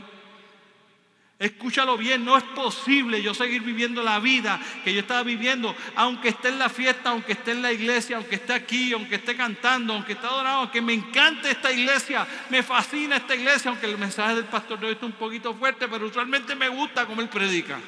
Escúchalo 1.41 1.97
bien, 1.97 2.23
no 2.23 2.37
es 2.37 2.43
posible 2.43 3.19
yo 3.23 3.33
seguir 3.33 3.63
viviendo 3.63 4.03
la 4.03 4.19
vida 4.19 4.61
que 4.83 4.93
yo 4.93 4.99
estaba 4.99 5.23
viviendo, 5.23 5.75
aunque 5.95 6.29
esté 6.29 6.49
en 6.49 6.59
la 6.59 6.69
fiesta, 6.69 7.09
aunque 7.09 7.31
esté 7.31 7.53
en 7.53 7.63
la 7.63 7.73
iglesia, 7.73 8.17
aunque 8.17 8.35
esté 8.35 8.53
aquí, 8.53 8.93
aunque 8.93 9.15
esté 9.15 9.35
cantando, 9.35 9.93
aunque 9.93 10.13
esté 10.13 10.27
adorando, 10.27 10.59
aunque 10.59 10.81
me 10.81 10.93
encante 10.93 11.49
esta 11.49 11.71
iglesia, 11.71 12.27
me 12.51 12.61
fascina 12.61 13.15
esta 13.15 13.33
iglesia, 13.33 13.71
aunque 13.71 13.87
el 13.87 13.97
mensaje 13.97 14.35
del 14.35 14.45
pastor 14.45 14.79
de 14.79 14.85
hoy 14.85 14.97
un 15.01 15.13
poquito 15.13 15.55
fuerte, 15.55 15.87
pero 15.87 16.05
usualmente 16.05 16.53
me 16.53 16.69
gusta 16.69 17.07
como 17.07 17.21
él 17.21 17.29
predica. 17.29 17.79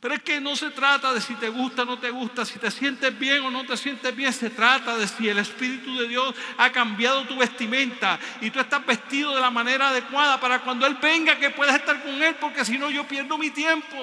Pero 0.00 0.14
es 0.14 0.22
que 0.22 0.40
no 0.40 0.54
se 0.54 0.70
trata 0.70 1.12
de 1.12 1.20
si 1.20 1.34
te 1.34 1.48
gusta 1.48 1.82
o 1.82 1.84
no 1.84 1.98
te 1.98 2.10
gusta, 2.10 2.44
si 2.44 2.58
te 2.60 2.70
sientes 2.70 3.18
bien 3.18 3.42
o 3.42 3.50
no 3.50 3.66
te 3.66 3.76
sientes 3.76 4.14
bien, 4.14 4.32
se 4.32 4.48
trata 4.48 4.96
de 4.96 5.08
si 5.08 5.28
el 5.28 5.38
Espíritu 5.38 5.96
de 5.98 6.06
Dios 6.06 6.34
ha 6.56 6.70
cambiado 6.70 7.24
tu 7.24 7.36
vestimenta 7.36 8.18
y 8.40 8.50
tú 8.50 8.60
estás 8.60 8.86
vestido 8.86 9.34
de 9.34 9.40
la 9.40 9.50
manera 9.50 9.88
adecuada 9.88 10.38
para 10.38 10.60
cuando 10.60 10.86
Él 10.86 10.96
venga 11.02 11.36
que 11.38 11.50
puedas 11.50 11.74
estar 11.74 12.00
con 12.02 12.22
Él, 12.22 12.36
porque 12.40 12.64
si 12.64 12.78
no 12.78 12.90
yo 12.90 13.08
pierdo 13.08 13.36
mi 13.36 13.50
tiempo. 13.50 13.96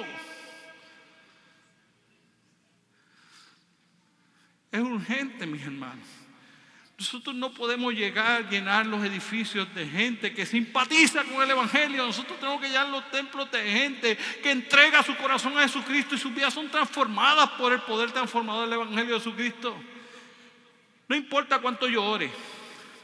Es 4.70 4.82
urgente, 4.82 5.46
mis 5.46 5.64
hermanos. 5.64 6.25
Nosotros 6.98 7.36
no 7.36 7.52
podemos 7.52 7.94
llegar 7.94 8.44
a 8.44 8.50
llenar 8.50 8.86
los 8.86 9.04
edificios 9.04 9.68
de 9.76 9.86
gente 9.86 10.34
que 10.34 10.46
simpatiza 10.46 11.26
con 11.26 11.44
el 11.44 11.52
Evangelio. 11.52 12.06
Nosotros 12.06 12.40
tenemos 12.40 12.62
que 12.62 12.70
llenar 12.70 12.88
los 12.88 13.12
templos 13.12 13.52
de 13.52 13.64
gente 13.70 14.18
que 14.42 14.52
entrega 14.52 15.04
su 15.04 15.16
corazón 15.18 15.58
a 15.58 15.64
Jesucristo 15.64 16.16
y 16.16 16.18
sus 16.18 16.34
vidas 16.34 16.54
son 16.54 16.70
transformadas 16.70 17.50
por 17.52 17.74
el 17.74 17.82
poder 17.82 18.12
transformador 18.12 18.70
del 18.70 18.80
Evangelio 18.80 19.16
de 19.16 19.20
Jesucristo. 19.20 19.76
No 21.10 21.16
importa 21.18 21.60
cuánto 21.60 21.88
yo 21.88 22.04
ore, 22.04 22.32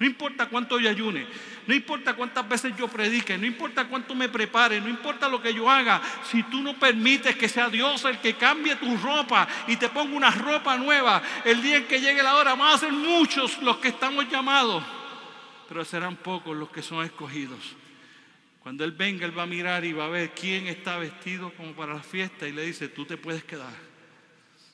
no 0.01 0.07
importa 0.07 0.49
cuánto 0.49 0.79
yo 0.79 0.89
ayune, 0.89 1.27
no 1.67 1.75
importa 1.75 2.15
cuántas 2.15 2.49
veces 2.49 2.73
yo 2.75 2.87
predique, 2.87 3.37
no 3.37 3.45
importa 3.45 3.87
cuánto 3.87 4.15
me 4.15 4.29
prepare, 4.29 4.81
no 4.81 4.89
importa 4.89 5.29
lo 5.29 5.39
que 5.39 5.53
yo 5.53 5.69
haga, 5.69 6.01
si 6.31 6.41
tú 6.41 6.59
no 6.59 6.73
permites 6.73 7.35
que 7.35 7.47
sea 7.47 7.69
Dios 7.69 8.03
el 8.05 8.17
que 8.17 8.33
cambie 8.33 8.75
tu 8.77 8.97
ropa 8.97 9.47
y 9.67 9.75
te 9.75 9.89
ponga 9.89 10.17
una 10.17 10.31
ropa 10.31 10.75
nueva, 10.75 11.21
el 11.45 11.61
día 11.61 11.77
en 11.77 11.85
que 11.85 12.01
llegue 12.01 12.23
la 12.23 12.35
hora 12.35 12.55
van 12.55 12.73
a 12.73 12.79
ser 12.79 12.91
muchos 12.91 13.61
los 13.61 13.77
que 13.77 13.89
estamos 13.89 14.27
llamados, 14.27 14.83
pero 15.69 15.85
serán 15.85 16.15
pocos 16.15 16.57
los 16.57 16.71
que 16.71 16.81
son 16.81 17.05
escogidos. 17.05 17.59
Cuando 18.63 18.83
Él 18.83 18.93
venga, 18.93 19.27
Él 19.27 19.37
va 19.37 19.43
a 19.43 19.45
mirar 19.45 19.85
y 19.85 19.93
va 19.93 20.05
a 20.05 20.09
ver 20.09 20.31
quién 20.31 20.65
está 20.65 20.97
vestido 20.97 21.53
como 21.53 21.73
para 21.73 21.93
la 21.93 22.01
fiesta 22.01 22.47
y 22.47 22.53
le 22.53 22.65
dice, 22.65 22.87
tú 22.87 23.05
te 23.05 23.17
puedes 23.17 23.43
quedar. 23.43 23.73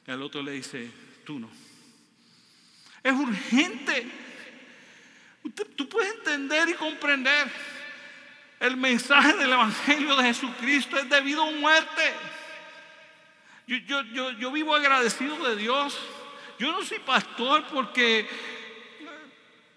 Y 0.07 0.11
al 0.11 0.21
otro 0.21 0.41
le 0.41 0.53
dice, 0.53 0.89
tú 1.25 1.37
no. 1.37 1.49
Es 3.03 3.11
urgente 3.11 4.26
Tú 5.75 5.87
puedes 5.87 6.13
entender 6.15 6.69
y 6.69 6.73
comprender 6.73 7.51
el 8.59 8.75
mensaje 8.75 9.33
del 9.33 9.53
Evangelio 9.53 10.15
de 10.15 10.23
Jesucristo 10.23 10.97
es 10.97 11.09
debido 11.09 11.43
a 11.43 11.51
muerte. 11.51 12.13
Yo, 13.67 14.01
yo, 14.39 14.51
vivo 14.51 14.73
agradecido 14.75 15.37
de 15.49 15.55
Dios. 15.55 15.97
Yo 16.57 16.71
no 16.71 16.83
soy 16.83 16.99
pastor 16.99 17.65
porque, 17.71 18.27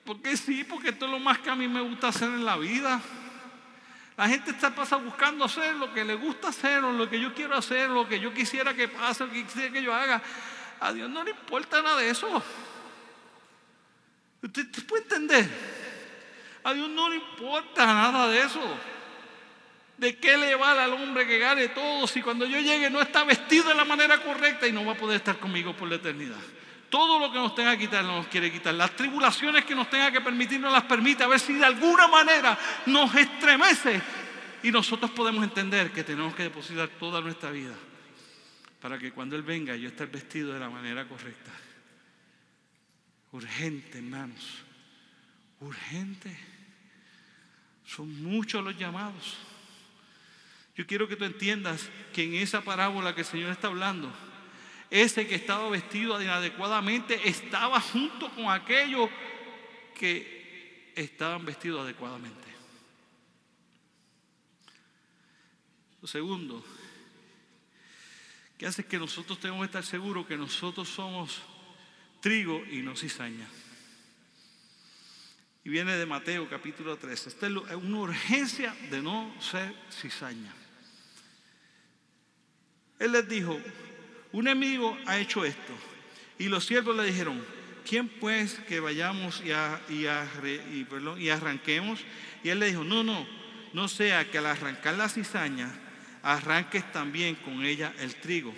porque 0.04 0.36
sí, 0.36 0.64
porque 0.64 0.90
esto 0.90 1.06
es 1.06 1.10
lo 1.10 1.18
más 1.18 1.38
que 1.40 1.50
a 1.50 1.56
mí 1.56 1.68
me 1.68 1.80
gusta 1.80 2.08
hacer 2.08 2.28
en 2.28 2.44
la 2.44 2.56
vida. 2.56 3.00
La 4.16 4.28
gente 4.28 4.50
está 4.50 4.74
pasa 4.74 4.96
buscando 4.96 5.44
hacer 5.44 5.74
lo 5.74 5.92
que 5.92 6.04
le 6.04 6.14
gusta 6.14 6.48
hacer, 6.48 6.84
o 6.84 6.92
lo 6.92 7.08
que 7.08 7.20
yo 7.20 7.34
quiero 7.34 7.56
hacer, 7.56 7.90
lo 7.90 8.06
que 8.06 8.20
yo 8.20 8.32
quisiera 8.32 8.74
que 8.74 8.88
pase, 8.88 9.24
lo 9.24 9.32
que 9.32 9.44
quisiera 9.44 9.72
que 9.72 9.82
yo 9.82 9.94
haga. 9.94 10.22
A 10.78 10.92
Dios 10.92 11.10
no 11.10 11.24
le 11.24 11.32
importa 11.32 11.82
nada 11.82 11.98
de 11.98 12.10
eso. 12.10 12.42
¿Usted, 14.42 14.66
puede 14.86 15.02
entender? 15.02 15.48
A 16.64 16.72
Dios 16.72 16.88
no 16.88 17.08
le 17.08 17.16
importa 17.16 17.86
nada 17.86 18.28
de 18.28 18.40
eso. 18.40 18.60
¿De 19.98 20.16
qué 20.16 20.36
le 20.36 20.54
vale 20.54 20.80
al 20.80 20.94
hombre 20.94 21.26
que 21.26 21.38
gane 21.38 21.68
todo 21.68 22.06
si 22.06 22.22
cuando 22.22 22.46
yo 22.46 22.58
llegue 22.58 22.88
no 22.88 23.02
está 23.02 23.24
vestido 23.24 23.68
de 23.68 23.74
la 23.74 23.84
manera 23.84 24.22
correcta 24.22 24.66
y 24.66 24.72
no 24.72 24.84
va 24.84 24.92
a 24.92 24.96
poder 24.96 25.16
estar 25.16 25.38
conmigo 25.38 25.76
por 25.76 25.88
la 25.88 25.96
eternidad? 25.96 26.40
Todo 26.88 27.18
lo 27.18 27.30
que 27.30 27.38
nos 27.38 27.54
tenga 27.54 27.72
que 27.72 27.84
quitar, 27.84 28.02
nos 28.02 28.26
quiere 28.26 28.50
quitar. 28.50 28.74
Las 28.74 28.96
tribulaciones 28.96 29.64
que 29.64 29.74
nos 29.74 29.88
tenga 29.90 30.10
que 30.10 30.20
permitir, 30.20 30.58
nos 30.58 30.72
las 30.72 30.84
permite. 30.84 31.22
A 31.22 31.28
ver 31.28 31.38
si 31.38 31.52
de 31.52 31.64
alguna 31.64 32.08
manera 32.08 32.58
nos 32.86 33.14
estremece. 33.14 34.00
Y 34.62 34.70
nosotros 34.70 35.10
podemos 35.12 35.44
entender 35.44 35.92
que 35.92 36.02
tenemos 36.02 36.34
que 36.34 36.44
depositar 36.44 36.88
toda 36.88 37.20
nuestra 37.20 37.50
vida 37.50 37.74
para 38.80 38.98
que 38.98 39.12
cuando 39.12 39.36
Él 39.36 39.42
venga 39.42 39.76
yo 39.76 39.88
esté 39.88 40.06
vestido 40.06 40.52
de 40.52 40.60
la 40.60 40.70
manera 40.70 41.06
correcta. 41.06 41.50
Urgente, 43.32 43.98
hermanos. 43.98 44.64
Urgente. 45.60 46.36
Son 47.84 48.22
muchos 48.22 48.62
los 48.62 48.76
llamados. 48.76 49.36
Yo 50.76 50.86
quiero 50.86 51.08
que 51.08 51.16
tú 51.16 51.24
entiendas 51.24 51.90
que 52.12 52.24
en 52.24 52.34
esa 52.34 52.62
parábola 52.62 53.14
que 53.14 53.20
el 53.20 53.26
Señor 53.26 53.50
está 53.50 53.68
hablando, 53.68 54.12
ese 54.88 55.26
que 55.26 55.34
estaba 55.34 55.68
vestido 55.68 56.20
inadecuadamente 56.20 57.28
estaba 57.28 57.80
junto 57.80 58.30
con 58.30 58.50
aquellos 58.50 59.10
que 59.94 60.92
estaban 60.96 61.44
vestidos 61.44 61.82
adecuadamente. 61.82 62.48
Lo 66.00 66.08
segundo, 66.08 66.64
que 68.56 68.66
hace 68.66 68.84
que 68.84 68.98
nosotros 68.98 69.38
tengamos 69.38 69.62
que 69.62 69.66
estar 69.66 69.84
seguros 69.84 70.26
que 70.26 70.36
nosotros 70.36 70.88
somos 70.88 71.42
trigo 72.20 72.62
y 72.70 72.82
no 72.82 72.96
cizaña. 72.96 73.48
Y 75.64 75.68
viene 75.68 75.96
de 75.96 76.06
Mateo 76.06 76.48
capítulo 76.48 76.96
3. 76.96 77.26
Esta 77.26 77.46
es 77.46 77.52
una 77.74 77.98
urgencia 77.98 78.74
de 78.90 79.02
no 79.02 79.34
ser 79.40 79.74
cizaña. 79.90 80.54
Él 82.98 83.12
les 83.12 83.28
dijo, 83.28 83.58
un 84.32 84.48
enemigo 84.48 84.96
ha 85.06 85.18
hecho 85.18 85.44
esto. 85.44 85.72
Y 86.38 86.48
los 86.48 86.64
siervos 86.64 86.96
le 86.96 87.04
dijeron, 87.04 87.44
¿quién 87.86 88.08
pues 88.08 88.54
que 88.68 88.80
vayamos 88.80 89.42
y, 89.44 89.50
y, 89.92 90.06
y, 91.18 91.28
arranquemos? 91.30 92.00
Y 92.42 92.48
él 92.48 92.60
le 92.60 92.66
dijo, 92.66 92.84
no, 92.84 93.02
no, 93.02 93.26
no 93.72 93.88
sea 93.88 94.30
que 94.30 94.38
al 94.38 94.46
arrancar 94.46 94.94
la 94.94 95.08
cizaña, 95.08 95.70
arranques 96.22 96.90
también 96.92 97.34
con 97.36 97.64
ella 97.64 97.92
el 97.98 98.14
trigo. 98.14 98.54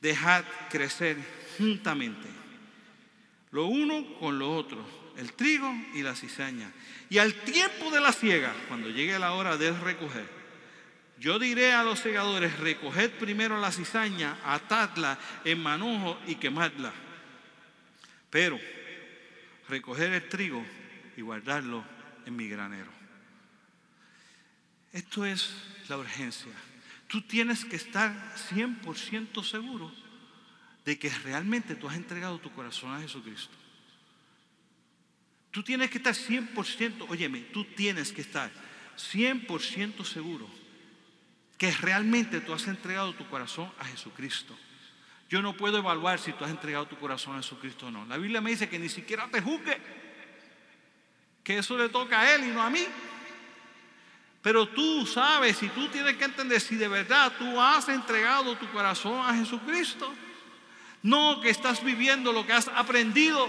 Dejad 0.00 0.44
crecer 0.70 1.16
juntamente. 1.60 2.26
Lo 3.50 3.66
uno 3.66 4.14
con 4.18 4.38
lo 4.38 4.56
otro, 4.56 4.82
el 5.16 5.34
trigo 5.34 5.70
y 5.94 6.02
la 6.02 6.16
cizaña. 6.16 6.72
Y 7.10 7.18
al 7.18 7.34
tiempo 7.34 7.90
de 7.90 8.00
la 8.00 8.12
siega, 8.12 8.54
cuando 8.68 8.88
llegue 8.88 9.18
la 9.18 9.34
hora 9.34 9.56
de 9.56 9.70
recoger, 9.72 10.26
yo 11.18 11.38
diré 11.38 11.74
a 11.74 11.84
los 11.84 11.98
segadores, 11.98 12.58
recoged 12.58 13.10
primero 13.10 13.60
la 13.60 13.70
cizaña, 13.70 14.38
atadla 14.42 15.18
en 15.44 15.62
manojo 15.62 16.18
y 16.26 16.36
quemadla. 16.36 16.92
Pero 18.30 18.58
recoger 19.68 20.14
el 20.14 20.28
trigo 20.28 20.64
y 21.16 21.20
guardarlo 21.20 21.84
en 22.24 22.36
mi 22.36 22.48
granero. 22.48 22.90
Esto 24.92 25.26
es 25.26 25.52
la 25.88 25.98
urgencia. 25.98 26.52
Tú 27.06 27.20
tienes 27.22 27.64
que 27.64 27.76
estar 27.76 28.12
100% 28.50 29.44
seguro 29.44 29.92
de 30.90 30.98
que 30.98 31.08
realmente 31.08 31.76
tú 31.76 31.88
has 31.88 31.94
entregado 31.94 32.40
tu 32.40 32.50
corazón 32.50 32.92
a 32.92 33.00
Jesucristo. 33.00 33.54
Tú 35.52 35.62
tienes 35.62 35.88
que 35.88 35.98
estar 35.98 36.14
100%, 36.14 37.06
óyeme, 37.08 37.42
tú 37.52 37.64
tienes 37.64 38.10
que 38.10 38.22
estar 38.22 38.50
100% 38.96 40.04
seguro 40.04 40.50
que 41.56 41.70
realmente 41.70 42.40
tú 42.40 42.52
has 42.52 42.66
entregado 42.66 43.14
tu 43.14 43.24
corazón 43.28 43.70
a 43.78 43.84
Jesucristo. 43.84 44.58
Yo 45.28 45.40
no 45.40 45.56
puedo 45.56 45.78
evaluar 45.78 46.18
si 46.18 46.32
tú 46.32 46.44
has 46.44 46.50
entregado 46.50 46.88
tu 46.88 46.96
corazón 46.96 47.36
a 47.36 47.42
Jesucristo 47.42 47.86
o 47.86 47.92
no. 47.92 48.04
La 48.06 48.16
Biblia 48.16 48.40
me 48.40 48.50
dice 48.50 48.68
que 48.68 48.80
ni 48.80 48.88
siquiera 48.88 49.28
te 49.30 49.40
juzgue, 49.40 49.78
que 51.44 51.58
eso 51.58 51.78
le 51.78 51.88
toca 51.88 52.18
a 52.18 52.34
Él 52.34 52.48
y 52.48 52.48
no 52.48 52.62
a 52.62 52.68
mí. 52.68 52.84
Pero 54.42 54.66
tú 54.66 55.06
sabes 55.06 55.62
y 55.62 55.68
tú 55.68 55.86
tienes 55.86 56.16
que 56.16 56.24
entender 56.24 56.60
si 56.60 56.74
de 56.74 56.88
verdad 56.88 57.32
tú 57.38 57.60
has 57.60 57.88
entregado 57.88 58.56
tu 58.56 58.68
corazón 58.72 59.24
a 59.24 59.32
Jesucristo. 59.36 60.12
No 61.02 61.40
que 61.40 61.50
estás 61.50 61.82
viviendo 61.82 62.32
lo 62.32 62.46
que 62.46 62.52
has 62.52 62.68
aprendido, 62.68 63.48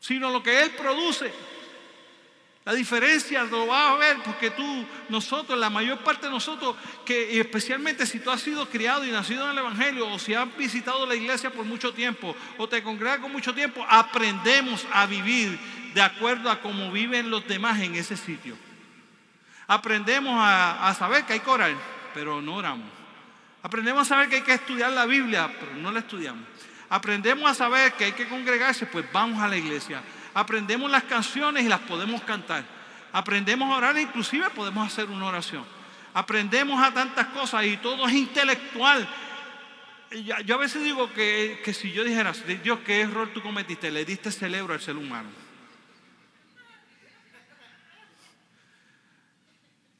sino 0.00 0.30
lo 0.30 0.42
que 0.42 0.62
Él 0.62 0.70
produce. 0.72 1.32
La 2.66 2.74
diferencia 2.74 3.44
lo 3.44 3.68
vas 3.68 3.92
a 3.92 3.94
ver 3.94 4.16
porque 4.24 4.50
tú, 4.50 4.84
nosotros, 5.08 5.56
la 5.56 5.70
mayor 5.70 5.98
parte 5.98 6.26
de 6.26 6.32
nosotros, 6.32 6.74
que 7.04 7.38
especialmente 7.38 8.04
si 8.06 8.18
tú 8.18 8.28
has 8.28 8.40
sido 8.40 8.68
criado 8.68 9.06
y 9.06 9.12
nacido 9.12 9.44
en 9.44 9.52
el 9.52 9.58
Evangelio, 9.58 10.08
o 10.08 10.18
si 10.18 10.34
has 10.34 10.54
visitado 10.56 11.06
la 11.06 11.14
iglesia 11.14 11.50
por 11.50 11.64
mucho 11.64 11.94
tiempo, 11.94 12.34
o 12.58 12.68
te 12.68 12.82
congregas 12.82 13.20
con 13.20 13.30
mucho 13.30 13.54
tiempo, 13.54 13.86
aprendemos 13.88 14.84
a 14.92 15.06
vivir 15.06 15.56
de 15.94 16.02
acuerdo 16.02 16.50
a 16.50 16.60
cómo 16.60 16.90
viven 16.90 17.30
los 17.30 17.46
demás 17.46 17.80
en 17.80 17.94
ese 17.94 18.16
sitio. 18.16 18.56
Aprendemos 19.68 20.34
a, 20.36 20.88
a 20.88 20.94
saber 20.94 21.24
que 21.24 21.34
hay 21.34 21.42
orar, 21.46 21.72
pero 22.14 22.42
no 22.42 22.56
oramos. 22.56 22.95
Aprendemos 23.66 24.02
a 24.02 24.04
saber 24.04 24.28
que 24.28 24.36
hay 24.36 24.42
que 24.42 24.54
estudiar 24.54 24.92
la 24.92 25.06
Biblia, 25.06 25.52
pero 25.58 25.74
no 25.74 25.90
la 25.90 25.98
estudiamos. 25.98 26.44
Aprendemos 26.88 27.50
a 27.50 27.52
saber 27.52 27.94
que 27.94 28.04
hay 28.04 28.12
que 28.12 28.28
congregarse, 28.28 28.86
pues 28.86 29.04
vamos 29.12 29.42
a 29.42 29.48
la 29.48 29.56
iglesia. 29.56 30.00
Aprendemos 30.34 30.88
las 30.88 31.02
canciones 31.02 31.64
y 31.64 31.68
las 31.68 31.80
podemos 31.80 32.22
cantar. 32.22 32.62
Aprendemos 33.12 33.68
a 33.68 33.76
orar, 33.76 33.96
e 33.96 34.02
inclusive 34.02 34.48
podemos 34.50 34.86
hacer 34.86 35.10
una 35.10 35.26
oración. 35.26 35.64
Aprendemos 36.14 36.80
a 36.80 36.94
tantas 36.94 37.26
cosas 37.26 37.64
y 37.64 37.76
todo 37.78 38.06
es 38.06 38.14
intelectual. 38.14 39.08
Yo 40.44 40.54
a 40.54 40.58
veces 40.58 40.84
digo 40.84 41.12
que, 41.12 41.60
que 41.64 41.74
si 41.74 41.90
yo 41.90 42.04
dijera, 42.04 42.32
Dios, 42.62 42.78
¿qué 42.86 43.00
error 43.00 43.30
tú 43.34 43.42
cometiste? 43.42 43.90
Le 43.90 44.04
diste 44.04 44.30
cerebro 44.30 44.74
al 44.74 44.80
ser 44.80 44.96
humano. 44.96 45.28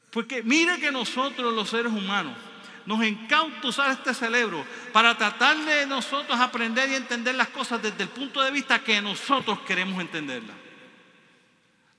Porque 0.09 0.41
mire 0.41 0.79
que 0.79 0.89
nosotros 0.89 1.53
los 1.53 1.69
seres 1.69 1.91
humanos 1.91 2.46
Nos 2.87 3.03
encanta 3.03 3.67
usar 3.67 3.91
este 3.91 4.13
cerebro 4.13 4.65
para 4.93 5.15
tratar 5.17 5.57
de 5.57 5.85
nosotros 5.85 6.39
aprender 6.39 6.89
y 6.89 6.95
entender 6.95 7.35
las 7.35 7.49
cosas 7.49 7.83
desde 7.83 8.03
el 8.03 8.09
punto 8.09 8.41
de 8.41 8.49
vista 8.49 8.81
que 8.81 9.01
nosotros 9.01 9.59
queremos 9.67 9.99
entenderlas. 9.99 10.55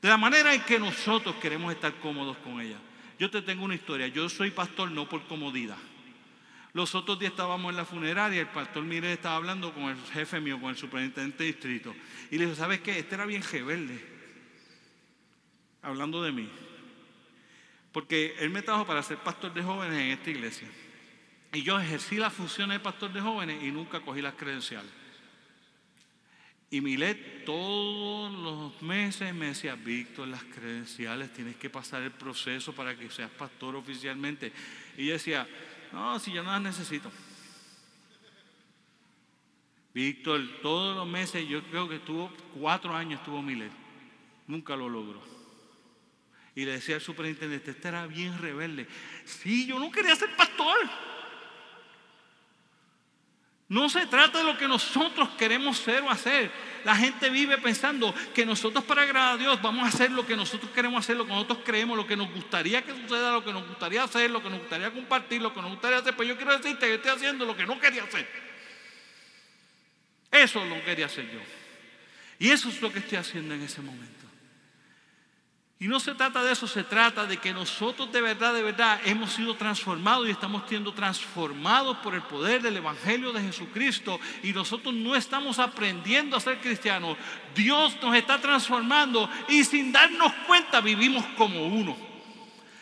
De 0.01 0.09
la 0.09 0.17
manera 0.17 0.55
en 0.55 0.63
que 0.63 0.79
nosotros 0.79 1.37
queremos 1.37 1.75
estar 1.75 1.93
cómodos 1.97 2.39
con 2.39 2.59
ella. 2.63 2.79
Yo 3.19 3.31
te 3.31 3.43
tengo 3.43 3.67
una 3.67 3.75
historia. 3.75 4.09
Yo 4.09 4.31
soy 4.31 4.51
pastor 4.51 4.91
no 4.91 5.07
por 5.07 5.27
comodidad. 5.27 5.77
Los 6.73 6.95
otros 6.95 7.19
días 7.19 7.33
estábamos 7.33 7.71
en 7.71 7.77
la 7.77 7.85
funeraria, 7.85 8.41
el 8.41 8.49
pastor 8.49 8.83
Mire 8.83 9.13
estaba 9.13 9.37
hablando 9.37 9.75
con 9.75 9.85
el 9.85 9.97
jefe 10.15 10.41
mío, 10.41 10.59
con 10.59 10.71
el 10.71 10.77
superintendente 10.79 11.45
de 11.45 11.53
distrito. 11.53 11.95
Y 12.31 12.39
le 12.39 12.47
dijo, 12.47 12.57
¿sabes 12.57 12.81
qué? 12.81 12.99
Este 12.99 13.15
era 13.15 13.27
bien 13.27 13.43
rebelde. 13.43 14.03
Hablando 15.83 16.23
de 16.23 16.33
mí. 16.33 16.49
Porque 17.99 18.37
él 18.39 18.51
me 18.51 18.63
trajo 18.63 18.87
para 18.87 19.03
ser 19.03 19.19
pastor 19.19 19.53
de 19.53 19.61
jóvenes 19.61 19.99
en 19.99 20.11
esta 20.11 20.31
iglesia. 20.31 20.69
Y 21.53 21.65
yo 21.65 21.81
ejercí 21.81 22.15
la 22.15 22.31
función 22.31 22.71
de 22.71 22.79
pastor 22.79 23.13
de 23.13 23.21
jóvenes 23.21 23.61
y 23.61 23.73
nunca 23.73 23.99
cogí 23.99 24.23
las 24.23 24.35
credenciales. 24.35 24.93
Y 26.71 26.81
Milet 26.81 27.45
todos 27.45 28.33
los 28.33 28.81
meses 28.83 29.35
me 29.35 29.47
decía, 29.47 29.75
Víctor, 29.75 30.29
las 30.29 30.45
credenciales, 30.45 31.33
tienes 31.33 31.57
que 31.57 31.71
pasar 31.71 32.03
el 32.03 32.13
proceso 32.13 32.73
para 32.73 32.97
que 32.97 33.11
seas 33.11 33.33
pastor 33.33 33.75
oficialmente. 33.75 34.53
Y 34.97 35.07
yo 35.07 35.15
decía, 35.15 35.49
no, 35.93 36.21
si 36.21 36.31
yo 36.31 36.45
no 36.45 36.53
las 36.53 36.63
necesito. 36.63 37.11
Víctor, 39.93 40.41
todos 40.63 40.95
los 40.95 41.09
meses, 41.09 41.49
yo 41.49 41.65
creo 41.65 41.89
que 41.89 41.97
estuvo, 41.97 42.31
cuatro 42.61 42.95
años 42.95 43.19
estuvo 43.19 43.43
Milet. 43.43 43.73
Nunca 44.47 44.77
lo 44.77 44.89
logró. 44.89 45.38
Y 46.59 46.65
le 46.65 46.73
decía 46.73 46.97
al 46.97 47.01
superintendente, 47.01 47.71
este 47.71 47.87
era 47.87 48.09
bien 48.09 48.37
rebelde. 48.37 48.89
Sí, 49.25 49.65
yo 49.65 49.79
no 49.79 49.93
quería 49.93 50.17
ser 50.17 50.35
pastor. 50.35 50.77
No 53.69 53.89
se 53.89 54.05
trata 54.07 54.39
de 54.39 54.45
lo 54.45 54.59
que 54.59 54.67
nosotros 54.67 55.29
queremos 55.39 55.79
ser 55.79 56.03
o 56.03 56.11
hacer. 56.11 56.51
La 56.85 56.97
gente 56.97 57.31
vive 57.31 57.59
pensando 57.59 58.13
que 58.35 58.45
nosotros 58.45 58.83
para 58.83 59.03
agradar 59.03 59.35
a 59.35 59.37
Dios 59.37 59.63
vamos 59.63 59.85
a 59.85 59.87
hacer 59.87 60.11
lo 60.11 60.27
que 60.27 60.37
nosotros 60.37 60.73
queremos 60.73 60.99
hacer, 60.99 61.17
lo 61.17 61.27
que 61.27 61.31
nosotros 61.31 61.61
creemos, 61.65 61.97
lo 61.97 62.09
que 62.09 62.17
nos 62.17 62.29
gustaría 62.35 62.85
que 62.85 62.91
suceda, 62.91 63.31
lo 63.31 63.45
que 63.45 63.53
nos 63.53 63.65
gustaría 63.65 64.03
hacer, 64.03 64.29
lo 64.29 64.43
que 64.43 64.51
nos 64.51 64.59
gustaría 64.59 64.91
compartir, 64.91 65.41
lo 65.41 65.55
que 65.55 65.63
nos 65.63 65.71
gustaría 65.71 65.99
hacer. 65.99 66.17
Pues 66.17 66.29
yo 66.29 66.37
quiero 66.37 66.59
decirte 66.59 66.87
que 66.89 66.95
estoy 66.95 67.13
haciendo 67.13 67.45
lo 67.45 67.57
que 67.57 67.67
no 67.67 67.79
quería 67.79 68.03
hacer. 68.03 68.29
Eso 70.33 70.65
lo 70.65 70.85
quería 70.85 71.07
hacer 71.07 71.31
yo. 71.31 71.39
Y 72.41 72.51
eso 72.51 72.69
es 72.69 72.83
lo 72.83 72.93
que 72.93 72.99
estoy 72.99 73.19
haciendo 73.19 73.55
en 73.55 73.63
ese 73.63 73.81
momento. 73.81 74.18
Y 75.81 75.87
no 75.87 76.01
se 76.01 76.13
trata 76.15 76.43
de 76.43 76.53
eso, 76.53 76.67
se 76.67 76.83
trata 76.83 77.25
de 77.25 77.37
que 77.37 77.53
nosotros 77.53 78.11
de 78.11 78.21
verdad, 78.21 78.53
de 78.53 78.65
verdad 78.65 79.01
hemos 79.05 79.33
sido 79.33 79.55
transformados 79.55 80.27
y 80.27 80.33
estamos 80.33 80.65
siendo 80.69 80.93
transformados 80.93 81.99
por 81.99 82.17
el 82.17 82.23
poder 82.23 82.61
del 82.61 82.79
Evangelio 82.79 83.33
de 83.33 83.43
Jesucristo 83.43 84.19
y 84.43 84.53
nosotros 84.53 84.93
no 84.93 85.15
estamos 85.15 85.61
aprendiendo 85.61 86.37
a 86.37 86.41
ser 86.41 86.61
cristianos. 86.61 87.17
Dios 87.55 87.97
nos 88.03 88.17
está 88.17 88.41
transformando 88.41 89.31
y 89.49 89.63
sin 89.63 89.93
darnos 89.93 90.33
cuenta 90.49 90.81
vivimos 90.81 91.25
como 91.37 91.69
uno. 91.69 91.97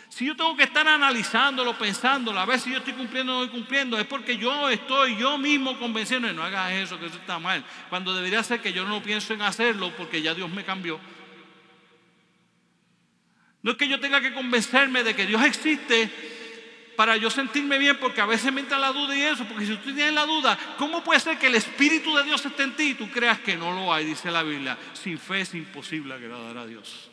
Si 0.08 0.24
yo 0.24 0.34
tengo 0.34 0.56
que 0.56 0.62
estar 0.62 0.88
analizándolo, 0.88 1.76
pensándolo, 1.76 2.40
a 2.40 2.46
ver 2.46 2.58
si 2.58 2.70
yo 2.70 2.78
estoy 2.78 2.94
cumpliendo 2.94 3.34
o 3.34 3.36
no 3.36 3.44
estoy 3.44 3.58
cumpliendo, 3.58 3.98
es 3.98 4.06
porque 4.06 4.38
yo 4.38 4.70
estoy 4.70 5.18
yo 5.18 5.36
mismo 5.36 5.78
convenciendo, 5.78 6.32
no 6.32 6.42
hagas 6.42 6.72
eso, 6.72 6.98
que 6.98 7.04
eso 7.04 7.18
está 7.18 7.38
mal. 7.38 7.62
Cuando 7.90 8.14
debería 8.14 8.42
ser 8.42 8.62
que 8.62 8.72
yo 8.72 8.86
no 8.86 9.02
pienso 9.02 9.34
en 9.34 9.42
hacerlo 9.42 9.92
porque 9.98 10.22
ya 10.22 10.32
Dios 10.32 10.48
me 10.48 10.64
cambió. 10.64 10.98
No 13.66 13.72
es 13.72 13.78
que 13.78 13.88
yo 13.88 13.98
tenga 13.98 14.20
que 14.20 14.32
convencerme 14.32 15.02
de 15.02 15.16
que 15.16 15.26
Dios 15.26 15.42
existe 15.44 16.08
para 16.94 17.16
yo 17.16 17.28
sentirme 17.30 17.78
bien, 17.78 17.96
porque 17.98 18.20
a 18.20 18.24
veces 18.24 18.52
me 18.52 18.60
entra 18.60 18.78
la 18.78 18.92
duda 18.92 19.16
y 19.16 19.22
eso, 19.22 19.44
porque 19.44 19.66
si 19.66 19.74
tú 19.78 19.92
tienes 19.92 20.14
la 20.14 20.24
duda, 20.24 20.56
¿cómo 20.78 21.02
puede 21.02 21.18
ser 21.18 21.36
que 21.36 21.48
el 21.48 21.56
Espíritu 21.56 22.14
de 22.14 22.22
Dios 22.22 22.46
esté 22.46 22.62
en 22.62 22.76
ti 22.76 22.90
y 22.90 22.94
tú 22.94 23.10
creas 23.10 23.40
que 23.40 23.56
no 23.56 23.72
lo 23.72 23.92
hay? 23.92 24.04
Dice 24.04 24.30
la 24.30 24.44
Biblia, 24.44 24.78
sin 24.92 25.18
fe 25.18 25.40
es 25.40 25.52
imposible 25.54 26.14
agradar 26.14 26.58
a 26.58 26.64
Dios. 26.64 27.10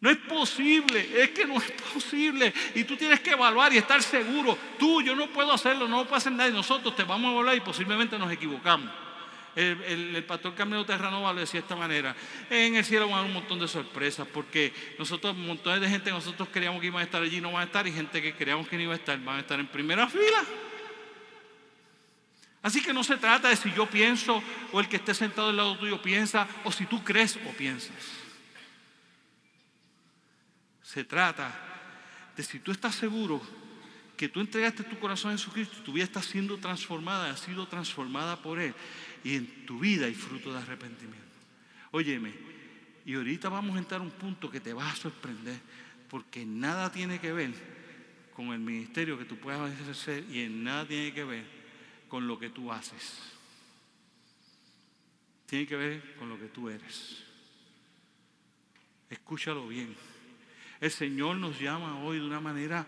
No 0.00 0.10
es 0.10 0.16
posible, 0.16 1.22
es 1.22 1.30
que 1.30 1.44
no 1.44 1.58
es 1.58 1.70
posible. 1.94 2.52
Y 2.74 2.82
tú 2.82 2.96
tienes 2.96 3.20
que 3.20 3.30
evaluar 3.30 3.72
y 3.72 3.78
estar 3.78 4.02
seguro. 4.02 4.58
Tú, 4.80 5.00
yo 5.00 5.14
no 5.14 5.28
puedo 5.28 5.52
hacerlo, 5.52 5.86
no 5.86 5.98
lo 5.98 6.04
puede 6.06 6.18
hacer 6.18 6.32
nadie. 6.32 6.50
Nosotros 6.50 6.96
te 6.96 7.04
vamos 7.04 7.28
a 7.28 7.34
evaluar 7.34 7.56
y 7.56 7.60
posiblemente 7.60 8.18
nos 8.18 8.32
equivocamos. 8.32 8.90
El, 9.56 10.24
pastor 10.24 10.54
Carmelo 10.54 10.84
Terranova 10.86 11.32
lo 11.32 11.40
decía 11.40 11.60
de 11.60 11.64
esta 11.64 11.76
manera. 11.76 12.14
En 12.50 12.76
el 12.76 12.84
cielo 12.84 13.06
van 13.06 13.14
a 13.14 13.18
haber 13.18 13.30
un 13.30 13.34
montón 13.34 13.58
de 13.58 13.66
sorpresas 13.66 14.26
porque 14.28 14.72
nosotros, 14.98 15.34
un 15.34 15.46
montón 15.46 15.80
de 15.80 15.88
gente 15.88 16.10
nosotros 16.10 16.48
queríamos 16.48 16.80
que 16.80 16.86
iban 16.86 17.00
a 17.00 17.04
estar 17.04 17.22
allí 17.22 17.40
no 17.40 17.52
van 17.52 17.62
a 17.62 17.64
estar 17.64 17.86
y 17.86 17.92
gente 17.92 18.22
que 18.22 18.34
creíamos 18.34 18.68
que 18.68 18.76
no 18.76 18.82
iba 18.82 18.92
a 18.92 18.96
estar 18.96 19.18
van 19.20 19.36
a 19.36 19.40
estar 19.40 19.58
en 19.58 19.66
primera 19.66 20.08
fila. 20.08 20.44
Así 22.62 22.82
que 22.82 22.92
no 22.92 23.02
se 23.02 23.16
trata 23.16 23.48
de 23.48 23.56
si 23.56 23.72
yo 23.72 23.86
pienso 23.86 24.42
o 24.72 24.80
el 24.80 24.88
que 24.88 24.96
esté 24.96 25.14
sentado 25.14 25.50
al 25.50 25.56
lado 25.56 25.78
tuyo 25.78 26.02
piensa 26.02 26.46
o 26.64 26.72
si 26.72 26.86
tú 26.86 27.02
crees 27.02 27.36
o 27.36 27.52
piensas. 27.52 27.96
Se 30.82 31.04
trata 31.04 31.52
de 32.36 32.42
si 32.42 32.58
tú 32.60 32.72
estás 32.72 32.94
seguro 32.94 33.40
que 34.16 34.28
tú 34.28 34.40
entregaste 34.40 34.82
tu 34.82 34.98
corazón 34.98 35.30
a 35.30 35.36
Jesucristo 35.38 35.76
y 35.78 35.84
tu 35.84 35.92
vida 35.92 36.04
está 36.04 36.20
siendo 36.20 36.58
transformada, 36.58 37.30
ha 37.30 37.36
sido 37.36 37.68
transformada 37.68 38.36
por 38.36 38.58
Él 38.58 38.74
y 39.24 39.36
en 39.36 39.66
tu 39.66 39.78
vida 39.78 40.06
hay 40.06 40.14
fruto 40.14 40.52
de 40.52 40.58
arrepentimiento. 40.58 41.18
Óyeme, 41.90 42.32
y 43.04 43.14
ahorita 43.14 43.48
vamos 43.48 43.76
a 43.76 43.78
entrar 43.78 44.00
a 44.00 44.04
un 44.04 44.10
punto 44.10 44.50
que 44.50 44.60
te 44.60 44.72
va 44.72 44.90
a 44.90 44.96
sorprender, 44.96 45.58
porque 46.08 46.44
nada 46.44 46.92
tiene 46.92 47.18
que 47.18 47.32
ver 47.32 47.52
con 48.34 48.52
el 48.52 48.60
ministerio 48.60 49.18
que 49.18 49.24
tú 49.24 49.36
puedas 49.36 49.72
ejercer 49.72 50.24
y 50.30 50.42
en 50.42 50.62
nada 50.62 50.86
tiene 50.86 51.12
que 51.12 51.24
ver 51.24 51.44
con 52.08 52.26
lo 52.26 52.38
que 52.38 52.50
tú 52.50 52.70
haces. 52.72 53.32
Tiene 55.46 55.66
que 55.66 55.76
ver 55.76 56.14
con 56.16 56.28
lo 56.28 56.38
que 56.38 56.46
tú 56.48 56.68
eres. 56.68 57.24
Escúchalo 59.08 59.66
bien. 59.66 59.96
El 60.80 60.90
Señor 60.90 61.36
nos 61.36 61.58
llama 61.58 61.98
hoy 62.04 62.18
de 62.18 62.26
una 62.26 62.40
manera 62.40 62.86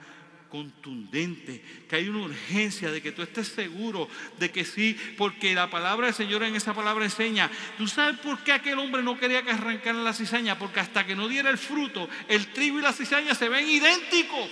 contundente, 0.51 1.63
que 1.89 1.97
hay 1.97 2.09
una 2.09 2.27
urgencia 2.27 2.91
de 2.91 3.01
que 3.01 3.13
tú 3.13 3.23
estés 3.23 3.49
seguro 3.49 4.09
de 4.39 4.51
que 4.51 4.65
sí, 4.65 4.99
porque 5.17 5.55
la 5.55 5.71
palabra 5.71 6.07
del 6.07 6.15
Señor 6.15 6.43
en 6.43 6.57
esa 6.57 6.75
palabra 6.75 7.05
enseña. 7.05 7.51
¿Tú 7.79 7.87
sabes 7.87 8.19
por 8.19 8.43
qué 8.45 8.53
aquel 8.53 8.79
hombre 8.79 9.03
no 9.03 9.19
quería 9.19 9.43
que 9.43 9.53
arrancaran 9.53 10.05
la 10.05 10.13
cizaña? 10.13 10.59
Porque 10.59 10.81
hasta 10.81 11.07
que 11.07 11.17
no 11.17 11.29
diera 11.29 11.49
el 11.49 11.59
fruto, 11.59 12.09
el 12.29 12.49
trigo 12.49 12.79
y 12.79 12.83
la 12.83 12.93
cizaña 12.93 13.35
se 13.35 13.49
ven 13.49 13.69
idénticos. 13.69 14.51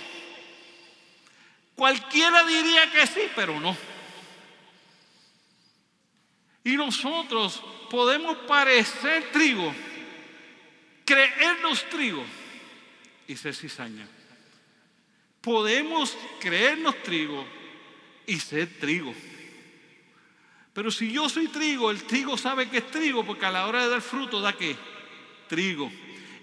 Cualquiera 1.75 2.43
diría 2.45 2.91
que 2.91 3.05
sí, 3.05 3.21
pero 3.35 3.59
no. 3.59 3.77
Y 6.63 6.75
nosotros 6.75 7.63
podemos 7.89 8.37
parecer 8.39 9.31
trigo, 9.31 9.73
creernos 11.05 11.87
trigo 11.89 12.23
y 13.27 13.35
ser 13.35 13.55
cizaña. 13.55 14.07
Podemos 15.41 16.17
creernos 16.39 17.01
trigo 17.03 17.45
y 18.25 18.39
ser 18.39 18.67
trigo. 18.79 19.13
Pero 20.73 20.91
si 20.91 21.11
yo 21.11 21.27
soy 21.29 21.47
trigo, 21.47 21.91
el 21.91 22.03
trigo 22.03 22.37
sabe 22.37 22.69
que 22.69 22.77
es 22.77 22.91
trigo 22.91 23.25
porque 23.25 23.45
a 23.45 23.51
la 23.51 23.67
hora 23.67 23.83
de 23.83 23.89
dar 23.89 24.01
fruto 24.01 24.41
da 24.41 24.53
qué? 24.53 24.75
Trigo. 25.47 25.91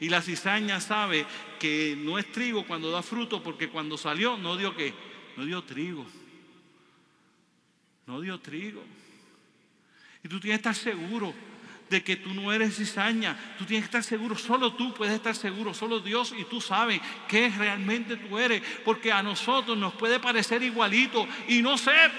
Y 0.01 0.09
la 0.09 0.21
cizaña 0.21 0.81
sabe 0.81 1.27
que 1.59 1.97
no 1.99 2.19
es 2.19 2.31
trigo 2.33 2.67
cuando 2.67 2.91
da 2.91 3.03
fruto 3.03 3.43
porque 3.43 3.69
cuando 3.69 3.97
salió 3.97 4.37
no 4.37 4.57
dio 4.57 4.77
qué? 4.77 4.93
No 5.37 5.45
dio 5.45 5.63
trigo. 5.63 6.07
No 8.07 8.21
dio 8.21 8.39
trigo. 8.41 8.83
Y 10.23 10.29
tú 10.29 10.41
tienes 10.41 10.61
que 10.61 10.69
estar 10.69 10.75
seguro 10.75 11.33
de 11.89 12.03
que 12.03 12.17
tú 12.17 12.35
no 12.35 12.53
eres 12.53 12.77
cizaña. 12.77 13.37
Tú 13.59 13.65
tienes 13.65 13.85
que 13.85 13.97
estar 13.97 14.03
seguro, 14.03 14.37
solo 14.37 14.73
tú 14.73 14.93
puedes 14.93 15.15
estar 15.15 15.35
seguro, 15.35 15.73
solo 15.73 16.01
Dios 16.01 16.35
y 16.37 16.45
tú 16.45 16.61
sabes 16.61 17.01
qué 17.29 17.53
realmente 17.57 18.17
tú 18.17 18.39
eres, 18.39 18.63
porque 18.85 19.13
a 19.13 19.23
nosotros 19.23 19.77
nos 19.77 19.95
puede 19.95 20.19
parecer 20.19 20.63
igualito 20.63 21.27
y 21.49 21.63
no 21.63 21.79
ser. 21.79 22.11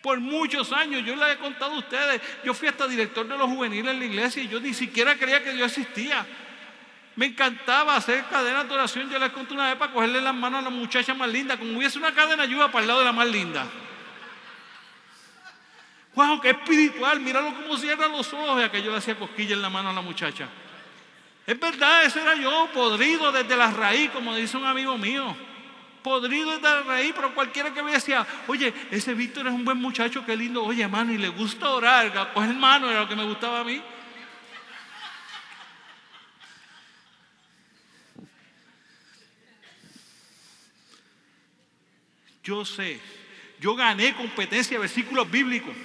Por 0.00 0.20
muchos 0.20 0.72
años, 0.72 1.04
yo 1.04 1.16
les 1.16 1.34
he 1.34 1.38
contado 1.38 1.74
a 1.74 1.78
ustedes, 1.78 2.20
yo 2.44 2.54
fui 2.54 2.68
hasta 2.68 2.86
director 2.86 3.26
de 3.26 3.36
los 3.36 3.48
juveniles 3.48 3.92
en 3.92 3.98
la 3.98 4.04
iglesia 4.04 4.42
y 4.42 4.48
yo 4.48 4.60
ni 4.60 4.72
siquiera 4.72 5.16
creía 5.16 5.42
que 5.42 5.52
Dios 5.52 5.76
existía. 5.76 6.24
Me 7.16 7.26
encantaba 7.26 7.96
hacer 7.96 8.24
cadenas 8.30 8.68
de 8.68 8.74
oración. 8.74 9.10
Yo 9.10 9.18
les 9.18 9.32
conté 9.32 9.52
una 9.52 9.70
vez 9.70 9.76
para 9.76 9.92
cogerle 9.92 10.20
las 10.20 10.34
manos 10.36 10.60
a 10.60 10.62
la 10.62 10.70
muchacha 10.70 11.14
más 11.14 11.28
linda, 11.28 11.56
como 11.56 11.76
hubiese 11.76 11.98
una 11.98 12.14
cadena, 12.14 12.44
yo 12.44 12.58
para 12.70 12.82
el 12.82 12.86
lado 12.86 13.00
de 13.00 13.06
la 13.06 13.12
más 13.12 13.26
linda. 13.26 13.66
¡Wow! 16.18 16.40
¡Qué 16.40 16.50
espiritual! 16.50 17.20
Míralo 17.20 17.54
cómo 17.54 17.76
cierra 17.76 18.08
los 18.08 18.32
ojos. 18.32 18.60
Y 18.60 18.64
aquello 18.64 18.90
le 18.90 18.96
hacía 18.96 19.16
cosquilla 19.16 19.54
en 19.54 19.62
la 19.62 19.70
mano 19.70 19.90
a 19.90 19.92
la 19.92 20.00
muchacha. 20.00 20.48
Es 21.46 21.60
verdad, 21.60 22.06
ese 22.06 22.20
era 22.20 22.34
yo, 22.34 22.68
podrido 22.74 23.30
desde 23.30 23.56
la 23.56 23.70
raíz, 23.70 24.10
como 24.10 24.34
dice 24.34 24.56
un 24.56 24.66
amigo 24.66 24.98
mío. 24.98 25.36
Podrido 26.02 26.50
desde 26.50 26.62
la 26.62 26.82
raíz, 26.82 27.12
pero 27.14 27.32
cualquiera 27.36 27.72
que 27.72 27.84
me 27.84 27.92
decía, 27.92 28.26
oye, 28.48 28.74
ese 28.90 29.14
Víctor 29.14 29.46
es 29.46 29.52
un 29.52 29.64
buen 29.64 29.78
muchacho, 29.78 30.26
qué 30.26 30.36
lindo. 30.36 30.64
Oye, 30.64 30.82
hermano, 30.82 31.12
y 31.12 31.18
le 31.18 31.28
gusta 31.28 31.70
orar. 31.70 32.32
Pues 32.34 32.48
hermano, 32.48 32.90
era 32.90 33.02
lo 33.02 33.08
que 33.08 33.14
me 33.14 33.22
gustaba 33.22 33.60
a 33.60 33.64
mí. 33.64 33.80
Yo 42.42 42.64
sé, 42.64 43.00
yo 43.60 43.76
gané 43.76 44.16
competencia 44.16 44.80
versículos 44.80 45.30
bíblicos. 45.30 45.76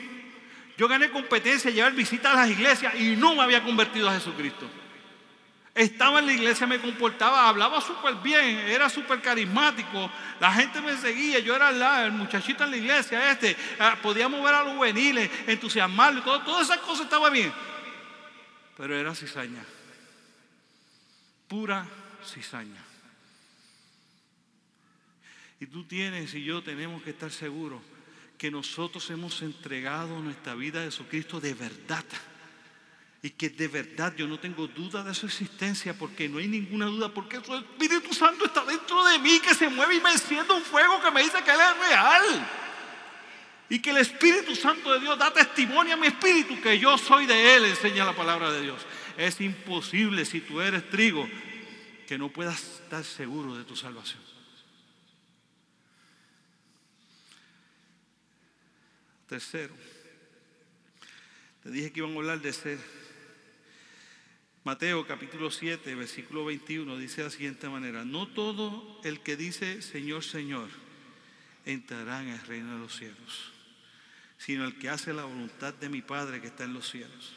Yo 0.78 0.88
gané 0.88 1.12
competencia 1.12 1.70
llevar 1.70 1.94
visitas 1.94 2.34
a 2.34 2.36
las 2.36 2.50
iglesias 2.50 2.96
y 2.96 3.16
no 3.16 3.36
me 3.36 3.44
había 3.44 3.64
convertido 3.64 4.10
a 4.10 4.14
Jesucristo. 4.14 4.70
Estaba 5.76 6.20
en 6.20 6.28
la 6.28 6.34
iglesia, 6.34 6.68
me 6.68 6.80
comportaba, 6.80 7.48
hablaba 7.48 7.82
súper 7.82 8.16
bien, 8.16 8.60
era 8.60 8.90
súper 8.90 9.22
carismático. 9.22 10.10
La 10.40 10.54
gente 10.54 10.82
me 10.82 10.96
seguía, 10.98 11.40
yo 11.40 11.56
era 11.56 12.06
el, 12.06 12.12
muchachito 12.12 12.64
en 12.64 12.72
la 12.72 12.78
iglesia, 12.78 13.32
este, 13.32 13.56
ah, 13.80 13.98
podía 14.02 14.28
mover 14.28 14.54
a 14.54 14.64
los 14.64 14.74
juveniles, 14.74 15.30
entusiasmarlo 15.48 16.22
todo, 16.22 16.42
todas 16.42 16.70
esas 16.70 16.80
cosas 16.80 17.06
estaban 17.06 17.34
bien. 17.34 17.52
Pero 18.78 18.96
era 18.96 19.16
cizaña, 19.16 19.64
pura 21.48 21.88
cizaña. 22.24 22.84
Y 25.60 25.66
tú 25.66 25.86
tienes 25.86 26.34
y 26.36 26.44
yo 26.44 26.62
tenemos 26.62 27.02
que 27.02 27.12
estar 27.12 27.32
seguros 27.32 27.82
que 28.38 28.52
nosotros 28.52 29.10
hemos 29.10 29.42
entregado 29.42 30.20
nuestra 30.20 30.56
vida 30.56 30.82
a 30.82 30.86
Jesucristo 30.86 31.40
de 31.40 31.54
verdad. 31.54 32.04
Y 33.22 33.30
que 33.30 33.50
de 33.50 33.70
verdad 33.70 34.14
yo 34.18 34.28
no 34.28 34.38
tengo 34.38 34.68
duda 34.68 35.02
de 35.04 35.14
su 35.14 35.28
existencia 35.28 35.98
porque 35.98 36.28
no 36.28 36.40
hay 36.40 36.48
ninguna 36.48 36.88
duda 36.88 37.08
porque 37.14 37.40
su 37.44 37.56
Espíritu 37.56 38.14
Santo 38.14 38.46
está 38.46 38.66
dentro 38.66 39.04
de 39.06 39.18
mí 39.20 39.40
que 39.40 39.56
se 39.56 39.70
mueve 39.70 39.96
y 39.96 40.02
me 40.02 40.12
enciende 40.12 40.54
un 40.54 40.62
fuego 40.62 41.02
que 41.02 41.10
me 41.12 41.24
dice 41.24 41.42
que 41.42 41.52
Él 41.52 41.60
es 41.60 41.90
real. 41.90 42.50
Y 43.70 43.80
que 43.80 43.92
el 43.92 43.98
Espíritu 43.98 44.56
Santo 44.56 44.92
de 44.92 45.00
Dios 45.00 45.18
da 45.18 45.32
testimonio 45.32 45.94
a 45.94 45.98
mi 45.98 46.08
espíritu 46.08 46.60
que 46.62 46.78
yo 46.78 46.98
soy 46.98 47.26
de 47.26 47.56
Él, 47.56 47.66
enseña 47.66 48.04
la 48.04 48.14
palabra 48.14 48.52
de 48.52 48.62
Dios. 48.62 48.82
Es 49.18 49.40
imposible 49.40 50.26
si 50.26 50.42
tú 50.42 50.60
eres 50.60 50.90
trigo 50.90 51.28
que 52.08 52.18
no 52.18 52.28
puedas 52.28 52.62
estar 52.62 53.06
seguro 53.06 53.56
de 53.56 53.64
tu 53.64 53.76
salvación. 53.76 54.33
Tercero, 59.34 59.74
te 61.64 61.72
dije 61.72 61.92
que 61.92 62.02
iban 62.02 62.12
a 62.12 62.18
hablar 62.18 62.40
de 62.40 62.54
ser 62.54 62.78
Mateo 64.64 65.08
capítulo 65.08 65.50
7, 65.50 65.96
versículo 65.96 66.46
21 66.46 67.00
dice 67.00 67.22
de 67.22 67.24
la 67.24 67.30
siguiente 67.32 67.68
manera, 67.68 68.06
no 68.06 68.28
todo 68.28 69.02
el 69.04 69.22
que 69.22 69.36
dice 69.36 69.82
Señor, 69.82 70.24
Señor, 70.24 70.70
entrará 71.66 72.22
en 72.22 72.28
el 72.28 72.42
reino 72.42 72.74
de 72.74 72.80
los 72.80 72.96
cielos, 72.96 73.52
sino 74.38 74.66
el 74.66 74.78
que 74.78 74.90
hace 74.90 75.14
la 75.14 75.24
voluntad 75.24 75.74
de 75.74 75.90
mi 75.90 76.04
Padre 76.04 76.40
que 76.40 76.46
está 76.50 76.66
en 76.66 76.76
los 76.76 76.88
cielos. 76.88 77.34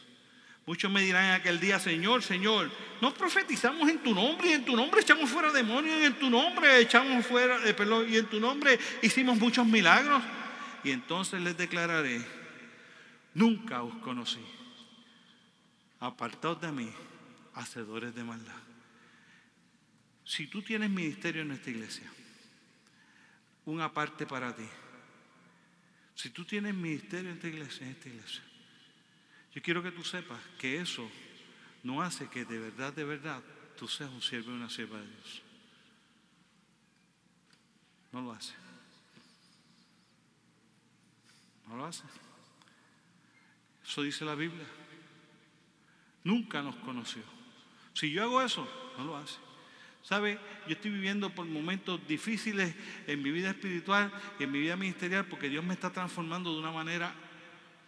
Muchos 0.67 0.91
me 0.91 1.01
dirán 1.01 1.25
en 1.25 1.31
aquel 1.31 1.59
día, 1.59 1.79
Señor, 1.79 2.23
Señor, 2.23 2.71
no 3.01 3.15
profetizamos 3.15 3.89
en 3.89 4.03
tu 4.03 4.15
nombre 4.15 4.51
y 4.51 4.53
en 4.53 4.67
tu 4.67 4.77
nombre 4.77 5.01
echamos 5.01 5.31
fuera 5.31 5.51
demonios 5.51 5.99
y 5.99 6.05
en 6.05 6.19
tu 6.19 6.29
nombre 6.29 6.79
echamos 6.79 7.25
fuera, 7.25 7.67
eh, 7.67 7.73
perdón, 7.73 8.07
y 8.07 8.19
en 8.19 8.27
tu 8.27 8.39
nombre 8.39 8.79
hicimos 9.01 9.39
muchos 9.39 9.65
milagros. 9.65 10.23
Y 10.87 10.93
entonces 10.93 11.43
les 11.43 11.57
declararé, 11.57 12.25
nunca 13.35 13.83
os 13.83 13.97
conocí. 13.97 14.47
Apartaos 15.99 16.61
de 16.61 16.71
mí, 16.71 16.89
hacedores 17.55 18.15
de 18.15 18.23
maldad. 18.23 18.63
Si 20.25 20.47
tú 20.47 20.63
tienes 20.63 20.89
ministerio 20.89 21.43
en 21.43 21.51
esta 21.51 21.71
iglesia, 21.71 22.09
una 23.65 23.93
parte 23.93 24.27
para 24.27 24.55
ti. 24.55 24.69
Si 26.15 26.31
tú 26.31 26.45
tienes 26.45 26.73
ministerio 26.73 27.31
en 27.31 27.37
esta 27.39 27.49
iglesia, 27.49 27.85
en 27.85 27.93
esta 27.93 28.09
iglesia, 28.09 28.43
yo 29.55 29.63
quiero 29.63 29.83
que 29.83 29.91
tú 29.91 30.05
sepas 30.05 30.41
que 30.57 30.81
eso 30.81 31.11
no 31.83 32.01
hace 32.01 32.29
que 32.29 32.45
de 32.45 32.61
verdad, 32.61 32.93
de 32.93 33.03
verdad, 33.03 33.43
tú 33.77 33.89
seas 33.89 34.11
un 34.11 34.23
siervo 34.23 34.53
y 34.53 34.55
una 34.55 34.71
sierva 34.71 35.01
de 35.01 35.09
Dios. 35.09 35.43
No 38.13 38.23
lo 38.23 38.31
hace. 38.31 38.66
No 41.69 41.77
lo 41.77 41.87
hace. 41.87 42.05
Eso 43.85 44.03
dice 44.03 44.25
la 44.25 44.35
Biblia. 44.35 44.67
Nunca 46.25 46.63
nos 46.63 46.77
conoció. 46.77 47.23
Si 47.95 48.11
yo 48.11 48.23
hago 48.23 48.43
eso, 48.43 48.69
no 48.99 49.05
lo 49.05 49.17
hace. 49.17 49.39
¿Sabe? 50.03 50.39
Yo 50.67 50.75
estoy 50.75 50.91
viviendo 50.91 51.31
por 51.31 51.47
momentos 51.47 52.01
difíciles 52.07 52.75
en 53.07 53.23
mi 53.23 53.31
vida 53.31 53.51
espiritual 53.51 54.13
y 54.39 54.45
en 54.45 54.53
mi 54.53 54.61
vida 54.61 54.77
ministerial 54.77 55.27
porque 55.27 55.49
Dios 55.49 55.65
me 55.65 55.75
está 55.75 55.91
transformando 55.91 56.53
de 56.53 56.61
una 56.61 56.71
manera 56.71 57.13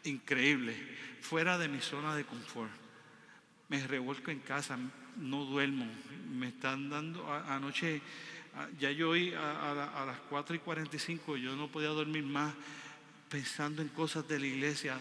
increíble, 0.05 0.75
fuera 1.21 1.59
de 1.59 1.69
mi 1.69 1.81
zona 1.81 2.17
de 2.17 2.25
confort. 2.25 2.73
Me 3.69 3.87
revuelco 3.87 4.31
en 4.31 4.41
casa, 4.41 4.79
no 5.17 5.45
duermo. 5.45 5.87
Me 6.31 6.49
están 6.49 6.91
dando, 6.91 7.33
anoche, 7.33 8.03
ya 8.81 8.91
yo 8.91 9.11
hoy 9.11 9.33
a, 9.35 10.03
a 10.03 10.07
las 10.07 10.19
4 10.29 10.57
y 10.57 10.59
45, 10.59 11.37
yo 11.37 11.55
no 11.55 11.69
podía 11.69 11.89
dormir 11.89 12.25
más 12.25 12.55
pensando 13.29 13.83
en 13.83 13.89
cosas 13.89 14.27
de 14.27 14.39
la 14.39 14.47
iglesia, 14.47 15.01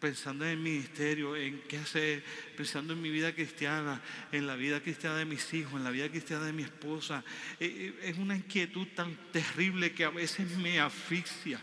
pensando 0.00 0.44
en 0.44 0.52
el 0.52 0.58
ministerio, 0.58 1.36
en 1.36 1.60
qué 1.68 1.78
hacer, 1.78 2.24
pensando 2.56 2.92
en 2.92 3.02
mi 3.02 3.10
vida 3.10 3.34
cristiana, 3.34 4.00
en 4.32 4.46
la 4.46 4.56
vida 4.56 4.80
cristiana 4.80 5.16
de 5.16 5.24
mis 5.24 5.52
hijos, 5.54 5.74
en 5.74 5.84
la 5.84 5.90
vida 5.90 6.08
cristiana 6.08 6.44
de 6.44 6.52
mi 6.52 6.62
esposa. 6.62 7.24
Eh, 7.60 7.94
eh, 8.02 8.10
es 8.10 8.18
una 8.18 8.36
inquietud 8.36 8.86
tan 8.94 9.16
terrible 9.32 9.92
que 9.92 10.04
a 10.04 10.10
veces 10.10 10.50
me 10.58 10.80
asfixia. 10.80 11.60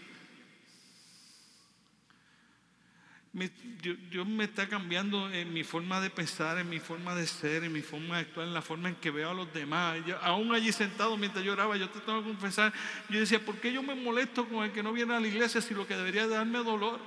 Dios, 4.10 4.26
me 4.26 4.46
está 4.46 4.70
cambiando 4.70 5.30
en 5.30 5.52
mi 5.52 5.66
forma 5.66 6.00
de 6.00 6.10
pensar, 6.10 6.58
en 6.58 6.70
mi 6.70 6.80
forma 6.80 7.14
de 7.16 7.28
ser, 7.28 7.66
en 7.66 7.74
mi 7.74 7.82
forma 7.82 8.16
de 8.16 8.22
actuar, 8.22 8.48
en 8.48 8.54
la 8.54 8.62
forma 8.62 8.88
en 8.88 8.96
que 8.96 9.12
veo 9.12 9.30
a 9.30 9.34
los 9.34 9.54
demás. 9.54 10.00
aún 10.22 10.56
allí 10.56 10.72
sentado 10.72 11.18
mientras 11.18 11.44
yo 11.44 11.52
oraba, 11.52 11.76
yo 11.76 11.90
te 11.90 12.00
tengo 12.00 12.22
que 12.22 12.30
confesar, 12.30 12.72
yo 13.10 13.20
decía, 13.20 13.44
¿por 13.44 13.60
qué 13.60 13.74
yo 13.74 13.84
me 13.84 13.94
molesto 13.94 14.48
con 14.48 14.64
el 14.64 14.72
que 14.72 14.82
no 14.82 14.94
viene 14.94 15.14
a 15.14 15.20
la 15.20 15.28
iglesia 15.28 15.60
si 15.60 15.74
lo 15.74 15.86
que 15.86 15.98
debería 15.98 16.28
darme 16.28 16.60
dolor? 16.60 17.02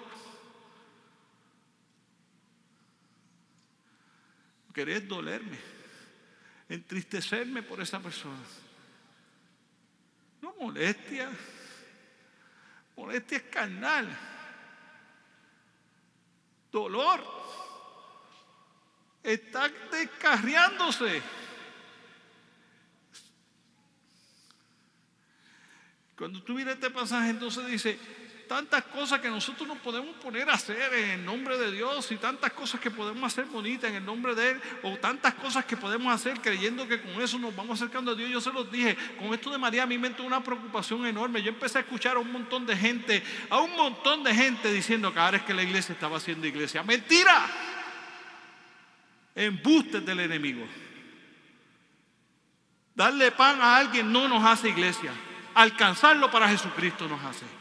Querer 4.74 5.08
dolerme, 5.08 5.58
entristecerme 6.68 7.62
por 7.62 7.80
esa 7.80 8.00
persona. 8.00 8.36
No 10.42 10.54
molestia, 10.60 11.30
molestia 12.94 13.38
es 13.38 13.44
carnal 13.44 14.37
dolor. 16.70 17.22
Está 19.22 19.68
descarriándose. 19.90 21.22
Cuando 26.16 26.42
tú 26.42 26.54
miras 26.54 26.74
este 26.74 26.90
pasaje, 26.90 27.30
entonces 27.30 27.66
dice, 27.66 27.98
tantas 28.48 28.82
cosas 28.84 29.20
que 29.20 29.28
nosotros 29.28 29.68
nos 29.68 29.78
podemos 29.78 30.16
poner 30.16 30.48
a 30.48 30.54
hacer 30.54 30.92
en 30.94 31.10
el 31.10 31.24
nombre 31.24 31.58
de 31.58 31.70
Dios 31.70 32.10
y 32.10 32.16
tantas 32.16 32.52
cosas 32.52 32.80
que 32.80 32.90
podemos 32.90 33.22
hacer 33.22 33.44
bonitas 33.44 33.90
en 33.90 33.96
el 33.96 34.04
nombre 34.04 34.34
de 34.34 34.52
Él 34.52 34.60
o 34.82 34.96
tantas 34.96 35.34
cosas 35.34 35.66
que 35.66 35.76
podemos 35.76 36.12
hacer 36.12 36.40
creyendo 36.40 36.88
que 36.88 37.00
con 37.00 37.20
eso 37.22 37.38
nos 37.38 37.54
vamos 37.54 37.80
acercando 37.80 38.12
a 38.12 38.14
Dios. 38.14 38.30
Yo 38.30 38.40
se 38.40 38.50
los 38.50 38.72
dije, 38.72 38.96
con 39.18 39.32
esto 39.34 39.50
de 39.50 39.58
María 39.58 39.82
a 39.82 39.86
mí 39.86 39.98
me 39.98 40.08
entró 40.08 40.24
una 40.24 40.42
preocupación 40.42 41.06
enorme. 41.06 41.42
Yo 41.42 41.50
empecé 41.50 41.78
a 41.78 41.80
escuchar 41.82 42.16
a 42.16 42.20
un 42.20 42.32
montón 42.32 42.66
de 42.66 42.74
gente, 42.74 43.22
a 43.50 43.60
un 43.60 43.76
montón 43.76 44.24
de 44.24 44.34
gente 44.34 44.72
diciendo 44.72 45.12
que 45.12 45.20
ahora 45.20 45.36
es 45.36 45.42
que 45.44 45.54
la 45.54 45.62
iglesia 45.62 45.92
estaba 45.92 46.16
haciendo 46.16 46.46
iglesia. 46.46 46.82
Mentira. 46.82 47.46
Embustes 49.34 50.04
del 50.04 50.20
enemigo. 50.20 50.66
Darle 52.94 53.30
pan 53.30 53.60
a 53.60 53.76
alguien 53.76 54.10
no 54.10 54.26
nos 54.26 54.42
hace 54.42 54.70
iglesia. 54.70 55.12
Alcanzarlo 55.54 56.30
para 56.30 56.48
Jesucristo 56.48 57.06
nos 57.06 57.22
hace. 57.22 57.57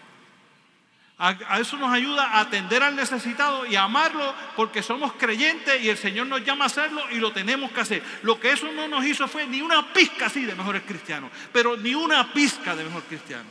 A, 1.19 1.59
eso 1.59 1.77
nos 1.77 1.91
ayuda 1.91 2.25
a 2.25 2.41
atender 2.41 2.83
al 2.83 2.95
necesitado 2.95 3.65
y 3.65 3.75
a 3.75 3.83
amarlo 3.83 4.35
porque 4.55 4.83
somos 4.83 5.13
creyentes 5.13 5.81
y 5.81 5.89
el 5.89 5.97
Señor 5.97 6.27
nos 6.27 6.45
llama 6.45 6.65
a 6.65 6.67
hacerlo 6.67 7.01
y 7.11 7.15
lo 7.15 7.31
tenemos 7.31 7.71
que 7.71 7.81
hacer. 7.81 8.03
Lo 8.21 8.39
que 8.39 8.51
eso 8.51 8.71
no 8.71 8.87
nos 8.87 9.03
hizo 9.03 9.27
fue 9.27 9.47
ni 9.47 9.61
una 9.61 9.93
pizca 9.93 10.27
así 10.27 10.45
de 10.45 10.53
mejores 10.53 10.83
cristianos, 10.83 11.31
pero 11.51 11.75
ni 11.75 11.95
una 11.95 12.31
pizca 12.33 12.75
de 12.75 12.83
mejor 12.83 13.01
cristiano. 13.03 13.49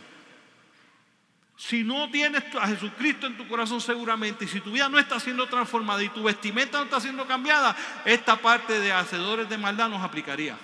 Si 1.57 1.83
no 1.83 2.09
tienes 2.09 2.45
a 2.55 2.69
Jesucristo 2.69 3.27
en 3.27 3.37
tu 3.37 3.49
corazón 3.49 3.81
seguramente 3.81 4.45
y 4.45 4.49
si 4.49 4.61
tu 4.61 4.71
vida 4.71 4.89
no 4.89 4.99
está 5.01 5.19
siendo 5.19 5.49
transformada 5.49 6.05
y 6.05 6.11
tu 6.11 6.23
vestimenta 6.23 6.79
no 6.79 6.85
está 6.85 7.01
siendo 7.01 7.27
cambiada, 7.27 7.75
esta 8.05 8.37
parte 8.37 8.79
de 8.79 8.93
hacedores 8.93 9.49
de 9.49 9.59
maldad 9.59 9.89
nos 9.89 10.05
aplicaría 10.05 10.57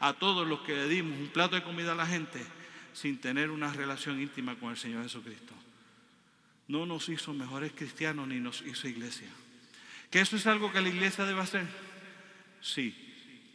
a 0.00 0.12
todos 0.14 0.48
los 0.48 0.60
que 0.60 0.74
le 0.74 0.88
dimos 0.88 1.16
un 1.16 1.28
plato 1.28 1.54
de 1.54 1.62
comida 1.62 1.92
a 1.92 1.94
la 1.94 2.06
gente 2.06 2.44
sin 2.92 3.20
tener 3.20 3.50
una 3.50 3.72
relación 3.72 4.20
íntima 4.20 4.56
con 4.56 4.70
el 4.70 4.76
Señor 4.76 5.04
Jesucristo 5.04 5.54
no 6.68 6.86
nos 6.86 7.08
hizo 7.08 7.32
mejores 7.32 7.72
cristianos 7.72 8.28
ni 8.28 8.40
nos 8.40 8.62
hizo 8.62 8.88
iglesia. 8.88 9.28
¿Que 10.10 10.20
eso 10.20 10.36
es 10.36 10.46
algo 10.46 10.72
que 10.72 10.80
la 10.80 10.88
iglesia 10.88 11.24
debe 11.24 11.40
hacer? 11.40 11.66
Sí. 12.60 12.94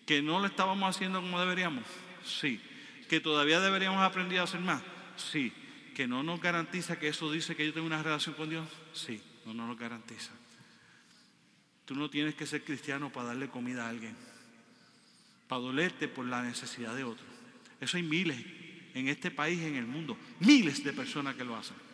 ¿Que 0.06 0.22
no 0.22 0.40
lo 0.40 0.48
estábamos 0.48 0.96
haciendo 0.96 1.22
como 1.22 1.40
deberíamos? 1.40 1.84
Sí. 2.24 2.60
¿Que 3.08 3.20
todavía 3.20 3.60
deberíamos 3.60 4.02
aprender 4.02 4.40
a 4.40 4.44
hacer 4.44 4.60
más? 4.60 4.82
Sí. 5.16 5.54
¿Que 5.96 6.08
no 6.08 6.24
nos 6.24 6.40
garantiza 6.40 7.00
que 7.00 7.08
eso 7.08 7.32
dice 7.32 7.56
que 7.56 7.66
yo 7.66 7.74
tengo 7.74 7.88
una 7.88 8.02
relación 8.02 8.36
con 8.36 8.50
Dios? 8.50 8.68
Sí, 8.94 9.22
no 9.46 9.54
nos 9.54 9.68
lo 9.68 9.76
garantiza. 9.76 10.32
Tú 11.86 11.96
no 11.96 12.10
tienes 12.10 12.36
que 12.36 12.46
ser 12.46 12.64
cristiano 12.64 13.12
para 13.12 13.30
darle 13.30 13.50
comida 13.50 13.86
a 13.86 13.90
alguien, 13.90 14.16
para 15.48 15.62
dolerte 15.62 16.08
por 16.08 16.26
la 16.26 16.44
necesidad 16.44 16.96
de 16.96 17.04
otro. 17.04 17.26
Eso 17.82 17.98
hay 17.98 18.04
miles 18.04 18.38
en 18.94 19.08
este 19.08 19.32
país, 19.32 19.60
en 19.62 19.76
el 19.76 19.88
mundo. 19.88 20.18
Miles 20.40 20.84
de 20.84 20.94
personas 20.94 21.36
que 21.36 21.44
lo 21.44 21.56
hacen. 21.56 21.89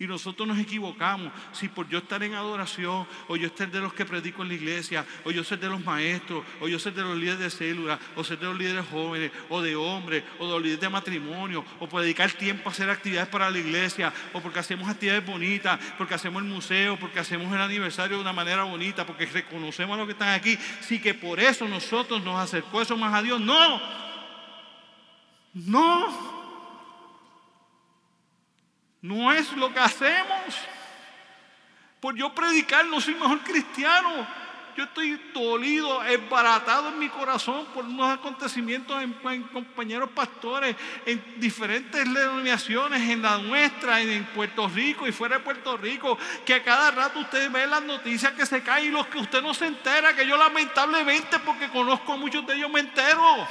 Y 0.00 0.06
nosotros 0.06 0.48
nos 0.48 0.58
equivocamos. 0.58 1.30
Si 1.52 1.68
por 1.68 1.86
yo 1.86 1.98
estar 1.98 2.22
en 2.22 2.32
adoración, 2.32 3.06
o 3.28 3.36
yo 3.36 3.48
estar 3.48 3.70
de 3.70 3.80
los 3.80 3.92
que 3.92 4.06
predico 4.06 4.40
en 4.40 4.48
la 4.48 4.54
iglesia, 4.54 5.04
o 5.24 5.30
yo 5.30 5.44
ser 5.44 5.60
de 5.60 5.68
los 5.68 5.84
maestros, 5.84 6.42
o 6.58 6.68
yo 6.68 6.78
ser 6.78 6.94
de 6.94 7.02
los 7.02 7.18
líderes 7.18 7.38
de 7.38 7.50
célula, 7.50 7.98
o 8.16 8.24
ser 8.24 8.38
de 8.38 8.46
los 8.46 8.56
líderes 8.56 8.86
jóvenes, 8.90 9.30
o 9.50 9.60
de 9.60 9.76
hombres, 9.76 10.24
o 10.38 10.46
de 10.46 10.52
los 10.52 10.62
líderes 10.62 10.80
de 10.80 10.88
matrimonio, 10.88 11.62
o 11.78 11.86
por 11.86 12.00
dedicar 12.00 12.32
tiempo 12.32 12.70
a 12.70 12.72
hacer 12.72 12.88
actividades 12.88 13.28
para 13.28 13.50
la 13.50 13.58
iglesia, 13.58 14.10
o 14.32 14.40
porque 14.40 14.60
hacemos 14.60 14.88
actividades 14.88 15.26
bonitas, 15.26 15.78
porque 15.98 16.14
hacemos 16.14 16.42
el 16.42 16.48
museo, 16.48 16.98
porque 16.98 17.18
hacemos 17.18 17.52
el 17.52 17.60
aniversario 17.60 18.16
de 18.16 18.22
una 18.22 18.32
manera 18.32 18.64
bonita, 18.64 19.04
porque 19.04 19.26
reconocemos 19.26 19.96
a 19.96 19.98
los 19.98 20.06
que 20.06 20.12
están 20.12 20.30
aquí. 20.30 20.56
Sí 20.80 20.98
que 20.98 21.12
por 21.12 21.38
eso 21.38 21.68
nosotros 21.68 22.24
nos 22.24 22.40
acercó 22.40 22.80
eso 22.80 22.96
más 22.96 23.12
a 23.12 23.20
Dios. 23.20 23.38
No, 23.38 23.82
no. 25.52 26.39
No 29.02 29.32
es 29.32 29.52
lo 29.52 29.72
que 29.72 29.80
hacemos. 29.80 30.56
Por 32.00 32.16
yo 32.16 32.34
predicar 32.34 32.84
no 32.86 33.00
soy 33.00 33.14
mejor 33.14 33.40
cristiano. 33.40 34.26
Yo 34.76 34.84
estoy 34.84 35.20
dolido, 35.34 36.02
esbaratado 36.04 36.90
en 36.90 36.98
mi 36.98 37.08
corazón 37.08 37.66
por 37.74 37.84
unos 37.84 38.14
acontecimientos 38.14 39.02
en, 39.02 39.12
compañeros 39.52 40.08
pastores, 40.10 40.76
en 41.04 41.22
diferentes 41.38 42.04
denominaciones, 42.04 43.02
en 43.10 43.20
la 43.20 43.38
nuestra, 43.38 44.00
en, 44.00 44.24
Puerto 44.26 44.68
Rico 44.68 45.06
y 45.08 45.12
fuera 45.12 45.38
de 45.38 45.44
Puerto 45.44 45.76
Rico, 45.76 46.16
que 46.46 46.54
a 46.54 46.62
cada 46.62 46.92
rato 46.92 47.18
ustedes 47.18 47.50
ven 47.50 47.68
las 47.68 47.82
noticias 47.82 48.32
que 48.32 48.46
se 48.46 48.62
caen 48.62 48.86
y 48.86 48.90
los 48.90 49.08
que 49.08 49.18
usted 49.18 49.42
no 49.42 49.52
se 49.52 49.66
entera, 49.66 50.14
que 50.14 50.26
yo 50.26 50.36
lamentablemente, 50.36 51.40
porque 51.40 51.68
conozco 51.68 52.12
a 52.12 52.16
muchos 52.16 52.46
de 52.46 52.54
ellos, 52.54 52.70
me 52.70 52.80
entero. 52.80 53.46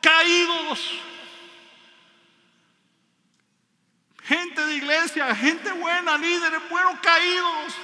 Caídos 0.00 1.00
gente 4.24 4.64
de 4.66 4.74
iglesia, 4.74 5.34
gente 5.34 5.70
buena, 5.72 6.16
líderes 6.16 6.60
buenos 6.68 6.98
caídos. 7.00 7.74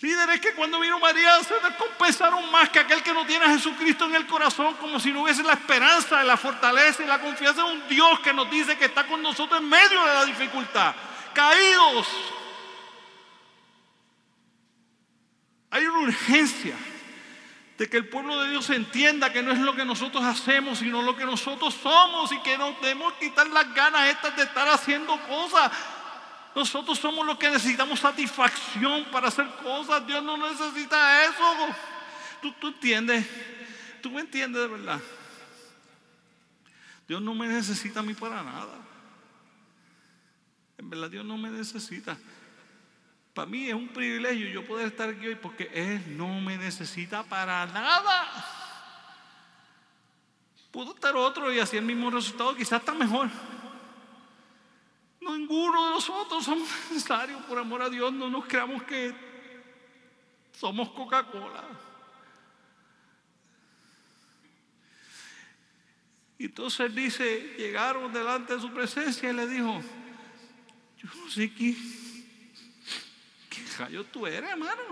Líderes 0.00 0.40
que 0.40 0.52
cuando 0.52 0.78
vino 0.78 0.98
María 0.98 1.42
se 1.42 1.54
descompensaron 1.54 2.50
más 2.50 2.68
que 2.68 2.78
aquel 2.78 3.02
que 3.02 3.14
no 3.14 3.24
tiene 3.24 3.46
a 3.46 3.48
Jesucristo 3.48 4.04
en 4.04 4.14
el 4.14 4.26
corazón, 4.26 4.74
como 4.74 5.00
si 5.00 5.10
no 5.10 5.22
hubiese 5.22 5.42
la 5.42 5.54
esperanza, 5.54 6.22
la 6.22 6.36
fortaleza 6.36 7.02
y 7.02 7.06
la 7.06 7.18
confianza 7.18 7.62
de 7.64 7.72
un 7.72 7.88
Dios 7.88 8.20
que 8.20 8.32
nos 8.32 8.50
dice 8.50 8.76
que 8.76 8.84
está 8.84 9.06
con 9.06 9.22
nosotros 9.22 9.60
en 9.60 9.68
medio 9.68 10.04
de 10.04 10.14
la 10.14 10.24
dificultad. 10.26 10.94
Caídos. 11.32 12.08
Hay 15.70 15.86
una 15.86 15.98
urgencia 16.00 16.76
de 17.78 17.88
que 17.88 17.98
el 17.98 18.08
pueblo 18.08 18.40
de 18.40 18.50
Dios 18.50 18.70
entienda 18.70 19.32
que 19.32 19.42
no 19.42 19.52
es 19.52 19.58
lo 19.58 19.74
que 19.74 19.84
nosotros 19.84 20.24
hacemos, 20.24 20.78
sino 20.78 21.02
lo 21.02 21.14
que 21.14 21.26
nosotros 21.26 21.74
somos 21.74 22.32
y 22.32 22.40
que 22.40 22.56
nos 22.56 22.80
debemos 22.80 23.12
quitar 23.14 23.46
las 23.48 23.72
ganas 23.74 24.08
estas 24.08 24.34
de 24.36 24.44
estar 24.44 24.66
haciendo 24.68 25.18
cosas. 25.26 25.70
Nosotros 26.54 26.98
somos 26.98 27.26
los 27.26 27.36
que 27.36 27.50
necesitamos 27.50 28.00
satisfacción 28.00 29.04
para 29.12 29.28
hacer 29.28 29.46
cosas. 29.62 30.06
Dios 30.06 30.22
no 30.22 30.38
necesita 30.38 31.24
eso. 31.26 31.74
¿Tú, 32.40 32.52
tú 32.52 32.68
entiendes? 32.68 33.26
¿Tú 34.00 34.10
me 34.10 34.22
entiendes 34.22 34.62
de 34.62 34.68
verdad? 34.68 35.00
Dios 37.06 37.20
no 37.20 37.34
me 37.34 37.46
necesita 37.46 38.00
a 38.00 38.02
mí 38.02 38.14
para 38.14 38.42
nada. 38.42 38.74
En 40.78 40.88
verdad 40.88 41.10
Dios 41.10 41.26
no 41.26 41.36
me 41.36 41.50
necesita. 41.50 42.16
Para 43.36 43.50
mí 43.50 43.68
es 43.68 43.74
un 43.74 43.88
privilegio 43.88 44.48
yo 44.48 44.66
poder 44.66 44.86
estar 44.86 45.10
aquí 45.10 45.26
hoy 45.26 45.34
porque 45.34 45.70
Él 45.74 46.16
no 46.16 46.40
me 46.40 46.56
necesita 46.56 47.22
para 47.22 47.66
nada. 47.66 48.26
Pudo 50.70 50.94
estar 50.94 51.14
otro 51.14 51.52
y 51.52 51.58
así 51.58 51.76
el 51.76 51.84
mismo 51.84 52.10
resultado, 52.10 52.56
quizás 52.56 52.80
está 52.80 52.94
mejor. 52.94 53.28
Ninguno 55.20 55.84
de 55.84 55.90
nosotros 55.90 56.46
somos 56.46 56.66
necesarios 56.90 57.42
por 57.42 57.58
amor 57.58 57.82
a 57.82 57.90
Dios. 57.90 58.10
No 58.10 58.30
nos 58.30 58.46
creamos 58.46 58.82
que 58.84 59.14
somos 60.52 60.88
Coca-Cola. 60.92 61.62
Entonces 66.38 66.94
dice, 66.94 67.54
llegaron 67.58 68.10
delante 68.14 68.54
de 68.54 68.62
su 68.62 68.72
presencia 68.72 69.28
y 69.28 69.34
le 69.34 69.46
dijo, 69.46 69.78
yo 70.96 71.08
no 71.22 71.30
sé 71.30 71.52
qué 73.62 73.92
yo 73.92 74.04
tú 74.04 74.26
eres, 74.26 74.50
hermano? 74.50 74.82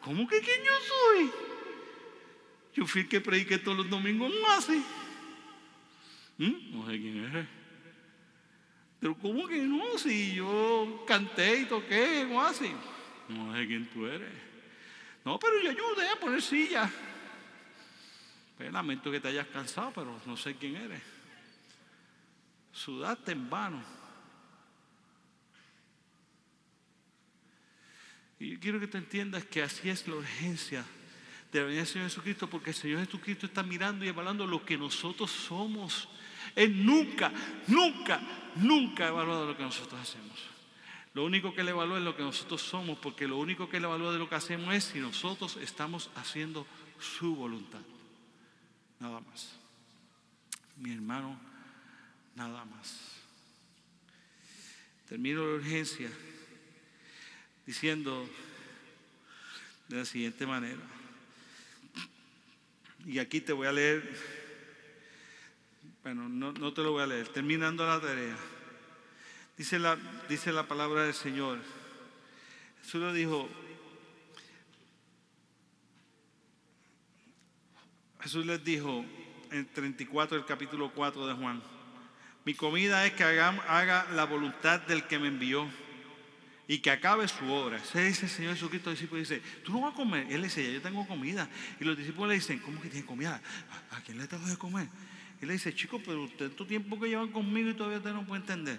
¿Cómo 0.00 0.26
que 0.28 0.40
quién 0.40 0.60
yo 0.64 0.72
soy? 0.86 1.30
Yo 2.74 2.86
fui 2.86 3.02
el 3.02 3.08
que 3.08 3.20
prediqué 3.20 3.58
todos 3.58 3.78
los 3.78 3.90
domingos 3.90 4.32
en 4.32 4.42
Masi. 4.42 4.84
¿Mm? 6.38 6.76
No 6.76 6.86
sé 6.86 6.92
quién 7.00 7.24
eres. 7.24 7.46
Pero 9.00 9.16
¿cómo 9.18 9.46
que 9.46 9.58
no? 9.62 9.98
Si 9.98 10.34
yo 10.34 11.04
canté 11.06 11.60
y 11.60 11.64
toqué 11.64 12.20
en 12.22 12.34
Masi. 12.34 12.72
No 13.28 13.54
sé 13.54 13.66
quién 13.66 13.86
tú 13.90 14.06
eres. 14.06 14.32
No, 15.24 15.38
pero 15.38 15.60
yo 15.60 15.70
ayudé 15.70 16.08
a 16.08 16.16
poner 16.16 16.40
silla. 16.40 16.90
Pues 18.56 18.72
lamento 18.72 19.10
que 19.10 19.20
te 19.20 19.28
hayas 19.28 19.46
cansado, 19.48 19.92
pero 19.94 20.20
no 20.26 20.36
sé 20.36 20.54
quién 20.56 20.76
eres. 20.76 21.02
Sudaste 22.72 23.32
en 23.32 23.48
vano. 23.50 23.82
Y 28.40 28.50
yo 28.50 28.60
quiero 28.60 28.78
que 28.78 28.86
te 28.86 28.98
entiendas 28.98 29.44
que 29.44 29.62
así 29.62 29.88
es 29.88 30.06
la 30.06 30.14
urgencia 30.14 30.84
de 31.52 31.60
la 31.60 31.66
venida 31.66 31.84
Señor 31.84 32.08
Jesucristo, 32.08 32.48
porque 32.48 32.70
el 32.70 32.76
Señor 32.76 33.04
Jesucristo 33.04 33.46
está 33.46 33.62
mirando 33.62 34.04
y 34.04 34.08
evaluando 34.08 34.46
lo 34.46 34.64
que 34.64 34.76
nosotros 34.76 35.30
somos. 35.30 36.08
Él 36.54 36.84
nunca, 36.84 37.32
nunca, 37.66 38.20
nunca 38.56 39.06
ha 39.06 39.08
evaluado 39.08 39.46
lo 39.46 39.56
que 39.56 39.62
nosotros 39.62 40.00
hacemos. 40.00 40.38
Lo 41.14 41.24
único 41.24 41.52
que 41.52 41.62
Él 41.62 41.70
evalúa 41.70 41.98
es 41.98 42.04
lo 42.04 42.14
que 42.14 42.22
nosotros 42.22 42.62
somos, 42.62 42.98
porque 42.98 43.26
lo 43.26 43.38
único 43.38 43.68
que 43.68 43.78
Él 43.78 43.84
evalúa 43.84 44.12
de 44.12 44.18
lo 44.18 44.28
que 44.28 44.36
hacemos 44.36 44.74
es 44.74 44.84
si 44.84 45.00
nosotros 45.00 45.56
estamos 45.56 46.10
haciendo 46.14 46.66
su 47.00 47.34
voluntad. 47.34 47.80
Nada 49.00 49.20
más. 49.20 49.58
Mi 50.76 50.92
hermano, 50.92 51.40
nada 52.36 52.64
más. 52.66 53.16
Termino 55.08 55.44
la 55.44 55.54
urgencia 55.54 56.10
diciendo 57.68 58.26
de 59.88 59.98
la 59.98 60.06
siguiente 60.06 60.46
manera. 60.46 60.80
Y 63.04 63.18
aquí 63.18 63.42
te 63.42 63.52
voy 63.52 63.66
a 63.66 63.72
leer, 63.72 64.10
bueno, 66.02 66.30
no, 66.30 66.72
te 66.72 66.82
lo 66.82 66.92
voy 66.92 67.02
a 67.02 67.06
leer, 67.06 67.28
terminando 67.28 67.86
la 67.86 68.00
tarea. 68.00 68.38
Dice 69.58 69.78
la, 69.78 69.98
dice 70.30 70.50
la 70.50 70.66
palabra 70.66 71.02
del 71.02 71.12
Señor. 71.12 71.58
Jesús 72.84 73.02
le 73.02 73.12
dijo, 73.12 73.50
Jesús 78.20 78.46
les 78.46 78.64
dijo 78.64 79.04
en 79.50 79.66
34 79.66 80.38
del 80.38 80.46
capítulo 80.46 80.90
4 80.94 81.26
de 81.26 81.34
Juan, 81.34 81.62
mi 82.46 82.54
comida 82.54 83.04
es 83.04 83.12
que 83.12 83.24
haga, 83.24 83.50
haga 83.68 84.10
la 84.14 84.24
voluntad 84.24 84.80
del 84.80 85.06
que 85.06 85.18
me 85.18 85.28
envió 85.28 85.68
y 86.70 86.78
que 86.78 86.90
acabe 86.90 87.26
su 87.26 87.50
obra. 87.50 87.82
Se 87.82 88.04
dice 88.04 88.26
el 88.26 88.30
Señor 88.30 88.52
Jesucristo, 88.52 88.90
el 88.90 88.96
discípulo 88.96 89.20
dice, 89.20 89.40
tú 89.64 89.72
no 89.72 89.80
vas 89.80 89.94
a 89.94 89.96
comer. 89.96 90.26
Él 90.30 90.42
le 90.42 90.48
dice, 90.48 90.70
yo 90.70 90.82
tengo 90.82 91.06
comida. 91.08 91.48
Y 91.80 91.84
los 91.84 91.96
discípulos 91.96 92.28
le 92.28 92.34
dicen, 92.34 92.58
¿cómo 92.58 92.80
que 92.80 92.90
tiene 92.90 93.06
comida? 93.06 93.40
¿A 93.90 94.00
quién 94.02 94.18
le 94.18 94.26
tengo 94.28 94.46
de 94.46 94.58
comer? 94.58 94.86
Él 95.40 95.48
le 95.48 95.54
dice, 95.54 95.74
chicos, 95.74 96.02
pero 96.04 96.22
usted 96.24 96.50
tu 96.50 96.66
tiempo 96.66 97.00
que 97.00 97.08
llevan 97.08 97.32
conmigo 97.32 97.70
y 97.70 97.74
todavía 97.74 97.98
usted 97.98 98.12
no 98.12 98.26
puede 98.26 98.42
entender. 98.42 98.78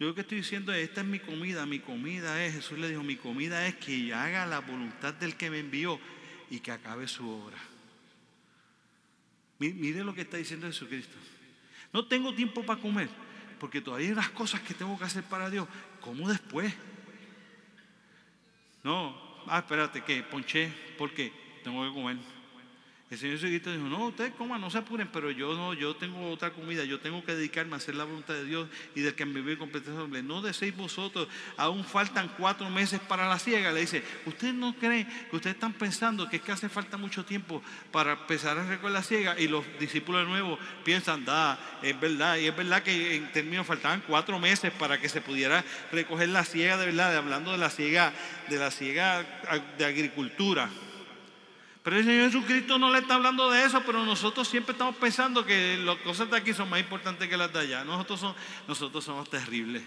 Yo 0.00 0.06
lo 0.06 0.14
que 0.14 0.22
estoy 0.22 0.38
diciendo 0.38 0.72
es, 0.72 0.88
esta 0.88 1.02
es 1.02 1.06
mi 1.06 1.18
comida, 1.18 1.66
mi 1.66 1.80
comida 1.80 2.42
es, 2.44 2.54
Jesús 2.54 2.78
le 2.78 2.88
dijo, 2.88 3.02
mi 3.02 3.16
comida 3.16 3.66
es 3.66 3.76
que 3.76 4.14
haga 4.14 4.46
la 4.46 4.60
voluntad 4.60 5.12
del 5.12 5.36
que 5.36 5.50
me 5.50 5.58
envió 5.58 6.00
y 6.50 6.60
que 6.60 6.72
acabe 6.72 7.08
su 7.08 7.28
obra. 7.28 7.58
Mire 9.58 10.02
lo 10.02 10.14
que 10.14 10.22
está 10.22 10.38
diciendo 10.38 10.66
Jesucristo. 10.66 11.16
No 11.92 12.06
tengo 12.06 12.34
tiempo 12.34 12.64
para 12.64 12.80
comer, 12.80 13.08
porque 13.58 13.80
todavía 13.80 14.08
hay 14.08 14.14
las 14.14 14.30
cosas 14.30 14.60
que 14.60 14.74
tengo 14.74 14.98
que 14.98 15.04
hacer 15.04 15.24
para 15.24 15.48
Dios. 15.50 15.66
¿Cómo 16.06 16.28
después? 16.28 16.72
No, 18.84 19.12
ah, 19.48 19.58
espérate, 19.58 20.04
¿qué? 20.04 20.22
Ponché, 20.22 20.72
¿por 20.96 21.12
qué? 21.12 21.32
Tengo 21.64 21.84
que 21.84 21.92
comer. 21.92 22.16
El 23.08 23.18
Señor 23.18 23.36
Jesucristo 23.36 23.70
dijo, 23.70 23.84
no, 23.84 24.08
ustedes 24.08 24.34
coman, 24.34 24.60
no 24.60 24.68
se 24.68 24.78
apuren, 24.78 25.08
pero 25.12 25.30
yo 25.30 25.54
no, 25.54 25.74
yo 25.74 25.94
tengo 25.94 26.28
otra 26.28 26.50
comida, 26.50 26.82
yo 26.82 26.98
tengo 26.98 27.24
que 27.24 27.36
dedicarme 27.36 27.74
a 27.74 27.76
hacer 27.76 27.94
la 27.94 28.02
voluntad 28.02 28.34
de 28.34 28.44
Dios 28.44 28.68
y 28.96 29.00
del 29.00 29.14
que 29.14 29.24
me 29.24 29.40
vive 29.40 29.56
completamente 29.56 30.02
hombre. 30.02 30.24
No 30.24 30.42
deseéis 30.42 30.76
vosotros, 30.76 31.28
aún 31.56 31.84
faltan 31.84 32.28
cuatro 32.36 32.68
meses 32.68 32.98
para 32.98 33.28
la 33.28 33.38
ciega. 33.38 33.70
Le 33.70 33.82
dice, 33.82 34.02
¿ustedes 34.24 34.54
no 34.54 34.74
creen 34.74 35.06
que 35.30 35.36
ustedes 35.36 35.54
están 35.54 35.72
pensando 35.72 36.28
que 36.28 36.38
es 36.38 36.42
que 36.42 36.50
hace 36.50 36.68
falta 36.68 36.96
mucho 36.96 37.24
tiempo 37.24 37.62
para 37.92 38.14
empezar 38.14 38.58
a 38.58 38.66
recoger 38.66 38.90
la 38.90 39.04
ciega? 39.04 39.38
Y 39.38 39.46
los 39.46 39.64
discípulos 39.78 40.22
de 40.22 40.28
nuevo 40.28 40.58
piensan, 40.84 41.24
da, 41.24 41.60
es 41.82 41.98
verdad, 42.00 42.38
y 42.38 42.46
es 42.46 42.56
verdad 42.56 42.82
que 42.82 43.14
en 43.14 43.30
términos 43.30 43.68
faltaban 43.68 44.02
cuatro 44.04 44.40
meses 44.40 44.72
para 44.72 45.00
que 45.00 45.08
se 45.08 45.20
pudiera 45.20 45.64
recoger 45.92 46.28
la 46.30 46.44
ciega 46.44 46.76
de 46.76 46.86
verdad, 46.86 47.16
hablando 47.16 47.52
de 47.52 47.58
la 47.58 47.70
ciega, 47.70 48.12
de 48.48 48.58
la 48.58 48.72
ciega 48.72 49.24
de 49.78 49.84
agricultura. 49.84 50.68
Pero 51.86 51.98
el 51.98 52.04
Señor 52.04 52.32
Jesucristo 52.32 52.80
no 52.80 52.90
le 52.90 52.98
está 52.98 53.14
hablando 53.14 53.48
de 53.48 53.64
eso, 53.64 53.80
pero 53.86 54.04
nosotros 54.04 54.48
siempre 54.48 54.72
estamos 54.72 54.96
pensando 54.96 55.46
que 55.46 55.76
las 55.76 55.96
cosas 55.98 56.28
de 56.28 56.36
aquí 56.36 56.52
son 56.52 56.68
más 56.68 56.80
importantes 56.80 57.28
que 57.28 57.36
las 57.36 57.52
de 57.52 57.60
allá. 57.60 57.84
Nosotros, 57.84 58.34
nosotros 58.66 59.04
somos 59.04 59.30
terribles. 59.30 59.84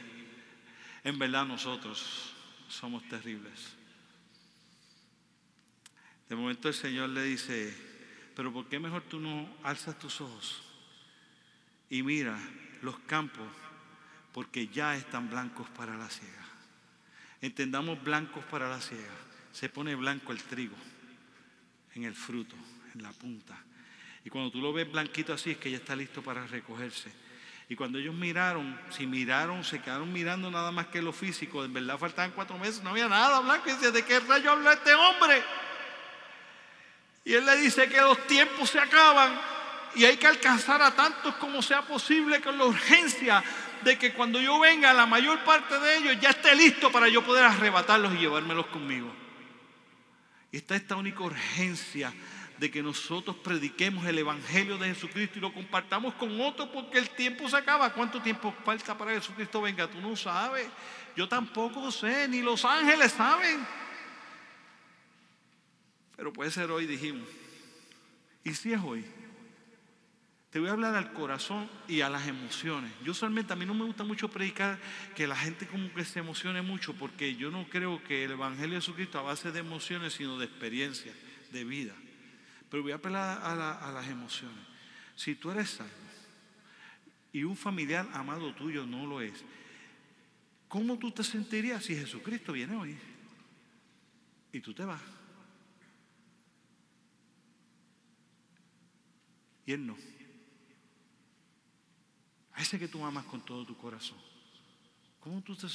En 1.03 1.19
verdad 1.19 1.45
nosotros 1.45 2.31
somos 2.69 3.03
terribles. 3.09 3.75
De 6.29 6.37
momento 6.37 6.69
el 6.69 6.73
Señor 6.73 7.09
le 7.09 7.23
dice, 7.23 7.75
pero 8.33 8.53
¿por 8.53 8.69
qué 8.69 8.79
mejor 8.79 9.01
tú 9.01 9.19
no 9.19 9.53
alzas 9.61 9.99
tus 9.99 10.21
ojos 10.21 10.63
y 11.89 12.01
mira 12.01 12.39
los 12.81 12.97
campos? 12.99 13.45
Porque 14.31 14.69
ya 14.69 14.95
están 14.95 15.29
blancos 15.29 15.67
para 15.71 15.97
la 15.97 16.09
siega. 16.09 16.45
Entendamos 17.41 18.01
blancos 18.01 18.45
para 18.45 18.69
la 18.69 18.79
siega. 18.79 19.17
Se 19.51 19.67
pone 19.67 19.95
blanco 19.95 20.31
el 20.31 20.41
trigo 20.41 20.77
en 21.99 22.05
el 22.05 22.15
fruto, 22.15 22.55
en 22.95 23.03
la 23.03 23.11
punta. 23.11 23.57
Y 24.23 24.29
cuando 24.29 24.51
tú 24.51 24.61
lo 24.61 24.73
ves 24.73 24.91
blanquito 24.91 25.33
así 25.33 25.51
es 25.51 25.57
que 25.57 25.71
ya 25.71 25.77
está 25.77 25.95
listo 25.95 26.21
para 26.21 26.45
recogerse. 26.47 27.11
Y 27.67 27.75
cuando 27.75 27.99
ellos 27.99 28.15
miraron, 28.15 28.79
si 28.89 29.05
miraron, 29.05 29.63
se 29.63 29.79
quedaron 29.79 30.11
mirando 30.11 30.49
nada 30.49 30.71
más 30.71 30.87
que 30.87 31.01
lo 31.01 31.13
físico, 31.13 31.63
en 31.63 31.71
verdad 31.71 31.99
faltaban 31.99 32.31
cuatro 32.31 32.57
meses, 32.57 32.81
no 32.81 32.89
había 32.89 33.07
nada 33.07 33.39
blanco. 33.41 33.69
Y 33.69 33.73
dice, 33.73 33.91
¿de 33.91 34.03
qué 34.03 34.19
rayo 34.21 34.51
habla 34.51 34.73
este 34.73 34.93
hombre? 34.95 35.43
Y 37.25 37.33
él 37.33 37.45
le 37.45 37.57
dice 37.57 37.87
que 37.87 38.01
los 38.01 38.25
tiempos 38.25 38.71
se 38.71 38.79
acaban 38.79 39.39
y 39.95 40.05
hay 40.05 40.17
que 40.17 40.27
alcanzar 40.27 40.81
a 40.81 40.95
tantos 40.95 41.35
como 41.35 41.61
sea 41.61 41.83
posible 41.83 42.41
con 42.41 42.57
la 42.57 42.65
urgencia 42.65 43.43
de 43.83 43.97
que 43.97 44.13
cuando 44.13 44.41
yo 44.41 44.59
venga, 44.59 44.93
la 44.93 45.05
mayor 45.05 45.43
parte 45.43 45.79
de 45.79 45.97
ellos 45.97 46.17
ya 46.19 46.31
esté 46.31 46.55
listo 46.55 46.91
para 46.91 47.07
yo 47.07 47.23
poder 47.23 47.45
arrebatarlos 47.45 48.15
y 48.15 48.17
llevármelos 48.17 48.65
conmigo. 48.67 49.13
Y 50.51 50.57
está 50.57 50.75
esta 50.75 50.95
única 50.95 51.21
urgencia 51.21 52.13
de 52.57 52.69
que 52.69 52.83
nosotros 52.83 53.37
prediquemos 53.37 54.05
el 54.05 54.17
Evangelio 54.17 54.77
de 54.77 54.89
Jesucristo 54.89 55.37
y 55.37 55.41
lo 55.41 55.53
compartamos 55.53 56.13
con 56.15 56.41
otros 56.41 56.69
porque 56.69 56.97
el 56.97 57.09
tiempo 57.11 57.47
se 57.47 57.55
acaba. 57.55 57.93
¿Cuánto 57.93 58.21
tiempo 58.21 58.53
falta 58.65 58.97
para 58.97 59.11
que 59.11 59.19
Jesucristo 59.19 59.61
venga? 59.61 59.89
Tú 59.89 60.01
no 60.01 60.15
sabes. 60.15 60.67
Yo 61.15 61.27
tampoco 61.27 61.91
sé, 61.91 62.27
ni 62.27 62.41
los 62.41 62.65
ángeles 62.65 63.13
saben. 63.13 63.65
Pero 66.15 66.33
puede 66.33 66.51
ser 66.51 66.69
hoy, 66.69 66.85
dijimos. 66.85 67.27
¿Y 68.43 68.53
si 68.53 68.73
es 68.73 68.81
hoy? 68.81 69.05
Te 70.49 70.59
voy 70.59 70.69
a 70.69 70.71
hablar 70.71 70.95
al 70.95 71.13
corazón 71.13 71.69
y 71.87 72.01
a 72.01 72.09
las 72.09 72.27
emociones. 72.27 72.91
Yo 73.03 73.13
solamente 73.13 73.53
a 73.53 73.55
mí 73.55 73.67
no 73.67 73.75
me 73.75 73.85
gusta 73.85 74.03
mucho 74.03 74.29
predicar 74.29 74.79
que 75.15 75.27
la 75.27 75.35
gente 75.35 75.67
como 75.67 75.93
que 75.93 76.03
se 76.03 76.19
emocione 76.19 76.63
mucho 76.63 76.95
porque 76.95 77.35
yo 77.35 77.51
no 77.51 77.69
creo 77.69 78.03
que 78.03 78.23
el 78.23 78.31
Evangelio 78.31 78.75
de 78.75 78.81
Jesucristo 78.81 79.19
a 79.19 79.23
base 79.23 79.51
de 79.51 79.59
emociones, 79.59 80.13
sino 80.13 80.39
de 80.39 80.45
experiencia, 80.45 81.13
de 81.51 81.63
vida. 81.63 81.93
Pero 82.69 82.81
voy 82.81 82.93
a 82.93 82.95
apelar 82.95 83.41
a, 83.43 83.91
las 83.91 84.07
emociones. 84.07 84.57
Si 85.15 85.35
tú 85.35 85.51
eres 85.51 85.69
salvo 85.69 85.93
y 87.31 87.43
un 87.43 87.55
familiar 87.55 88.07
amado 88.13 88.55
tuyo 88.55 88.87
no 88.87 89.05
lo 89.05 89.21
es, 89.21 89.43
¿cómo 90.67 90.97
tú 90.97 91.11
te 91.11 91.23
sentirías 91.23 91.83
si 91.83 91.95
Jesucristo 91.95 92.53
viene 92.53 92.75
hoy 92.75 92.97
y 94.51 94.59
tú 94.61 94.73
te 94.73 94.83
vas? 94.83 95.01
Y 99.67 99.73
él 99.73 99.85
no 99.85 99.95
ese 102.61 102.77
que 102.77 102.87
tú 102.87 103.03
amas 103.05 103.25
con 103.25 103.41
todo 103.41 103.65
tu 103.65 103.77
corazón. 103.77 104.17
¿Cómo 105.19 105.41
tú 105.41 105.55
te, 105.55 105.67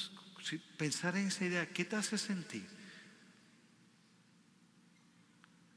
si 0.43 0.59
pensar 0.77 1.17
en 1.17 1.27
esa 1.27 1.45
idea, 1.45 1.69
qué 1.69 1.85
te 1.85 1.97
hace 1.97 2.19
sentir? 2.19 2.67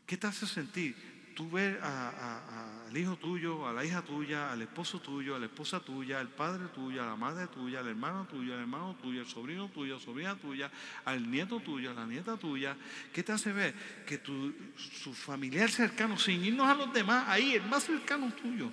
¿Qué 0.05 0.15
te 0.17 0.27
hace 0.27 0.47
sentir? 0.47 0.95
Tú 1.35 1.51
ver 1.51 1.79
al 1.83 2.97
hijo 2.97 3.15
tuyo, 3.17 3.67
a 3.67 3.73
la 3.73 3.85
hija 3.85 4.01
tuya, 4.01 4.51
al 4.51 4.61
esposo 4.63 4.99
tuyo, 4.99 5.35
a 5.35 5.39
la 5.39 5.45
esposa 5.45 5.79
tuya, 5.79 6.19
al 6.19 6.29
padre 6.29 6.67
tuyo, 6.69 7.03
a 7.03 7.05
la 7.05 7.15
madre 7.15 7.47
tuya, 7.47 7.81
al 7.81 7.87
hermano 7.87 8.25
tuyo, 8.25 8.55
al 8.55 8.61
hermano 8.61 8.95
tuyo, 8.99 9.21
al 9.21 9.27
sobrino 9.27 9.69
tuyo, 9.69 9.95
a 9.95 9.99
la 9.99 10.03
sobrina 10.03 10.35
tuya, 10.35 10.71
al 11.05 11.29
nieto 11.29 11.59
tuyo, 11.59 11.91
a 11.91 11.93
la 11.93 12.07
nieta 12.07 12.37
tuya. 12.37 12.75
¿Qué 13.13 13.21
te 13.21 13.33
hace 13.33 13.53
ver? 13.53 13.75
Que 14.05 14.17
tu, 14.17 14.51
su 14.77 15.13
familiar 15.13 15.69
cercano, 15.69 16.17
sin 16.17 16.43
irnos 16.43 16.67
a 16.67 16.73
los 16.73 16.91
demás, 16.91 17.25
ahí, 17.27 17.53
el 17.53 17.63
más 17.67 17.83
cercano 17.83 18.33
tuyo, 18.33 18.71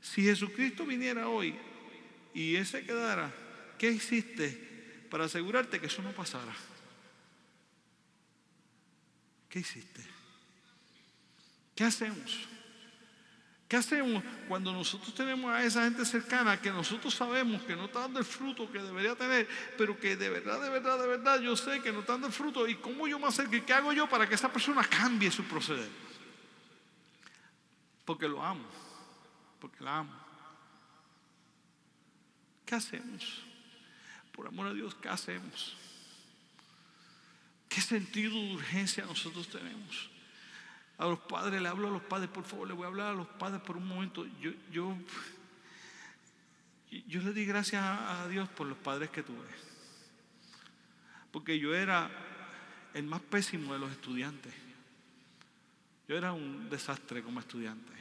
si 0.00 0.22
Jesucristo 0.22 0.86
viniera 0.86 1.28
hoy 1.28 1.54
y 2.32 2.56
ese 2.56 2.84
quedara, 2.84 3.32
¿qué 3.78 3.90
hiciste 3.90 5.06
para 5.10 5.24
asegurarte 5.24 5.80
que 5.80 5.86
eso 5.86 6.02
no 6.02 6.12
pasara? 6.12 6.54
¿Qué 9.48 9.58
hiciste? 9.58 10.02
¿Qué 11.74 11.84
hacemos? 11.84 12.48
¿Qué 13.68 13.76
hacemos 13.76 14.24
cuando 14.48 14.72
nosotros 14.72 15.14
tenemos 15.14 15.52
a 15.52 15.62
esa 15.62 15.84
gente 15.84 16.04
cercana 16.04 16.60
que 16.60 16.70
nosotros 16.70 17.14
sabemos 17.14 17.62
que 17.62 17.76
no 17.76 17.84
está 17.84 18.00
dando 18.00 18.18
el 18.18 18.24
fruto 18.24 18.70
que 18.70 18.80
debería 18.80 19.14
tener, 19.14 19.48
pero 19.78 19.98
que 19.98 20.16
de 20.16 20.28
verdad, 20.28 20.60
de 20.60 20.70
verdad, 20.70 20.98
de 20.98 21.06
verdad 21.06 21.40
yo 21.40 21.56
sé 21.56 21.80
que 21.80 21.92
no 21.92 22.00
está 22.00 22.12
dando 22.12 22.28
el 22.28 22.32
fruto? 22.32 22.66
¿Y 22.66 22.76
cómo 22.76 23.06
yo 23.06 23.18
me 23.18 23.26
acerco? 23.26 23.52
¿Qué 23.64 23.72
hago 23.72 23.92
yo 23.92 24.08
para 24.08 24.28
que 24.28 24.34
esa 24.34 24.52
persona 24.52 24.82
cambie 24.82 25.30
su 25.30 25.44
proceder? 25.44 25.88
Porque 28.04 28.26
lo 28.26 28.42
amo 28.42 28.79
porque 29.60 29.84
la 29.84 29.98
amo. 29.98 30.12
¿Qué 32.64 32.74
hacemos? 32.74 33.42
Por 34.32 34.46
amor 34.46 34.68
a 34.68 34.72
Dios, 34.72 34.94
¿qué 34.94 35.08
hacemos? 35.08 35.76
¿Qué 37.68 37.80
sentido 37.80 38.34
de 38.34 38.54
urgencia 38.54 39.04
nosotros 39.04 39.48
tenemos? 39.48 40.10
A 40.98 41.06
los 41.06 41.18
padres, 41.20 41.60
le 41.60 41.68
hablo 41.68 41.88
a 41.88 41.90
los 41.90 42.02
padres, 42.02 42.28
por 42.30 42.44
favor, 42.44 42.68
le 42.68 42.74
voy 42.74 42.84
a 42.84 42.88
hablar 42.88 43.08
a 43.08 43.12
los 43.12 43.26
padres 43.26 43.60
por 43.62 43.76
un 43.76 43.86
momento. 43.86 44.26
Yo, 44.40 44.52
yo, 44.70 44.96
yo 47.06 47.22
le 47.22 47.32
di 47.32 47.44
gracias 47.44 47.82
a 47.82 48.28
Dios 48.28 48.48
por 48.48 48.66
los 48.66 48.78
padres 48.78 49.10
que 49.10 49.22
tuve. 49.22 49.46
Porque 51.30 51.58
yo 51.58 51.74
era 51.74 52.10
el 52.94 53.04
más 53.04 53.20
pésimo 53.20 53.72
de 53.72 53.78
los 53.78 53.92
estudiantes. 53.92 54.52
Yo 56.08 56.16
era 56.16 56.32
un 56.32 56.68
desastre 56.68 57.22
como 57.22 57.40
estudiante. 57.40 57.92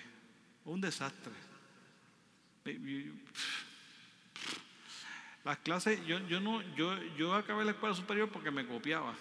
Un 0.66 0.82
desastre. 0.82 1.49
Las 5.44 5.58
clases, 5.60 6.06
yo, 6.06 6.20
yo 6.28 6.40
no, 6.40 6.62
yo, 6.76 6.96
yo 7.18 7.34
acabé 7.34 7.66
la 7.66 7.72
escuela 7.72 7.96
superior 7.96 8.30
porque 8.30 8.52
me 8.52 8.66
copiaba. 8.68 9.14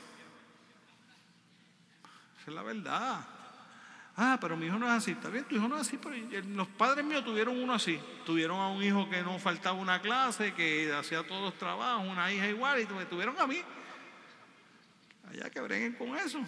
Esa 2.41 2.51
es 2.51 2.55
la 2.55 2.63
verdad. 2.63 3.27
Ah, 4.21 4.37
pero 4.41 4.57
mi 4.57 4.67
hijo 4.67 4.79
no 4.79 4.87
es 4.87 4.93
así. 4.93 5.13
Está 5.13 5.31
bien, 5.31 5.45
tu 5.45 5.55
hijo 5.55 5.69
no 5.69 5.77
es 5.77 5.83
así, 5.83 5.97
pero 5.97 6.17
los 6.49 6.67
padres 6.67 7.05
míos 7.05 7.25
tuvieron 7.25 7.57
uno 7.57 7.73
así. 7.73 8.01
Tuvieron 8.27 8.61
a 8.61 8.69
un 8.69 8.83
hijo 8.83 9.09
que 9.09 9.23
no 9.23 9.39
faltaba 9.39 9.79
una 9.79 10.01
clase, 10.01 10.53
que 10.55 10.93
hacía 10.93 11.25
todos 11.25 11.41
los 11.41 11.55
trabajos, 11.55 12.07
una 12.07 12.33
hija 12.33 12.49
igual, 12.49 12.81
y 12.81 12.87
tuvieron 13.07 13.39
a 13.39 13.47
mí. 13.47 13.63
Allá 15.31 15.49
que 15.51 15.61
breguen 15.61 15.93
con 15.93 16.17
eso. 16.17 16.41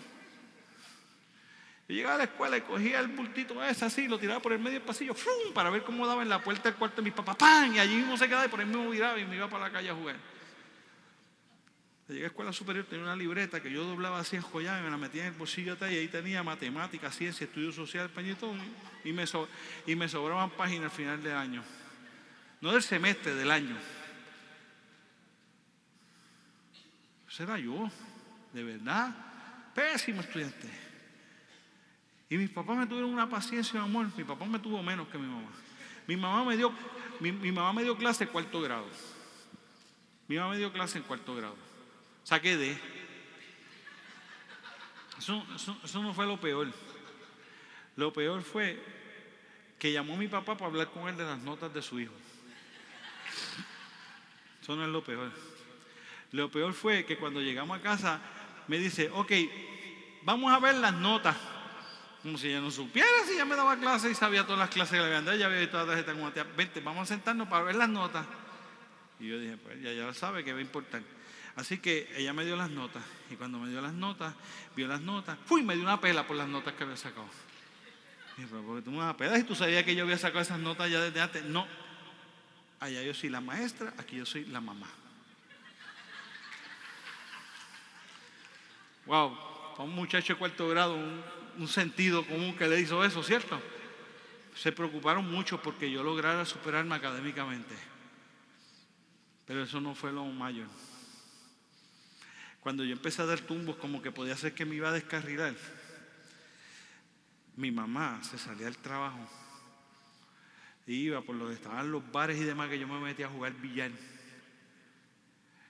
Yo 1.91 1.97
llegaba 1.97 2.15
a 2.15 2.19
la 2.19 2.25
escuela 2.25 2.57
y 2.57 2.61
cogía 2.61 3.01
el 3.01 3.09
bultito 3.09 3.61
ese 3.65 3.85
así, 3.85 4.07
lo 4.07 4.17
tiraba 4.17 4.39
por 4.41 4.53
el 4.53 4.61
medio 4.61 4.79
del 4.79 4.87
pasillo, 4.87 5.13
para 5.53 5.71
ver 5.71 5.83
cómo 5.83 6.07
daba 6.07 6.23
en 6.23 6.29
la 6.29 6.41
puerta 6.41 6.69
del 6.69 6.79
cuarto 6.79 6.99
de 6.99 7.03
mi 7.03 7.11
papá, 7.11 7.37
¡pam! 7.37 7.75
Y 7.75 7.81
allí 7.81 7.97
mismo 7.97 8.17
se 8.17 8.29
quedaba 8.29 8.47
y 8.47 8.49
por 8.49 8.61
ahí 8.61 8.67
mismo 8.67 8.89
viraba 8.89 9.19
y 9.19 9.25
me 9.25 9.35
iba 9.35 9.49
para 9.49 9.65
la 9.65 9.73
calle 9.73 9.91
a 9.91 9.95
jugar. 9.97 10.15
Llegué 12.07 12.21
a 12.21 12.23
la 12.23 12.29
escuela 12.29 12.53
superior, 12.53 12.87
tenía 12.89 13.05
una 13.07 13.17
libreta 13.17 13.61
que 13.61 13.73
yo 13.73 13.83
doblaba 13.83 14.21
así 14.21 14.37
enjollada 14.37 14.79
y 14.79 14.85
me 14.85 14.91
la 14.91 14.99
metía 14.99 15.23
en 15.23 15.33
el 15.33 15.39
bolsillo 15.39 15.77
y 15.81 15.85
ahí 15.85 16.07
tenía 16.07 16.45
matemáticas, 16.45 17.17
ciencia, 17.17 17.45
estudio 17.45 17.73
social, 17.73 18.09
pañito, 18.09 18.55
y 19.03 19.13
me, 19.13 19.25
y 19.25 20.09
sobraban 20.09 20.51
páginas 20.51 20.93
al 20.93 20.97
final 20.97 21.21
del 21.21 21.37
año. 21.37 21.65
No 22.61 22.71
del 22.71 22.85
semestre, 22.85 23.35
del 23.35 23.51
año. 23.51 23.77
Ese 27.29 27.43
era 27.43 27.59
yo, 27.59 27.91
de 28.53 28.63
verdad, 28.63 29.13
pésimo 29.75 30.21
estudiante. 30.21 30.90
Y 32.31 32.39
mis 32.39 32.49
papás 32.49 32.77
me 32.77 32.87
tuvieron 32.87 33.13
una 33.13 33.29
paciencia, 33.29 33.83
amor. 33.83 34.07
Mi 34.17 34.23
papá 34.23 34.45
me 34.47 34.61
tuvo 34.61 34.81
menos 34.85 35.09
que 35.09 35.19
mi 35.19 35.27
mamá. 35.27 35.51
Mi 36.07 36.17
mamá 36.17 36.45
me 36.45 36.57
dio, 36.57 36.73
mi, 37.19 37.33
mamá 37.33 37.73
me 37.73 37.83
dio 37.83 37.97
clase 37.97 38.23
en 38.23 38.31
cuarto 38.31 38.61
grado. 38.61 38.87
Mi 40.29 40.37
mamá 40.37 40.53
me 40.53 40.59
dio 40.59 40.73
clase 40.73 40.99
en 40.99 41.05
cuarto 41.05 41.35
grado. 41.35 41.57
Saqué 42.23 42.57
de. 42.57 42.79
Eso, 45.19 45.45
eso 45.83 46.03
no 46.03 46.15
fue 46.15 46.25
lo 46.25 46.41
peor. 46.41 46.69
Lo 47.97 48.13
peor 48.13 48.43
fue 48.43 48.81
que 49.81 49.93
llamó 49.93 50.15
a 50.15 50.19
mi 50.19 50.29
papá 50.29 50.57
para 50.57 50.71
hablar 50.71 50.91
con 50.91 51.09
él 51.09 51.17
de 51.17 51.25
las 51.25 51.41
notas 51.41 51.75
de 51.75 51.83
su 51.83 51.99
hijo. 51.99 52.15
Eso 54.63 54.77
no 54.77 54.85
es 54.85 54.89
lo 54.89 55.03
peor. 55.03 55.33
Lo 56.31 56.49
peor 56.49 56.75
fue 56.75 57.05
que 57.05 57.17
cuando 57.17 57.41
llegamos 57.41 57.77
a 57.77 57.83
casa 57.83 58.21
me 58.69 58.79
dice, 58.79 59.11
ok, 59.11 59.33
vamos 60.23 60.53
a 60.53 60.61
ver 60.61 60.77
las 60.77 60.95
notas. 60.95 61.37
Como 62.23 62.37
si 62.37 62.49
ella 62.49 62.61
no 62.61 62.71
supiera 62.71 63.09
si 63.27 63.33
ella 63.33 63.45
me 63.47 63.57
daba 63.57 63.77
clases 63.79 64.13
y 64.13 64.15
sabía 64.15 64.45
todas 64.45 64.59
las 64.59 64.69
clases 64.69 64.93
que 64.93 64.99
le 64.99 65.07
habían 65.07 65.25
dado. 65.25 65.37
Ella 65.37 65.47
había 65.47 65.61
visto 65.61 65.79
la 65.79 65.87
tarjeta 65.87 66.13
como 66.13 66.31
Vente, 66.57 66.81
vamos 66.81 67.03
a 67.03 67.15
sentarnos 67.15 67.49
para 67.49 67.65
ver 67.65 67.77
las 67.77 67.89
notas. 67.89 68.27
Y 69.19 69.29
yo 69.29 69.39
dije, 69.39 69.57
pues 69.57 69.81
ya, 69.83 69.93
ya 69.93 70.13
sabe 70.13 70.45
que 70.45 70.53
va 70.53 70.59
a 70.59 70.63
importar. 70.63 71.03
Así 71.57 71.79
que 71.79 72.11
ella 72.17 72.33
me 72.33 72.45
dio 72.45 72.57
las 72.57 72.71
notas. 72.71 73.03
Y 73.31 73.37
cuando 73.37 73.59
me 73.59 73.69
dio 73.71 73.81
las 73.81 73.93
notas, 73.93 74.35
vio 74.77 74.87
las 74.87 75.01
notas, 75.01 75.39
fui, 75.45 75.63
me 75.63 75.75
dio 75.75 75.83
una 75.83 76.01
pela 76.01 76.27
por 76.27 76.37
las 76.37 76.49
notas 76.49 76.75
que 76.75 76.85
había 76.85 76.97
sacado. 76.97 77.29
Y 78.39 78.45
pero 78.45 78.63
porque 78.63 78.83
tú 78.83 78.91
me 78.91 78.99
vas 78.99 79.15
a 79.15 79.17
pelar 79.17 79.39
y 79.39 79.43
tú 79.43 79.55
sabías 79.55 79.85
que 79.85 79.95
yo 79.95 80.05
había 80.05 80.17
sacado 80.17 80.41
esas 80.41 80.59
notas 80.59 80.91
ya 80.91 81.01
desde 81.01 81.21
antes. 81.21 81.45
No. 81.45 81.67
Allá 82.81 83.03
yo 83.03 83.13
soy 83.13 83.29
la 83.29 83.41
maestra, 83.41 83.93
aquí 83.99 84.17
yo 84.17 84.25
soy 84.25 84.47
la 84.47 84.61
mamá. 84.61 84.87
Wow, 89.05 89.37
para 89.73 89.85
un 89.85 89.95
muchacho 89.95 90.35
de 90.35 90.39
cuarto 90.39 90.69
grado, 90.69 90.95
un, 90.95 91.23
un 91.59 91.69
sentido 91.69 92.27
común 92.27 92.57
que 92.57 92.69
le 92.69 92.81
hizo 92.81 93.05
eso, 93.05 93.23
¿cierto? 93.23 93.61
Se 94.55 94.73
preocuparon 94.73 95.31
mucho 95.31 95.63
porque 95.63 95.91
yo 95.91 96.03
lograra 96.03 96.45
superarme 96.45 96.95
académicamente. 96.95 97.75
Pero 99.47 99.63
eso 99.63 99.81
no 99.81 99.95
fue 99.95 100.13
lo 100.13 100.25
mayor. 100.27 100.69
Cuando 102.61 102.85
yo 102.85 102.93
empecé 102.93 103.23
a 103.23 103.27
dar 103.27 103.41
tumbos 103.41 103.77
como 103.77 104.03
que 104.03 104.13
podía 104.13 104.37
ser 104.37 104.55
que 104.55 104.65
me 104.65 104.75
iba 104.75 104.89
a 104.89 104.93
descarrilar, 104.93 105.55
mi 107.57 107.71
mamá 107.71 108.23
se 108.23 108.39
salía 108.39 108.67
del 108.67 108.77
trabajo 108.79 109.29
iba 110.93 111.21
por 111.23 111.39
donde 111.39 111.55
estaban 111.55 111.91
los 111.91 112.11
bares 112.11 112.39
y 112.39 112.45
demás 112.45 112.69
que 112.69 112.79
yo 112.79 112.89
me 112.89 113.01
metía 113.01 113.27
a 113.27 113.31
jugar 113.31 113.53
billar. 113.55 113.91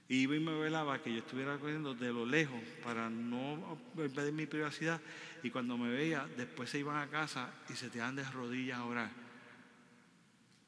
Iba 0.09 0.35
y 0.35 0.41
me 0.41 0.59
velaba 0.59 1.01
que 1.03 1.13
yo 1.13 1.19
estuviera 1.19 1.57
corriendo 1.59 1.95
de 1.95 2.13
lo 2.13 2.27
lejos 2.27 2.61
para 2.83 3.09
no 3.11 3.79
perder 3.95 4.33
mi 4.33 4.47
privacidad. 4.47 5.01
Y 5.43 5.51
cuando 5.51 5.79
me 5.79 5.91
veía, 5.91 6.27
después 6.37 6.71
se 6.71 6.79
iban 6.79 6.97
a 6.97 7.09
casa 7.11 7.51
y 7.69 7.75
se 7.75 7.89
tiraban 7.89 8.17
de 8.17 8.25
rodillas 8.25 8.79
a 8.79 8.85
orar 8.85 9.11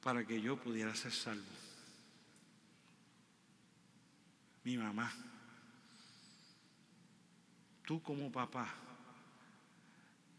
para 0.03 0.25
que 0.27 0.41
yo 0.41 0.57
pudiera 0.57 0.95
ser 0.95 1.12
salvo. 1.12 1.45
Mi 4.64 4.77
mamá. 4.77 5.12
Tú 7.85 8.03
como 8.03 8.31
papá 8.31 8.73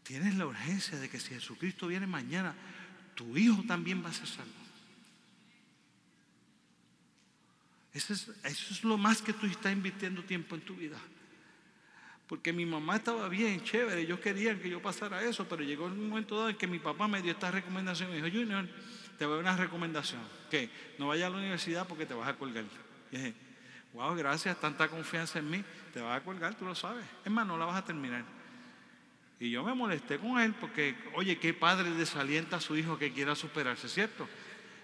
tienes 0.02 0.34
la 0.34 0.46
urgencia 0.46 0.98
de 0.98 1.08
que 1.08 1.20
si 1.20 1.34
Jesucristo 1.34 1.86
viene 1.86 2.06
mañana, 2.06 2.54
tu 3.14 3.36
hijo 3.36 3.62
también 3.64 4.04
va 4.04 4.10
a 4.10 4.12
ser 4.12 4.26
salvo. 4.26 4.52
Eso 7.92 8.12
es, 8.12 8.28
eso 8.28 8.74
es 8.74 8.84
lo 8.84 8.98
más 8.98 9.22
que 9.22 9.32
tú 9.32 9.46
estás 9.46 9.72
invirtiendo 9.72 10.24
tiempo 10.24 10.56
en 10.56 10.62
tu 10.62 10.74
vida. 10.74 10.98
Porque 12.34 12.52
mi 12.52 12.66
mamá 12.66 12.96
estaba 12.96 13.28
bien, 13.28 13.62
chévere, 13.62 14.00
ellos 14.00 14.18
querían 14.18 14.58
que 14.58 14.68
yo 14.68 14.82
pasara 14.82 15.22
eso, 15.22 15.46
pero 15.48 15.62
llegó 15.62 15.84
un 15.84 16.08
momento 16.08 16.36
dado 16.36 16.48
en 16.48 16.56
que 16.56 16.66
mi 16.66 16.80
papá 16.80 17.06
me 17.06 17.22
dio 17.22 17.30
esta 17.30 17.48
recomendación. 17.48 18.10
Me 18.10 18.16
dijo, 18.16 18.26
Junior, 18.26 18.66
te 19.16 19.24
voy 19.24 19.34
a 19.34 19.36
dar 19.36 19.54
una 19.54 19.56
recomendación, 19.56 20.20
que 20.50 20.68
no 20.98 21.06
vayas 21.06 21.28
a 21.28 21.30
la 21.30 21.36
universidad 21.36 21.86
porque 21.86 22.06
te 22.06 22.12
vas 22.12 22.28
a 22.28 22.34
colgar. 22.34 22.64
Y 23.12 23.18
dije, 23.18 23.34
wow, 23.92 24.16
gracias, 24.16 24.58
tanta 24.60 24.88
confianza 24.88 25.38
en 25.38 25.48
mí, 25.48 25.64
te 25.92 26.00
vas 26.00 26.20
a 26.20 26.24
colgar, 26.24 26.56
tú 26.56 26.64
lo 26.64 26.74
sabes. 26.74 27.04
Es 27.24 27.30
más, 27.30 27.46
no 27.46 27.56
la 27.56 27.66
vas 27.66 27.76
a 27.76 27.84
terminar. 27.84 28.24
Y 29.38 29.50
yo 29.50 29.62
me 29.62 29.72
molesté 29.72 30.18
con 30.18 30.40
él 30.40 30.56
porque, 30.60 30.96
oye, 31.14 31.38
qué 31.38 31.54
padre 31.54 31.88
desalienta 31.90 32.56
a 32.56 32.60
su 32.60 32.76
hijo 32.76 32.98
que 32.98 33.12
quiera 33.12 33.36
superarse, 33.36 33.88
¿cierto? 33.88 34.28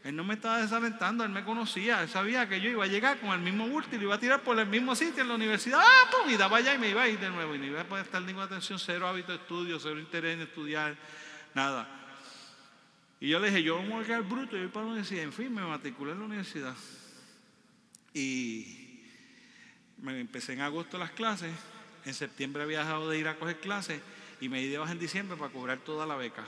Él 0.03 0.17
no 0.17 0.25
me 0.25 0.35
estaba 0.35 0.63
desalentando, 0.63 1.25
él 1.25 1.31
me 1.31 1.45
conocía, 1.45 2.03
él 2.03 2.09
sabía 2.09 2.49
que 2.49 2.61
yo 2.61 2.71
iba 2.71 2.85
a 2.85 2.89
llegar 2.89 3.21
con 3.21 3.31
el 3.31 3.41
mismo 3.41 3.69
bulto 3.69 3.95
y 3.95 3.99
lo 3.99 4.05
iba 4.05 4.15
a 4.15 4.21
tirar 4.21 4.43
por 4.43 4.59
el 4.59 4.67
mismo 4.67 4.95
sitio 4.95 5.23
en 5.23 5.29
la 5.29 5.35
universidad, 5.35 5.81
¡ah, 5.83 6.11
pum! 6.11 6.31
Y 6.31 6.37
daba 6.37 6.57
allá 6.57 6.75
y 6.75 6.79
me 6.79 6.89
iba 6.89 7.03
a 7.03 7.09
ir 7.09 7.19
de 7.21 7.29
nuevo. 7.29 7.55
Y 7.55 7.59
no 7.59 7.67
iba 7.67 7.83
a 7.83 7.85
poder 7.85 8.07
estar 8.07 8.23
ninguna 8.23 8.47
atención, 8.47 8.79
cero 8.79 9.07
hábito 9.07 9.33
de 9.33 9.39
estudio, 9.39 9.79
cero 9.79 10.01
interés 10.01 10.35
en 10.37 10.43
estudiar, 10.43 10.97
nada. 11.55 11.89
Y 13.21 13.29
yo 13.29 13.39
le 13.39 13.49
dije, 13.49 13.63
yo 13.63 13.83
voy 13.83 14.03
a 14.03 14.07
quedar 14.07 14.23
bruto, 14.23 14.53
yo 14.53 14.63
voy 14.63 14.69
para 14.69 14.87
la 14.87 14.93
universidad. 14.93 15.23
En 15.23 15.33
fin, 15.35 15.53
me 15.53 15.63
matriculé 15.63 16.13
en 16.13 16.21
la 16.21 16.25
universidad. 16.25 16.75
Y 18.15 19.03
me 19.99 20.19
empecé 20.19 20.55
en 20.55 20.63
agosto 20.63 20.97
las 20.97 21.11
clases, 21.11 21.53
en 22.07 22.15
septiembre 22.15 22.63
había 22.63 22.79
dejado 22.79 23.11
de 23.11 23.19
ir 23.19 23.29
a 23.29 23.37
coger 23.37 23.61
clases 23.61 24.01
y 24.41 24.49
me 24.49 24.61
di 24.61 24.69
de 24.69 24.79
baja 24.79 24.93
en 24.93 24.99
diciembre 24.99 25.37
para 25.37 25.53
cobrar 25.53 25.79
toda 25.79 26.07
la 26.07 26.17
beca. 26.17 26.45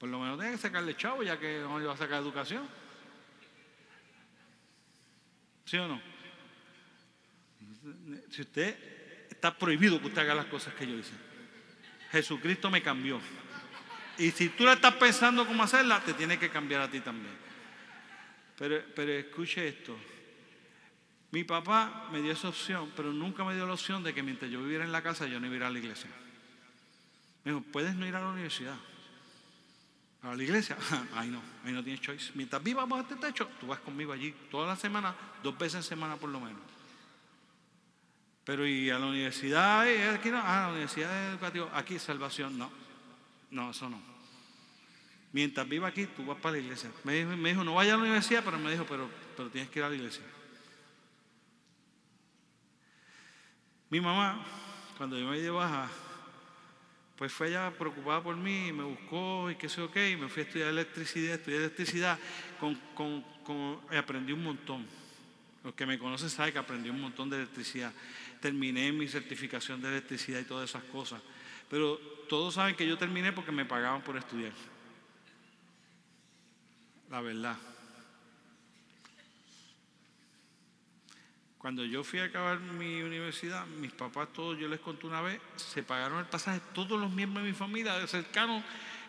Por 0.00 0.08
lo 0.08 0.18
menos 0.18 0.38
tenía 0.38 0.52
que 0.52 0.58
sacarle 0.58 0.96
chavo 0.96 1.22
ya 1.22 1.38
que 1.38 1.60
no 1.60 1.78
iba 1.78 1.92
a 1.92 1.96
sacar 1.96 2.22
educación. 2.22 2.66
¿Sí 5.66 5.76
o 5.76 5.86
no? 5.86 6.00
Si 8.30 8.40
usted 8.40 9.28
está 9.30 9.56
prohibido 9.56 10.00
que 10.00 10.06
usted 10.06 10.22
haga 10.22 10.34
las 10.34 10.46
cosas 10.46 10.72
que 10.72 10.86
yo 10.86 10.96
hice. 10.96 11.12
Jesucristo 12.12 12.70
me 12.70 12.82
cambió. 12.82 13.20
Y 14.16 14.30
si 14.30 14.48
tú 14.48 14.64
la 14.64 14.72
estás 14.72 14.94
pensando 14.94 15.46
cómo 15.46 15.62
hacerla, 15.62 16.00
te 16.00 16.14
tiene 16.14 16.38
que 16.38 16.48
cambiar 16.48 16.80
a 16.80 16.90
ti 16.90 17.00
también. 17.00 17.34
Pero, 18.56 18.82
pero 18.96 19.12
escuche 19.12 19.68
esto. 19.68 19.98
Mi 21.30 21.44
papá 21.44 22.08
me 22.10 22.22
dio 22.22 22.32
esa 22.32 22.48
opción, 22.48 22.90
pero 22.96 23.12
nunca 23.12 23.44
me 23.44 23.54
dio 23.54 23.66
la 23.66 23.74
opción 23.74 24.02
de 24.02 24.14
que 24.14 24.22
mientras 24.22 24.50
yo 24.50 24.62
viviera 24.62 24.84
en 24.84 24.92
la 24.92 25.02
casa 25.02 25.26
yo 25.26 25.38
no 25.38 25.54
iba 25.54 25.66
a 25.66 25.70
la 25.70 25.78
iglesia. 25.78 26.10
Me 27.44 27.52
dijo, 27.52 27.64
puedes 27.70 27.94
no 27.94 28.06
ir 28.06 28.16
a 28.16 28.20
la 28.20 28.28
universidad. 28.28 28.76
A 30.22 30.34
la 30.34 30.42
iglesia, 30.42 30.76
ahí 31.14 31.28
no, 31.28 31.42
ahí 31.64 31.72
no 31.72 31.82
tienes 31.82 32.00
choice. 32.00 32.32
Mientras 32.34 32.62
vivas 32.62 32.88
bajo 32.88 33.02
este 33.02 33.16
techo, 33.16 33.48
tú 33.58 33.68
vas 33.68 33.78
conmigo 33.80 34.12
allí 34.12 34.34
toda 34.50 34.66
la 34.66 34.76
semana, 34.76 35.14
dos 35.42 35.56
veces 35.56 35.76
en 35.76 35.82
semana 35.82 36.16
por 36.16 36.28
lo 36.28 36.40
menos. 36.40 36.60
Pero 38.44 38.66
y 38.66 38.90
a 38.90 38.98
la 38.98 39.06
universidad, 39.06 39.82
aquí 40.12 40.28
ah, 40.34 40.62
la 40.62 40.68
universidad 40.72 41.30
educativa, 41.30 41.70
aquí 41.72 41.98
salvación, 41.98 42.58
no, 42.58 42.70
no, 43.50 43.70
eso 43.70 43.88
no. 43.88 44.00
Mientras 45.32 45.68
viva 45.68 45.88
aquí, 45.88 46.06
tú 46.06 46.26
vas 46.26 46.38
para 46.38 46.56
la 46.56 46.58
iglesia. 46.58 46.90
Me 47.04 47.14
dijo, 47.14 47.36
me 47.36 47.50
dijo, 47.50 47.62
no 47.62 47.74
vaya 47.74 47.94
a 47.94 47.96
la 47.96 48.02
universidad, 48.02 48.42
pero 48.44 48.58
me 48.58 48.70
dijo, 48.70 48.84
pero, 48.88 49.08
pero 49.36 49.48
tienes 49.48 49.70
que 49.70 49.78
ir 49.78 49.84
a 49.84 49.88
la 49.88 49.94
iglesia. 49.94 50.24
Mi 53.88 54.00
mamá, 54.00 54.44
cuando 54.98 55.18
yo 55.18 55.26
me 55.26 55.50
baja, 55.50 55.88
pues 57.20 57.30
fue 57.30 57.48
ella 57.48 57.70
preocupada 57.70 58.22
por 58.22 58.34
mí, 58.34 58.68
y 58.68 58.72
me 58.72 58.82
buscó 58.82 59.50
y 59.50 59.56
qué 59.56 59.68
sé, 59.68 59.82
ok, 59.82 59.94
y 60.10 60.16
me 60.16 60.30
fui 60.30 60.40
a 60.40 60.46
estudiar 60.46 60.68
electricidad, 60.70 61.34
estudié 61.34 61.58
electricidad, 61.58 62.18
con, 62.58 62.74
con, 62.94 63.22
con, 63.44 63.78
aprendí 63.94 64.32
un 64.32 64.42
montón. 64.42 64.86
Los 65.62 65.74
que 65.74 65.84
me 65.84 65.98
conocen 65.98 66.30
saben 66.30 66.54
que 66.54 66.58
aprendí 66.58 66.88
un 66.88 66.98
montón 66.98 67.28
de 67.28 67.36
electricidad. 67.36 67.92
Terminé 68.40 68.90
mi 68.92 69.06
certificación 69.06 69.82
de 69.82 69.88
electricidad 69.88 70.40
y 70.40 70.44
todas 70.44 70.70
esas 70.70 70.82
cosas. 70.84 71.20
Pero 71.68 71.98
todos 72.26 72.54
saben 72.54 72.74
que 72.74 72.88
yo 72.88 72.96
terminé 72.96 73.32
porque 73.32 73.52
me 73.52 73.66
pagaban 73.66 74.00
por 74.00 74.16
estudiar. 74.16 74.54
La 77.10 77.20
verdad. 77.20 77.58
Cuando 81.60 81.84
yo 81.84 82.02
fui 82.02 82.20
a 82.20 82.24
acabar 82.24 82.58
mi 82.58 83.02
universidad, 83.02 83.66
mis 83.66 83.92
papás 83.92 84.32
todos, 84.32 84.58
yo 84.58 84.66
les 84.66 84.80
conté 84.80 85.06
una 85.06 85.20
vez, 85.20 85.38
se 85.56 85.82
pagaron 85.82 86.18
el 86.18 86.24
pasaje, 86.24 86.58
todos 86.72 86.98
los 86.98 87.10
miembros 87.10 87.44
de 87.44 87.50
mi 87.50 87.54
familia 87.54 88.06
cercanos, 88.06 88.64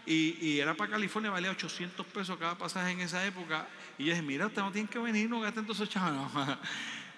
y, 0.05 0.59
era 0.59 0.73
para 0.73 0.91
California, 0.91 1.31
valía 1.31 1.49
800 1.51 2.05
pesos 2.07 2.37
cada 2.37 2.57
pasaje 2.57 2.91
en 2.91 2.99
esa 2.99 3.25
época. 3.25 3.69
Y 3.97 4.03
yo 4.03 4.09
dije, 4.09 4.21
mira, 4.21 4.47
usted 4.47 4.61
no 4.61 4.71
tiene 4.73 4.89
que 4.89 4.99
venir, 4.99 5.29
no 5.29 5.39
gasten 5.39 5.63
todos 5.63 5.77
esos 5.77 5.89
chavos. 5.89 6.29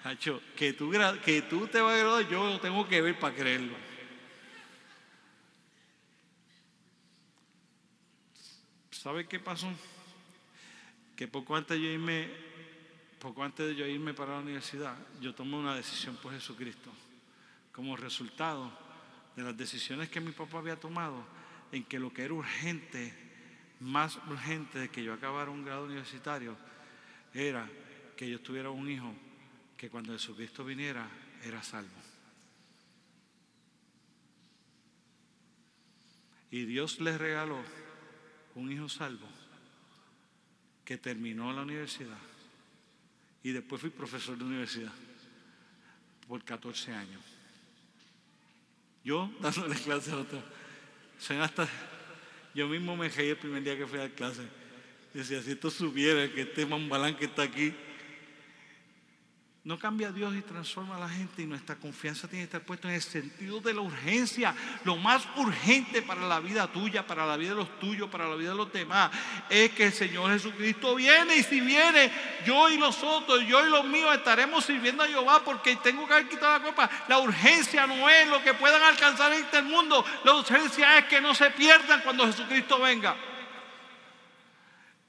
No, 0.04 0.10
que 0.54 0.74
tú, 0.74 0.92
que 1.24 1.40
tú 1.40 1.66
te 1.66 1.80
vas 1.80 1.94
a 1.94 1.96
graduar, 1.96 2.28
yo 2.28 2.46
lo 2.46 2.60
tengo 2.60 2.86
que 2.86 3.00
ver 3.00 3.18
para 3.18 3.34
creerlo. 3.34 3.74
¿Sabe 8.90 9.26
qué 9.26 9.40
pasó? 9.40 9.72
Que 11.16 11.26
poco 11.26 11.56
antes 11.56 11.80
yo 11.80 11.86
irme 11.86 12.28
poco 13.24 13.42
antes 13.42 13.66
de 13.68 13.74
yo 13.74 13.86
irme 13.86 14.12
para 14.12 14.34
la 14.34 14.40
universidad, 14.40 14.94
yo 15.18 15.34
tomé 15.34 15.56
una 15.56 15.74
decisión 15.74 16.14
por 16.16 16.34
Jesucristo. 16.34 16.90
Como 17.72 17.96
resultado 17.96 18.70
de 19.34 19.42
las 19.42 19.56
decisiones 19.56 20.10
que 20.10 20.20
mi 20.20 20.32
papá 20.32 20.58
había 20.58 20.78
tomado, 20.78 21.24
en 21.72 21.84
que 21.84 21.98
lo 21.98 22.12
que 22.12 22.22
era 22.22 22.34
urgente, 22.34 23.14
más 23.80 24.18
urgente 24.28 24.78
de 24.78 24.90
que 24.90 25.02
yo 25.02 25.14
acabara 25.14 25.50
un 25.50 25.64
grado 25.64 25.86
universitario, 25.86 26.54
era 27.32 27.66
que 28.14 28.28
yo 28.28 28.42
tuviera 28.42 28.68
un 28.68 28.90
hijo 28.90 29.14
que 29.78 29.88
cuando 29.88 30.12
Jesucristo 30.12 30.62
viniera 30.62 31.08
era 31.42 31.62
salvo. 31.62 31.96
Y 36.50 36.66
Dios 36.66 37.00
le 37.00 37.16
regaló 37.16 37.62
un 38.54 38.70
hijo 38.70 38.90
salvo 38.90 39.26
que 40.84 40.98
terminó 40.98 41.50
la 41.54 41.62
universidad 41.62 42.33
y 43.44 43.52
después 43.52 43.80
fui 43.80 43.90
profesor 43.90 44.36
de 44.36 44.44
universidad 44.44 44.92
por 46.26 46.42
14 46.42 46.92
años. 46.92 47.22
Yo 49.04 49.30
dándole 49.40 49.76
clase 49.76 50.10
a 50.10 50.16
otros. 50.16 50.42
hasta, 51.38 51.68
yo 52.54 52.66
mismo 52.66 52.96
me 52.96 53.10
caí 53.10 53.28
el 53.28 53.36
primer 53.36 53.62
día 53.62 53.76
que 53.76 53.86
fui 53.86 54.00
a 54.00 54.12
clase. 54.12 54.42
Decía, 55.12 55.42
si 55.42 55.52
esto 55.52 55.70
supiera 55.70 56.28
que 56.32 56.40
este 56.40 56.66
mambalán 56.66 57.16
que 57.16 57.26
está 57.26 57.42
aquí, 57.42 57.72
No 59.64 59.78
cambia 59.78 60.12
Dios 60.12 60.34
y 60.36 60.42
transforma 60.42 60.96
a 60.96 60.98
la 60.98 61.08
gente 61.08 61.40
y 61.40 61.46
nuestra 61.46 61.76
confianza 61.76 62.28
tiene 62.28 62.42
que 62.42 62.56
estar 62.56 62.60
puesta 62.60 62.86
en 62.86 62.96
el 62.96 63.02
sentido 63.02 63.60
de 63.60 63.72
la 63.72 63.80
urgencia. 63.80 64.54
Lo 64.84 64.96
más 64.96 65.26
urgente 65.36 66.02
para 66.02 66.20
la 66.28 66.38
vida 66.38 66.66
tuya, 66.66 67.06
para 67.06 67.24
la 67.24 67.38
vida 67.38 67.50
de 67.50 67.56
los 67.56 67.78
tuyos, 67.78 68.10
para 68.10 68.28
la 68.28 68.34
vida 68.34 68.50
de 68.50 68.56
los 68.56 68.70
demás, 68.70 69.10
es 69.48 69.70
que 69.70 69.86
el 69.86 69.92
Señor 69.94 70.30
Jesucristo 70.32 70.94
viene 70.94 71.36
y 71.36 71.42
si 71.42 71.62
viene, 71.62 72.12
yo 72.44 72.68
y 72.68 72.76
los 72.76 73.02
otros, 73.02 73.40
yo 73.46 73.66
y 73.66 73.70
los 73.70 73.86
míos 73.86 74.14
estaremos 74.14 74.66
sirviendo 74.66 75.02
a 75.02 75.08
Jehová 75.08 75.40
porque 75.42 75.76
tengo 75.76 76.06
que 76.06 76.12
haber 76.12 76.28
quitado 76.28 76.58
la 76.58 76.62
copa. 76.62 76.90
La 77.08 77.20
urgencia 77.20 77.86
no 77.86 78.10
es 78.10 78.28
lo 78.28 78.42
que 78.42 78.52
puedan 78.52 78.82
alcanzar 78.82 79.32
en 79.32 79.44
este 79.44 79.62
mundo, 79.62 80.04
la 80.24 80.34
urgencia 80.34 80.98
es 80.98 81.06
que 81.06 81.22
no 81.22 81.34
se 81.34 81.50
pierdan 81.52 82.02
cuando 82.02 82.26
Jesucristo 82.26 82.78
venga. 82.80 83.16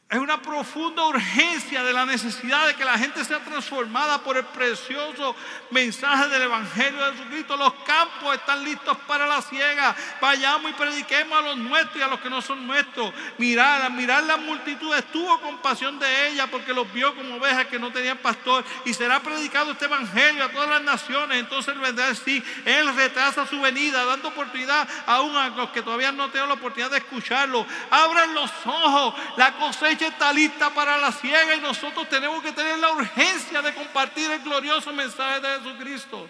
Es 0.07 0.19
una 0.19 0.39
profunda 0.39 1.03
urgencia 1.07 1.83
de 1.83 1.91
la 1.91 2.05
necesidad 2.05 2.67
de 2.67 2.75
que 2.75 2.85
la 2.85 2.95
gente 2.95 3.25
sea 3.25 3.39
transformada 3.39 4.19
por 4.19 4.37
el 4.37 4.45
precioso 4.45 5.35
mensaje 5.71 6.29
del 6.29 6.43
Evangelio 6.43 7.03
de 7.03 7.13
Jesucristo. 7.13 7.57
Los 7.57 7.73
campos 7.87 8.35
están 8.35 8.63
listos 8.63 8.95
para 9.07 9.25
la 9.25 9.41
ciega. 9.41 9.95
Vayamos 10.21 10.69
y 10.69 10.75
prediquemos 10.75 11.39
a 11.39 11.41
los 11.41 11.57
nuestros 11.57 11.97
y 11.97 12.01
a 12.03 12.07
los 12.07 12.19
que 12.19 12.29
no 12.29 12.39
son 12.43 12.67
nuestros. 12.67 13.11
Mirar, 13.39 13.91
mirar 13.93 14.23
la 14.25 14.37
multitud, 14.37 14.93
tuvo 15.11 15.41
compasión 15.41 15.97
de 15.97 16.27
ella 16.27 16.45
porque 16.51 16.71
los 16.71 16.91
vio 16.93 17.15
como 17.15 17.37
ovejas 17.37 17.65
que 17.65 17.79
no 17.79 17.91
tenían 17.91 18.19
pastor. 18.19 18.63
Y 18.85 18.93
será 18.93 19.19
predicado 19.21 19.71
este 19.71 19.85
Evangelio 19.85 20.45
a 20.45 20.49
todas 20.49 20.69
las 20.69 20.83
naciones. 20.83 21.39
Entonces 21.39 21.73
el 21.73 21.81
vendrá 21.81 22.13
sí. 22.13 22.43
Él 22.63 22.95
retrasa 22.95 23.47
su 23.47 23.59
venida, 23.59 24.05
dando 24.05 24.27
oportunidad 24.27 24.87
aún 25.07 25.35
a 25.35 25.49
los 25.49 25.71
que 25.71 25.81
todavía 25.81 26.11
no 26.11 26.29
tienen 26.29 26.49
la 26.49 26.55
oportunidad 26.55 26.91
de 26.91 26.99
escucharlo. 26.99 27.65
Abran 27.89 28.35
los 28.35 28.51
ojos. 28.65 29.15
La 29.35 29.53
cosecha 29.53 29.94
está 30.03 30.33
lista 30.33 30.73
para 30.73 30.97
la 30.97 31.11
ciega 31.11 31.55
y 31.55 31.61
nosotros 31.61 32.09
tenemos 32.09 32.43
que 32.43 32.51
tener 32.51 32.77
la 32.79 32.91
urgencia 32.91 33.61
de 33.61 33.73
compartir 33.73 34.29
el 34.29 34.41
glorioso 34.41 34.91
mensaje 34.91 35.39
de 35.39 35.59
Jesucristo. 35.59 36.29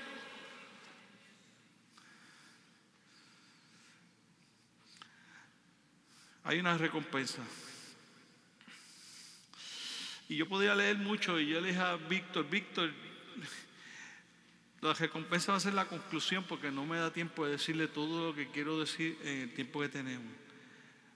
Hay 6.43 6.59
una 6.59 6.77
recompensa. 6.77 7.41
Y 10.29 10.37
yo 10.37 10.47
podía 10.47 10.75
leer 10.75 10.97
mucho 10.97 11.39
y 11.39 11.47
yo 11.47 11.59
le 11.59 11.69
dije 11.69 11.79
a 11.79 11.95
Víctor, 11.95 12.47
Víctor, 12.47 12.91
la 14.81 14.93
recompensa 14.93 15.53
va 15.53 15.57
a 15.57 15.61
ser 15.61 15.73
la 15.73 15.85
conclusión 15.85 16.43
porque 16.43 16.69
no 16.69 16.85
me 16.85 16.97
da 16.97 17.11
tiempo 17.11 17.45
de 17.45 17.53
decirle 17.53 17.87
todo 17.87 18.27
lo 18.27 18.35
que 18.35 18.51
quiero 18.51 18.79
decir 18.79 19.17
en 19.23 19.41
el 19.41 19.53
tiempo 19.55 19.81
que 19.81 19.89
tenemos. 19.89 20.31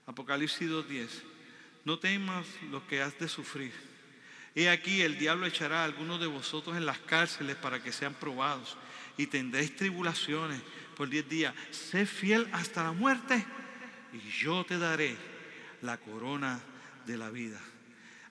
Apocalipsis 0.06 0.68
2.10 0.68 1.29
no 1.84 1.98
temas 1.98 2.46
lo 2.70 2.86
que 2.86 3.02
has 3.02 3.18
de 3.18 3.28
sufrir. 3.28 3.72
He 4.54 4.68
aquí 4.68 5.02
el 5.02 5.18
diablo 5.18 5.46
echará 5.46 5.82
a 5.82 5.84
algunos 5.84 6.20
de 6.20 6.26
vosotros 6.26 6.76
en 6.76 6.86
las 6.86 6.98
cárceles 6.98 7.56
para 7.56 7.82
que 7.82 7.92
sean 7.92 8.14
probados 8.14 8.76
y 9.16 9.26
tendréis 9.26 9.76
tribulaciones 9.76 10.60
por 10.96 11.08
diez 11.08 11.28
días. 11.28 11.54
Sé 11.70 12.06
fiel 12.06 12.48
hasta 12.52 12.82
la 12.82 12.92
muerte 12.92 13.44
y 14.12 14.30
yo 14.30 14.64
te 14.64 14.78
daré 14.78 15.16
la 15.82 15.98
corona 15.98 16.60
de 17.06 17.16
la 17.16 17.30
vida. 17.30 17.60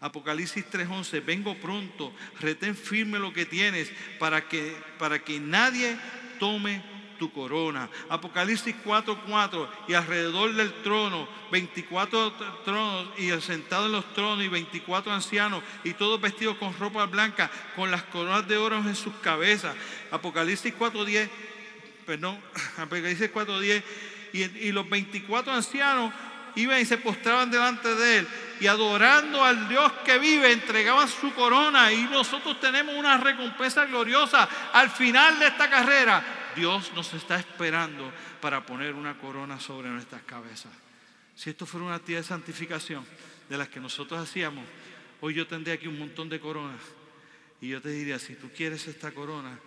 Apocalipsis 0.02 0.66
3:11, 0.66 1.26
vengo 1.26 1.56
pronto, 1.60 2.14
retén 2.40 2.76
firme 2.76 3.20
lo 3.20 3.34
que 3.34 3.46
tienes 3.46 3.92
para 4.18 4.48
que, 4.48 4.76
para 4.98 5.20
que 5.20 5.40
nadie 5.40 5.98
tome 6.40 6.82
tu 7.20 7.32
corona. 7.32 7.90
Apocalipsis 8.10 8.76
4:4 8.84 9.68
y 9.88 9.94
alrededor 9.94 10.54
del 10.54 10.74
trono 10.82 11.28
24 11.52 12.34
tronos 12.64 13.08
y 13.18 13.30
el 13.30 13.42
sentado 13.42 13.86
en 13.86 13.92
los 13.92 14.14
tronos 14.14 14.44
y 14.44 14.48
24 14.48 15.12
ancianos 15.12 15.62
y 15.84 15.94
todos 15.94 16.20
vestidos 16.20 16.58
con 16.58 16.76
ropa 16.80 17.06
blanca 17.06 17.52
con 17.76 17.92
las 17.92 18.04
coronas 18.04 18.48
de 18.48 18.58
oro 18.58 18.78
en 18.78 18.96
sus 18.96 19.14
cabezas. 19.16 19.76
Apocalipsis 20.10 20.74
4:10, 20.74 21.30
perdón, 22.06 22.40
Apocalipsis 22.78 23.32
4:10 23.32 23.84
y, 24.34 24.44
y 24.68 24.72
los 24.72 24.90
24 24.90 25.54
ancianos 25.54 26.14
iban 26.56 26.80
y 26.82 26.86
se 26.86 26.98
postraban 26.98 27.52
delante 27.52 27.94
de 27.94 28.20
él 28.20 28.28
y 28.60 28.68
adorando 28.68 29.44
al 29.44 29.70
Dios 29.70 29.92
que 30.04 30.20
vive, 30.20 30.52
entregaban 30.52 31.08
su 31.08 31.34
corona 31.34 31.92
y 31.92 32.04
nosotros 32.04 32.60
tenemos 32.60 32.96
una 32.96 33.18
recompensa 33.18 33.86
gloriosa 33.86 34.48
al 34.74 34.90
final 34.90 35.40
de 35.40 35.48
esta 35.48 35.70
carrera. 35.70 36.39
Dios 36.60 36.92
nos 36.94 37.14
está 37.14 37.40
esperando 37.40 38.12
para 38.42 38.66
poner 38.66 38.94
una 38.94 39.18
corona 39.18 39.62
sobre 39.62 39.88
nuestras 39.88 40.24
cabezas. 40.24 40.74
Si 41.34 41.50
esto 41.50 41.66
fuera 41.66 41.86
una 41.86 41.96
actividad 41.96 42.20
de 42.20 42.28
santificación 42.28 43.06
de 43.48 43.58
las 43.58 43.70
que 43.70 43.80
nosotros 43.80 44.20
hacíamos, 44.20 44.66
hoy 45.22 45.36
yo 45.36 45.48
tendría 45.48 45.76
aquí 45.76 45.88
un 45.88 45.98
montón 45.98 46.28
de 46.28 46.42
coronas. 46.42 46.82
Y 47.62 47.70
yo 47.70 47.82
te 47.82 47.88
diría, 47.90 48.20
si 48.20 48.36
tú 48.36 48.50
quieres 48.54 48.86
esta 48.88 49.12
corona, 49.12 49.58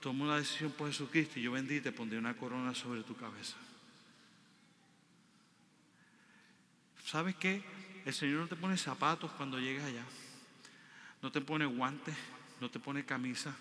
toma 0.00 0.24
una 0.24 0.38
decisión 0.38 0.72
por 0.72 0.88
Jesucristo 0.88 1.38
y 1.38 1.42
yo 1.42 1.52
vendí 1.52 1.82
te 1.82 1.92
pondré 1.92 2.18
una 2.18 2.34
corona 2.34 2.74
sobre 2.74 3.02
tu 3.02 3.14
cabeza. 3.14 3.56
¿Sabes 7.04 7.34
qué? 7.36 7.62
El 8.06 8.14
Señor 8.14 8.40
no 8.40 8.46
te 8.46 8.56
pone 8.56 8.78
zapatos 8.78 9.30
cuando 9.32 9.58
llegues 9.58 9.84
allá. 9.84 10.04
No 11.20 11.30
te 11.30 11.42
pone 11.42 11.66
guantes, 11.66 12.16
no 12.58 12.70
te 12.70 12.78
pone 12.78 13.04
camisa, 13.04 13.54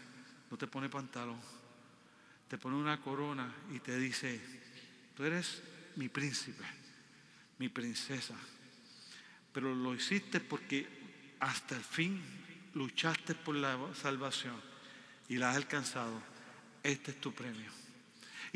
no 0.49 0.57
te 0.57 0.67
pone 0.67 0.87
pantalón 0.87 1.56
te 2.47 2.57
pone 2.57 2.77
una 2.77 3.01
corona 3.01 3.53
y 3.73 3.79
te 3.79 3.97
dice, 3.97 4.39
tú 5.15 5.23
eres 5.23 5.61
mi 5.95 6.09
príncipe, 6.09 6.63
mi 7.59 7.69
princesa. 7.69 8.35
Pero 9.51 9.73
lo 9.73 9.93
hiciste 9.93 10.39
porque 10.39 10.87
hasta 11.39 11.75
el 11.75 11.83
fin 11.83 12.21
luchaste 12.73 13.35
por 13.35 13.55
la 13.55 13.77
salvación 13.95 14.59
y 15.27 15.37
la 15.37 15.51
has 15.51 15.57
alcanzado. 15.57 16.21
Este 16.83 17.11
es 17.11 17.19
tu 17.19 17.33
premio. 17.33 17.76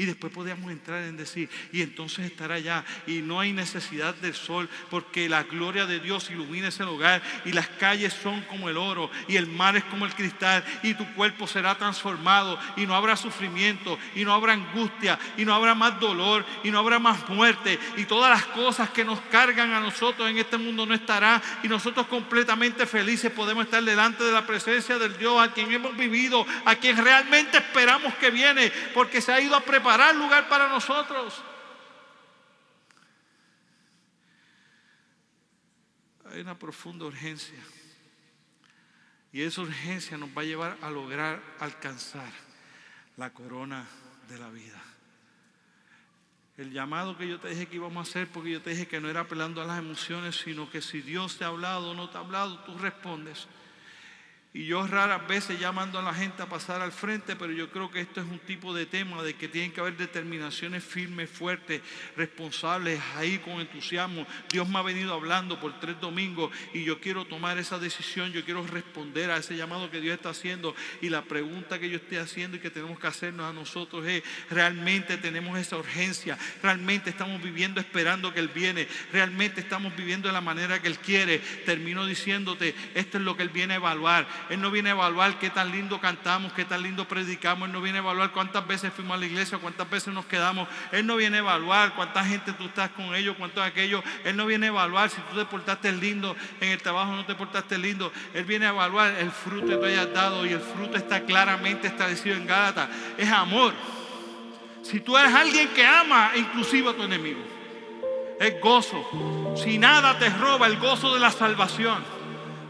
Y 0.01 0.05
después 0.05 0.33
podíamos 0.33 0.71
entrar 0.71 1.03
en 1.03 1.15
decir, 1.15 1.47
y 1.71 1.83
entonces 1.83 2.25
estará 2.25 2.55
allá. 2.55 2.83
Y 3.05 3.21
no 3.21 3.39
hay 3.39 3.53
necesidad 3.53 4.15
del 4.15 4.33
sol, 4.33 4.67
porque 4.89 5.29
la 5.29 5.43
gloria 5.43 5.85
de 5.85 5.99
Dios 5.99 6.31
ilumina 6.31 6.69
ese 6.69 6.83
lugar. 6.83 7.21
Y 7.45 7.51
las 7.51 7.67
calles 7.67 8.11
son 8.11 8.41
como 8.45 8.67
el 8.67 8.77
oro, 8.77 9.11
y 9.27 9.35
el 9.35 9.45
mar 9.45 9.75
es 9.75 9.83
como 9.83 10.07
el 10.07 10.15
cristal. 10.15 10.65
Y 10.81 10.95
tu 10.95 11.05
cuerpo 11.13 11.45
será 11.45 11.77
transformado, 11.77 12.57
y 12.77 12.87
no 12.87 12.95
habrá 12.95 13.15
sufrimiento, 13.15 13.99
y 14.15 14.25
no 14.25 14.33
habrá 14.33 14.53
angustia, 14.53 15.19
y 15.37 15.45
no 15.45 15.53
habrá 15.53 15.75
más 15.75 15.99
dolor, 15.99 16.47
y 16.63 16.71
no 16.71 16.79
habrá 16.79 16.97
más 16.97 17.29
muerte. 17.29 17.77
Y 17.95 18.05
todas 18.05 18.31
las 18.31 18.47
cosas 18.47 18.89
que 18.89 19.05
nos 19.05 19.21
cargan 19.29 19.71
a 19.71 19.81
nosotros 19.81 20.27
en 20.27 20.39
este 20.39 20.57
mundo 20.57 20.87
no 20.87 20.95
estará. 20.95 21.39
Y 21.61 21.67
nosotros 21.67 22.07
completamente 22.07 22.87
felices 22.87 23.31
podemos 23.31 23.65
estar 23.65 23.83
delante 23.83 24.23
de 24.23 24.31
la 24.31 24.47
presencia 24.47 24.97
del 24.97 25.15
Dios 25.19 25.39
a 25.39 25.53
quien 25.53 25.71
hemos 25.71 25.95
vivido, 25.95 26.43
a 26.65 26.73
quien 26.73 26.97
realmente 26.97 27.59
esperamos 27.59 28.15
que 28.15 28.31
viene, 28.31 28.71
porque 28.95 29.21
se 29.21 29.31
ha 29.31 29.39
ido 29.39 29.55
a 29.55 29.61
preparar 29.61 29.90
preparar 29.91 30.15
lugar 30.15 30.47
para 30.47 30.69
nosotros. 30.69 31.41
Hay 36.31 36.39
una 36.39 36.57
profunda 36.57 37.03
urgencia. 37.03 37.59
Y 39.33 39.41
esa 39.41 39.61
urgencia 39.61 40.17
nos 40.17 40.29
va 40.29 40.43
a 40.43 40.45
llevar 40.45 40.77
a 40.81 40.89
lograr 40.89 41.41
alcanzar 41.59 42.31
la 43.17 43.33
corona 43.33 43.85
de 44.29 44.37
la 44.37 44.49
vida. 44.49 44.81
El 46.57 46.71
llamado 46.71 47.17
que 47.17 47.27
yo 47.27 47.41
te 47.41 47.49
dije 47.49 47.67
que 47.67 47.75
íbamos 47.75 48.07
a 48.07 48.09
hacer, 48.09 48.29
porque 48.29 48.51
yo 48.51 48.61
te 48.61 48.69
dije 48.69 48.87
que 48.87 49.01
no 49.01 49.09
era 49.09 49.21
apelando 49.21 49.61
a 49.61 49.65
las 49.65 49.79
emociones, 49.79 50.37
sino 50.37 50.69
que 50.69 50.81
si 50.81 51.01
Dios 51.01 51.37
te 51.37 51.43
ha 51.43 51.47
hablado 51.47 51.91
o 51.91 51.93
no 51.93 52.09
te 52.09 52.17
ha 52.17 52.21
hablado, 52.21 52.59
tú 52.59 52.77
respondes. 52.77 53.45
Y 54.53 54.65
yo 54.65 54.85
raras 54.85 55.25
veces 55.29 55.57
llamando 55.61 55.97
a 55.97 56.01
la 56.01 56.13
gente 56.13 56.43
a 56.43 56.49
pasar 56.49 56.81
al 56.81 56.91
frente, 56.91 57.37
pero 57.37 57.53
yo 57.53 57.71
creo 57.71 57.89
que 57.89 58.01
esto 58.01 58.19
es 58.19 58.27
un 58.27 58.39
tipo 58.39 58.73
de 58.73 58.85
tema 58.85 59.23
de 59.23 59.33
que 59.33 59.47
tienen 59.47 59.71
que 59.71 59.79
haber 59.79 59.95
determinaciones 59.95 60.83
firmes, 60.83 61.29
fuertes, 61.29 61.81
responsables, 62.17 62.99
ahí 63.15 63.37
con 63.37 63.61
entusiasmo. 63.61 64.27
Dios 64.51 64.67
me 64.67 64.79
ha 64.79 64.81
venido 64.81 65.13
hablando 65.13 65.57
por 65.57 65.79
tres 65.79 65.97
domingos 66.01 66.51
y 66.73 66.83
yo 66.83 66.99
quiero 66.99 67.23
tomar 67.23 67.57
esa 67.59 67.79
decisión, 67.79 68.33
yo 68.33 68.43
quiero 68.43 68.67
responder 68.67 69.31
a 69.31 69.37
ese 69.37 69.55
llamado 69.55 69.89
que 69.89 70.01
Dios 70.01 70.15
está 70.15 70.31
haciendo. 70.31 70.75
Y 71.01 71.07
la 71.07 71.21
pregunta 71.21 71.79
que 71.79 71.89
yo 71.89 71.95
estoy 71.95 72.17
haciendo 72.17 72.57
y 72.57 72.59
que 72.59 72.69
tenemos 72.69 72.99
que 72.99 73.07
hacernos 73.07 73.49
a 73.49 73.53
nosotros 73.53 74.05
es, 74.05 74.21
¿realmente 74.49 75.15
tenemos 75.15 75.57
esa 75.59 75.77
urgencia? 75.77 76.37
¿Realmente 76.61 77.09
estamos 77.09 77.41
viviendo 77.41 77.79
esperando 77.79 78.33
que 78.33 78.41
Él 78.41 78.49
viene? 78.49 78.85
¿Realmente 79.13 79.61
estamos 79.61 79.95
viviendo 79.95 80.27
de 80.27 80.33
la 80.33 80.41
manera 80.41 80.81
que 80.81 80.89
Él 80.89 80.97
quiere? 80.97 81.39
Termino 81.65 82.05
diciéndote, 82.05 82.75
esto 82.95 83.17
es 83.17 83.23
lo 83.23 83.37
que 83.37 83.43
Él 83.43 83.49
viene 83.49 83.75
a 83.75 83.77
evaluar. 83.77 84.40
Él 84.49 84.61
no 84.61 84.71
viene 84.71 84.89
a 84.89 84.93
evaluar 84.93 85.37
qué 85.39 85.49
tan 85.49 85.71
lindo 85.71 85.99
cantamos, 85.99 86.53
qué 86.53 86.65
tan 86.65 86.83
lindo 86.83 87.07
predicamos. 87.07 87.67
Él 87.67 87.73
no 87.73 87.81
viene 87.81 87.99
a 87.99 88.01
evaluar 88.01 88.31
cuántas 88.31 88.65
veces 88.65 88.91
fuimos 88.93 89.15
a 89.15 89.19
la 89.19 89.25
iglesia, 89.25 89.57
cuántas 89.57 89.89
veces 89.89 90.13
nos 90.13 90.25
quedamos. 90.25 90.67
Él 90.91 91.05
no 91.05 91.15
viene 91.15 91.37
a 91.37 91.39
evaluar 91.39 91.95
cuánta 91.95 92.23
gente 92.23 92.53
tú 92.53 92.65
estás 92.65 92.89
con 92.91 93.15
ellos, 93.15 93.35
cuánto 93.37 93.61
aquello. 93.61 94.03
Él 94.23 94.35
no 94.35 94.45
viene 94.45 94.67
a 94.67 94.69
evaluar 94.69 95.09
si 95.09 95.21
tú 95.21 95.37
te 95.37 95.45
portaste 95.45 95.91
lindo 95.91 96.35
en 96.59 96.69
el 96.69 96.81
trabajo 96.81 97.13
no 97.13 97.25
te 97.25 97.35
portaste 97.35 97.77
lindo. 97.77 98.11
Él 98.33 98.45
viene 98.45 98.65
a 98.65 98.69
evaluar 98.69 99.13
el 99.19 99.31
fruto 99.31 99.67
que 99.67 99.77
tú 99.77 99.85
hayas 99.85 100.13
dado 100.13 100.45
y 100.45 100.49
el 100.49 100.59
fruto 100.59 100.97
está 100.97 101.21
claramente 101.21 101.87
establecido 101.87 102.35
en 102.35 102.47
Gálatas. 102.47 102.89
Es 103.17 103.29
amor. 103.29 103.73
Si 104.83 104.99
tú 104.99 105.17
eres 105.17 105.33
alguien 105.33 105.69
que 105.69 105.85
ama 105.85 106.31
inclusive 106.35 106.89
a 106.89 106.93
tu 106.93 107.03
enemigo, 107.03 107.41
es 108.39 108.59
gozo. 108.59 109.55
Si 109.55 109.77
nada 109.77 110.17
te 110.17 110.29
roba 110.29 110.67
el 110.67 110.77
gozo 110.77 111.13
de 111.13 111.19
la 111.19 111.31
salvación 111.31 112.20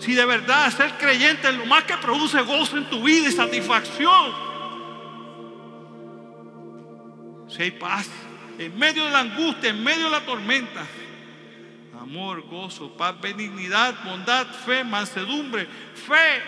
Si 0.02 0.16
de 0.16 0.26
verdad 0.26 0.76
ser 0.76 0.98
creyente 0.98 1.48
es 1.48 1.56
lo 1.56 1.66
más 1.68 1.84
que 1.84 1.96
produce 1.98 2.42
gozo 2.42 2.78
en 2.78 2.90
tu 2.90 3.04
vida 3.04 3.30
y 3.30 3.32
satisfacción. 3.32 4.34
Si 7.48 7.62
hay 7.62 7.72
paz 7.72 8.10
en 8.58 8.78
medio 8.80 9.06
de 9.06 9.12
la 9.12 9.20
angustia, 9.20 9.70
en 9.70 9.84
medio 9.84 10.06
de 10.06 10.10
la 10.10 10.22
tormenta. 10.22 10.88
Amor, 12.02 12.42
gozo, 12.50 12.98
paz, 12.98 13.14
benignidad, 13.22 14.04
bondad, 14.04 14.48
fe, 14.66 14.84
mansedumbre, 14.84 15.68
fe, 15.94 16.42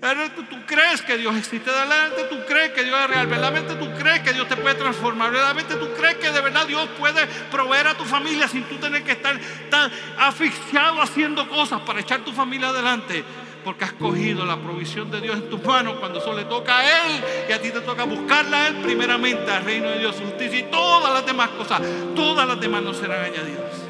Tú 0.00 0.56
crees 0.66 1.02
que 1.02 1.18
Dios 1.18 1.36
existe, 1.36 1.70
verdaderamente 1.70 2.24
tú 2.24 2.36
crees 2.46 2.70
que 2.70 2.84
Dios 2.84 2.98
es 2.98 3.06
real, 3.06 3.26
verdaderamente 3.26 3.74
tú 3.74 3.90
crees 3.98 4.20
que 4.20 4.32
Dios 4.32 4.48
te 4.48 4.56
puede 4.56 4.74
transformar, 4.76 5.30
verdaderamente 5.30 5.74
tú 5.74 5.92
crees 5.92 6.16
que 6.16 6.30
de 6.30 6.40
verdad 6.40 6.66
Dios 6.66 6.88
puede 6.98 7.26
proveer 7.50 7.88
a 7.88 7.94
tu 7.94 8.04
familia 8.04 8.48
sin 8.48 8.64
tú 8.64 8.76
tener 8.76 9.04
que 9.04 9.12
estar 9.12 9.38
tan 9.68 9.92
asfixiado 10.18 11.02
haciendo 11.02 11.46
cosas 11.50 11.82
para 11.82 12.00
echar 12.00 12.20
tu 12.20 12.32
familia 12.32 12.68
adelante. 12.68 13.22
Porque 13.62 13.84
has 13.84 13.92
cogido 13.92 14.46
la 14.46 14.56
provisión 14.56 15.10
de 15.10 15.20
Dios 15.20 15.36
en 15.36 15.50
tus 15.50 15.62
manos 15.62 15.98
cuando 16.00 16.18
eso 16.18 16.32
le 16.32 16.44
toca 16.44 16.78
a 16.78 16.82
Él 16.82 17.24
y 17.50 17.52
a 17.52 17.60
ti 17.60 17.70
te 17.70 17.82
toca 17.82 18.04
buscarla 18.04 18.62
a 18.62 18.68
Él 18.68 18.76
primeramente 18.76 19.50
al 19.50 19.64
reino 19.66 19.90
de 19.90 19.98
Dios, 19.98 20.16
justicia 20.16 20.60
y 20.60 20.70
todas 20.70 21.12
las 21.12 21.26
demás 21.26 21.50
cosas, 21.50 21.82
todas 22.16 22.48
las 22.48 22.58
demás 22.58 22.82
no 22.82 22.94
serán 22.94 23.22
añadidas. 23.22 23.89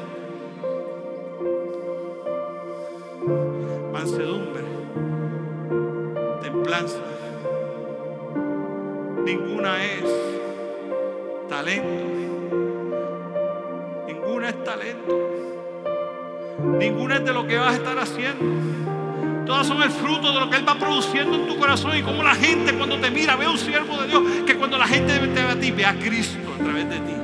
Ninguna 9.23 9.83
es 9.83 10.03
talento. 11.47 11.87
Ninguna 14.07 14.49
es 14.49 14.63
talento. 14.63 15.29
Ninguna 16.79 17.15
es 17.17 17.25
de 17.25 17.33
lo 17.33 17.45
que 17.45 17.57
vas 17.57 17.73
a 17.73 17.75
estar 17.75 17.99
haciendo. 17.99 19.45
Todas 19.45 19.67
son 19.67 19.81
el 19.81 19.91
fruto 19.91 20.31
de 20.31 20.39
lo 20.39 20.49
que 20.49 20.57
Él 20.57 20.67
va 20.67 20.75
produciendo 20.75 21.35
en 21.35 21.47
tu 21.47 21.57
corazón 21.57 21.95
y 21.97 22.01
como 22.01 22.23
la 22.23 22.35
gente 22.35 22.73
cuando 22.73 22.97
te 22.99 23.11
mira 23.11 23.35
ve 23.35 23.45
a 23.45 23.49
un 23.49 23.57
siervo 23.57 24.01
de 24.01 24.07
Dios, 24.07 24.23
que 24.45 24.55
cuando 24.55 24.77
la 24.77 24.87
gente 24.87 25.19
te 25.19 25.43
ve 25.43 25.49
a 25.49 25.59
ti, 25.59 25.71
ve 25.71 25.85
a 25.85 25.93
Cristo 25.93 26.39
a 26.59 26.63
través 26.63 26.89
de 26.89 26.99
ti. 26.99 27.20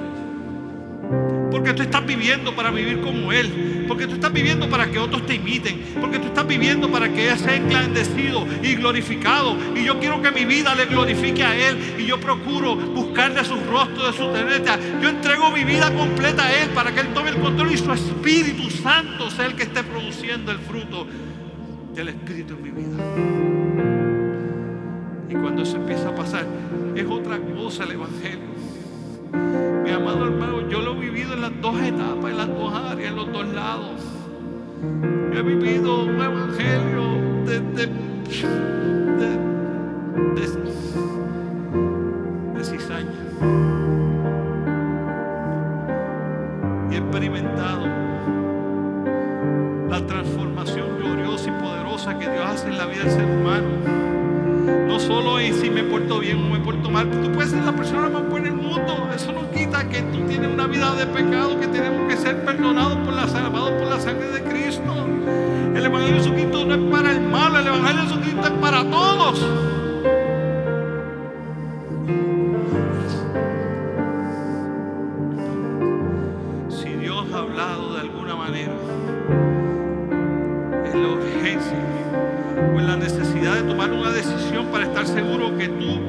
Porque 1.52 1.74
tú 1.74 1.84
estás 1.84 2.06
viviendo 2.06 2.56
para 2.56 2.72
vivir 2.72 3.02
como 3.02 3.32
Él. 3.32 3.86
Porque 3.88 4.08
tú 4.08 4.16
estás 4.16 4.34
viviendo 4.34 4.70
para 4.70 4.89
que 4.89 5.00
otros 5.00 5.26
te 5.26 5.36
imiten. 5.36 5.82
Porque 6.00 6.20
tú 6.20 6.28
estás 6.28 6.45
viviendo 6.45 6.89
para 6.91 7.10
que 7.10 7.30
Él 7.30 7.38
sea 7.38 7.56
enclandecido 7.56 8.45
y 8.62 8.76
glorificado. 8.76 9.56
Y 9.76 9.84
yo 9.84 10.00
quiero 10.00 10.22
que 10.22 10.32
mi 10.32 10.45
vida 10.45 10.76
le 10.76 10.86
glorifique 10.86 11.43
a 11.43 11.56
Él. 11.56 11.78
Y 11.98 12.06
yo 12.06 12.20
procuro 12.20 12.76
buscarle 12.76 13.43
su 13.45 13.56
rostro, 13.70 14.08
de 14.08 14.14
su 14.14 14.28
teneta. 14.32 14.78
Yo 15.02 15.10
entrego 15.10 15.52
mi 15.52 15.64
vida 15.64 15.93
completa 15.93 16.45
a 16.45 16.64
Él 16.64 16.70
para 16.70 16.91
que 16.93 17.02
Él 17.02 17.08
tome 17.14 17.30
el 17.30 17.38
control 17.38 17.72
y 17.72 17.78
su 17.78 17.91
Espíritu 17.91 18.70
Santo 18.70 19.30
sea 19.32 19.45
el 19.45 19.56
que 19.56 19.64
esté 19.64 19.84
produciendo 19.84 20.52
el 20.52 20.60
fruto 20.60 21.08
del 21.93 22.10
Espíritu 22.10 22.54
en 22.54 22.64
mi 22.64 22.70
vida. 22.70 22.98
Y 25.30 25.34
cuando 25.34 25.64
eso 25.64 25.78
empieza 25.78 26.10
a 26.10 26.16
pasar, 26.16 26.45
es 26.95 27.06
otra 27.06 27.39
cosa 27.39 27.84
el 27.84 27.91
Evangelio. 27.91 28.57
Mi 29.32 29.92
amado 29.92 30.26
hermano, 30.26 30.68
yo 30.70 30.82
lo 30.82 30.94
he 30.94 31.00
vivido 31.00 31.34
en 31.34 31.42
las 31.42 31.62
dos 31.62 31.80
etapas, 31.82 32.32
en 32.32 32.38
las 32.38 32.48
dos 32.48 32.74
áreas, 32.74 33.10
en 33.10 33.16
los 33.16 33.32
dos 33.32 33.48
lados. 33.48 34.02
He 35.34 35.42
vivido 35.42 36.04
un 36.06 36.22
evangelio 36.22 37.04
de, 37.46 37.60
de, 37.60 37.88
de, 42.56 42.64
cizaña. 42.64 43.12
Y 46.90 46.96
he 46.96 46.98
experimentado 46.98 47.86
la 49.90 50.06
transformación 50.06 50.98
gloriosa 50.98 51.50
y 51.50 51.62
poderosa 51.62 52.20
que 52.20 52.30
Dios 52.30 52.46
hace 52.46 52.68
en 52.68 52.78
la 52.78 52.86
vida 52.86 53.04
del 53.04 53.12
ser 53.12 53.26
humano 53.26 53.97
solo 55.00 55.40
en 55.40 55.54
si 55.54 55.70
me 55.70 55.84
porto 55.84 56.20
bien 56.20 56.38
o 56.38 56.50
me 56.50 56.60
porto 56.60 56.90
mal. 56.90 57.10
Tú 57.10 57.32
puedes 57.32 57.52
ser 57.52 57.64
la 57.64 57.74
persona 57.74 58.10
más 58.10 58.28
buena 58.30 58.48
del 58.50 58.56
mundo. 58.56 59.10
Eso 59.14 59.32
no 59.32 59.50
quita 59.52 59.88
que 59.90 60.02
tú 60.02 60.20
tienes 60.28 60.52
una 60.52 60.68
vida 60.68 60.96
de 60.96 61.06
pecado, 61.06 61.60
que 61.60 61.68
tenemos 61.68 62.12
que 62.12 62.18
ser 62.18 62.44
perdonados 62.44 62.98
por 63.00 63.14
la, 63.14 63.28
salvados 63.28 63.72
por 63.72 63.88
la 63.88 64.00
sangre 64.00 64.30
de 64.30 64.44
Cristo. 64.44 64.94
El 65.76 65.86
Evangelio 65.86 66.16
de 66.16 66.24
Jesucristo 66.24 66.66
no 66.66 66.76
es 66.76 66.92
para 66.92 67.12
el 67.12 67.22
malo, 67.22 67.60
el 67.60 67.68
Evangelio 67.68 68.02
de 68.02 68.08
Jesucristo 68.08 68.42
es 68.42 68.54
para 68.54 68.84
todos. 68.90 69.40
Si 76.70 76.90
Dios 76.96 77.26
ha 77.34 77.40
hablado 77.40 77.94
de 77.94 78.00
alguna 78.02 78.36
manera 78.36 78.74
para 84.72 84.86
estar 84.86 85.08
seguro 85.08 85.58
que 85.58 85.68
tú 85.68 86.00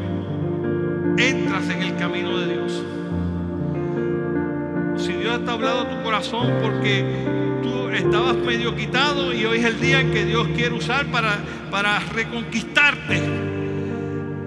entras 1.16 1.68
en 1.70 1.82
el 1.82 1.96
camino 1.96 2.38
de 2.38 2.52
Dios. 2.52 2.84
Si 4.98 5.12
Dios 5.14 5.38
está 5.38 5.52
hablando 5.52 5.80
a 5.80 5.88
tu 5.88 6.02
corazón 6.02 6.52
porque 6.60 7.04
tú 7.62 7.88
estabas 7.88 8.36
medio 8.36 8.76
quitado 8.76 9.32
y 9.32 9.46
hoy 9.46 9.58
es 9.58 9.64
el 9.64 9.80
día 9.80 10.02
que 10.10 10.26
Dios 10.26 10.46
quiere 10.54 10.74
usar 10.74 11.06
para, 11.06 11.38
para 11.70 11.98
reconquistarte 12.00 13.22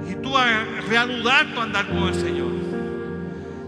y 0.09 0.15
tú 0.21 0.37
a 0.37 0.63
reanudar 0.87 1.53
tu 1.53 1.61
andar 1.61 1.87
con 1.87 2.09
el 2.09 2.15
Señor. 2.15 2.51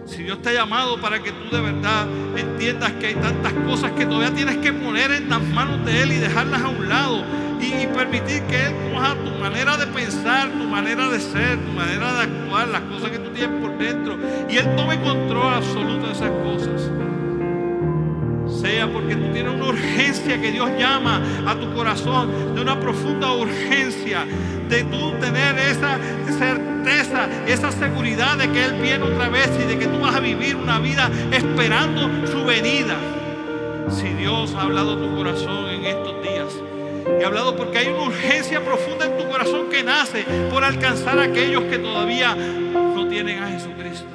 Si 0.05 0.23
Dios 0.23 0.41
te 0.43 0.49
ha 0.49 0.53
llamado 0.53 1.01
para 1.01 1.23
que 1.23 1.31
tú 1.31 1.55
de 1.55 1.61
verdad 1.61 2.07
entiendas 2.37 2.91
que 2.93 3.07
hay 3.07 3.15
tantas 3.15 3.53
cosas 3.53 3.91
que 3.93 4.05
todavía 4.05 4.33
tienes 4.33 4.57
que 4.57 4.73
poner 4.73 5.11
en 5.11 5.29
las 5.29 5.41
manos 5.41 5.83
de 5.85 6.03
Él 6.03 6.11
y 6.11 6.17
dejarlas 6.17 6.61
a 6.61 6.67
un 6.67 6.87
lado 6.87 7.23
y, 7.63 7.87
permitir 7.87 8.41
que 8.43 8.65
Él 8.65 8.73
coja 8.91 9.15
tu 9.15 9.31
manera 9.39 9.77
de 9.77 9.87
pensar, 9.87 10.49
tu 10.49 10.63
manera 10.65 11.09
de 11.09 11.19
ser, 11.19 11.57
tu 11.59 11.71
manera 11.71 12.13
de 12.13 12.21
actuar, 12.23 12.67
las 12.67 12.81
cosas 12.81 13.11
que 13.11 13.19
tú 13.19 13.29
tienes 13.29 13.61
por 13.61 13.77
dentro. 13.77 14.17
Y 14.49 14.57
Él 14.57 14.75
tome 14.75 14.99
control 15.01 15.53
absoluto 15.53 16.07
de 16.07 16.13
esas 16.13 16.31
cosas. 16.43 16.89
Sea 18.61 18.91
porque 18.91 19.15
tú 19.15 19.31
tienes 19.33 19.53
una 19.53 19.65
urgencia 19.65 20.39
que 20.39 20.51
Dios 20.51 20.69
llama 20.77 21.21
a 21.45 21.55
tu 21.55 21.73
corazón, 21.73 22.55
de 22.55 22.61
una 22.61 22.79
profunda 22.79 23.31
urgencia, 23.33 24.25
de 24.69 24.83
tú 24.83 25.11
tener 25.19 25.57
esa 25.57 25.97
certeza, 26.37 27.27
esa 27.47 27.71
seguridad 27.71 28.37
de 28.37 28.49
que 28.49 28.65
Él 28.65 28.81
viene 28.81 29.03
otra 29.03 29.29
vez 29.29 29.49
y 29.61 29.67
de 29.67 29.77
que 29.77 29.87
tú 29.87 29.99
vas 29.99 30.15
a 30.15 30.19
vivir 30.19 30.55
una 30.55 30.79
vida 30.79 31.09
esperando 31.31 32.09
su 32.27 32.43
venida. 32.45 32.95
Si 33.89 34.09
Dios 34.13 34.55
ha 34.55 34.61
hablado 34.61 34.93
a 34.93 34.97
tu 34.97 35.15
corazón 35.15 35.69
en 35.69 35.85
estos 35.85 36.21
días, 36.21 36.32
He 37.05 37.25
hablado 37.25 37.55
porque 37.55 37.79
hay 37.79 37.87
una 37.87 38.03
urgencia 38.03 38.63
profunda 38.63 39.05
en 39.05 39.17
tu 39.17 39.27
corazón 39.27 39.69
que 39.69 39.83
nace 39.83 40.25
por 40.49 40.63
alcanzar 40.63 41.19
a 41.19 41.23
aquellos 41.23 41.63
que 41.63 41.77
todavía 41.77 42.35
no 42.35 43.07
tienen 43.07 43.43
a 43.43 43.49
Jesucristo. 43.49 44.07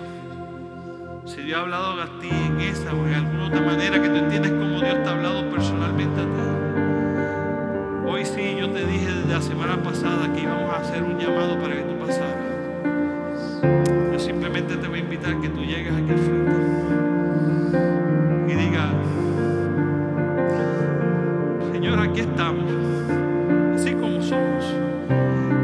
Si 1.27 1.43
Dios 1.43 1.59
ha 1.59 1.63
hablado 1.63 2.01
a 2.01 2.07
ti 2.21 2.31
en 2.31 2.61
esa 2.61 2.95
o 2.95 3.07
en 3.07 3.15
alguna 3.15 3.47
otra 3.47 3.61
manera 3.61 4.01
que 4.01 4.09
tú 4.09 4.17
entiendes 4.17 4.53
cómo 4.53 4.81
Dios 4.81 5.03
te 5.03 5.09
ha 5.09 5.13
hablado 5.13 5.51
personalmente 5.51 6.21
a 6.21 6.25
ti. 6.25 8.11
Hoy 8.11 8.25
sí, 8.25 8.57
yo 8.59 8.71
te 8.71 8.85
dije 8.87 9.13
desde 9.13 9.35
la 9.35 9.43
semana 9.43 9.83
pasada 9.83 10.33
que 10.33 10.41
íbamos 10.41 10.73
a 10.73 10.79
hacer 10.79 11.03
un 11.03 11.19
llamado 11.19 11.61
para 11.61 11.75
que 11.75 11.83
tú 11.83 11.99
pasaras. 11.99 12.37
Yo 14.13 14.19
simplemente 14.19 14.77
te 14.77 14.89
voy 14.89 15.01
a 15.01 15.03
invitar 15.03 15.39
que 15.41 15.49
tú 15.51 15.61
llegues 15.61 15.93
aquí 15.93 16.11
al 16.11 16.19
frente 16.19 16.88
aquí 22.11 22.21
estamos 22.21 22.79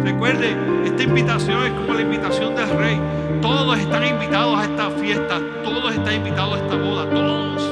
Recuerde, 0.05 0.57
esta 0.85 1.03
invitación 1.03 1.65
es 1.65 1.73
como 1.73 1.95
la 1.95 2.03
invitación 2.03 2.55
del 2.55 2.69
rey. 2.79 3.01
Todos 3.43 3.79
están 3.79 4.07
invitados 4.07 4.59
a 4.59 4.65
esta 4.65 4.91
fiesta, 4.91 5.41
todos 5.63 5.95
están 5.95 6.15
invitados 6.15 6.55
a 6.55 6.59
esta 6.59 6.77
boda, 6.77 7.11
todos, 7.11 7.63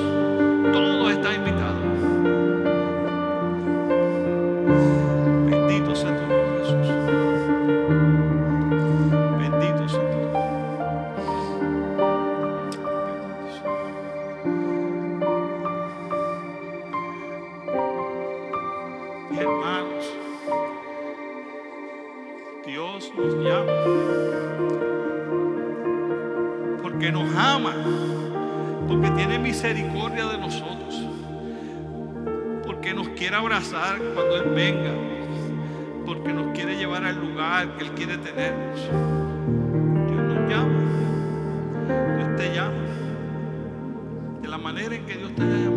todos 0.73 1.13
están 1.13 1.35
invitados. 1.37 2.62
Porque 27.03 27.19
nos 27.19 27.35
ama. 27.35 27.75
Porque 28.87 29.11
tiene 29.11 29.37
misericordia 29.37 30.25
de 30.27 30.39
nosotros. 30.39 31.03
Porque 32.65 32.95
nos 32.95 33.09
quiere 33.09 33.35
abrazar 33.35 33.99
cuando 34.15 34.37
Él 34.37 34.51
venga. 34.55 34.93
Porque 36.07 36.33
nos 36.33 36.53
quiere 36.53 36.77
llevar 36.77 37.03
al 37.03 37.19
lugar 37.19 37.77
que 37.77 37.87
Él 37.87 37.91
quiere 37.95 38.19
tenernos. 38.19 38.79
Dios 40.11 40.23
nos 40.23 40.49
llama. 40.49 40.79
Dios 42.19 42.37
te 42.37 42.55
llama. 42.55 42.87
De 44.41 44.47
la 44.47 44.59
manera 44.59 44.95
en 44.95 45.05
que 45.05 45.17
Dios 45.17 45.35
te 45.35 45.43
llama. 45.43 45.72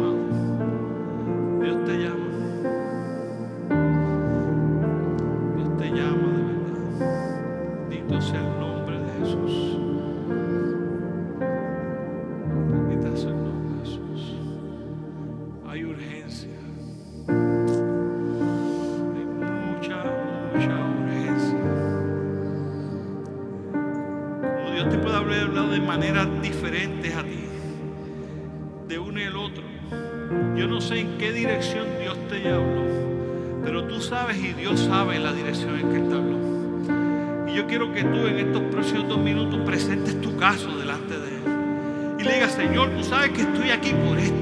Sabes 43.05 43.31
que 43.31 43.41
estoy 43.41 43.69
aquí 43.69 43.91
por 43.91 44.17
esto. 44.17 44.35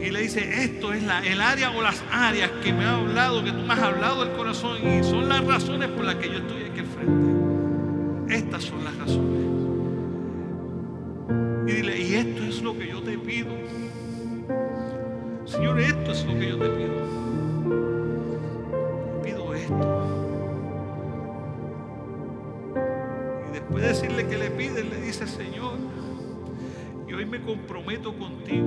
Y 0.00 0.10
le 0.10 0.20
dice, 0.20 0.62
esto 0.64 0.92
es 0.92 1.02
la, 1.02 1.24
el 1.26 1.40
área 1.40 1.70
o 1.70 1.82
las 1.82 2.02
áreas 2.12 2.50
que 2.62 2.72
me 2.72 2.84
ha 2.84 2.96
hablado, 2.96 3.42
que 3.42 3.50
tú 3.50 3.58
me 3.58 3.72
has 3.72 3.80
hablado 3.80 4.24
del 4.24 4.36
corazón. 4.36 4.78
Y 4.86 5.02
son 5.02 5.28
las 5.28 5.44
razones 5.44 5.88
por 5.88 6.04
las 6.04 6.16
que 6.16 6.28
yo 6.28 6.38
estoy 6.38 6.64
aquí 6.64 6.80
al 6.80 6.86
frente. 6.86 8.34
Estas 8.36 8.64
son 8.64 8.84
las 8.84 8.96
razones. 8.98 9.46
Y 11.66 11.72
dile, 11.72 12.00
y 12.00 12.14
esto 12.14 12.44
es 12.44 12.62
lo 12.62 12.78
que 12.78 12.88
yo 12.88 13.02
te 13.02 13.18
pido. 13.18 13.50
Señor, 15.44 15.80
esto 15.80 16.12
es 16.12 16.24
lo 16.24 16.38
que 16.38 16.48
yo 16.50 16.58
te 16.58 16.68
pido. 16.68 16.94
Pido 19.24 19.54
esto. 19.54 20.02
Y 23.48 23.52
después 23.54 23.82
de 23.82 23.88
decirle 23.88 24.26
que 24.28 24.38
le 24.38 24.50
pide, 24.50 24.84
le 24.84 25.00
dice, 25.00 25.26
Señor, 25.26 25.78
hoy 27.26 27.38
me 27.38 27.40
comprometo 27.44 28.12
contigo. 28.16 28.66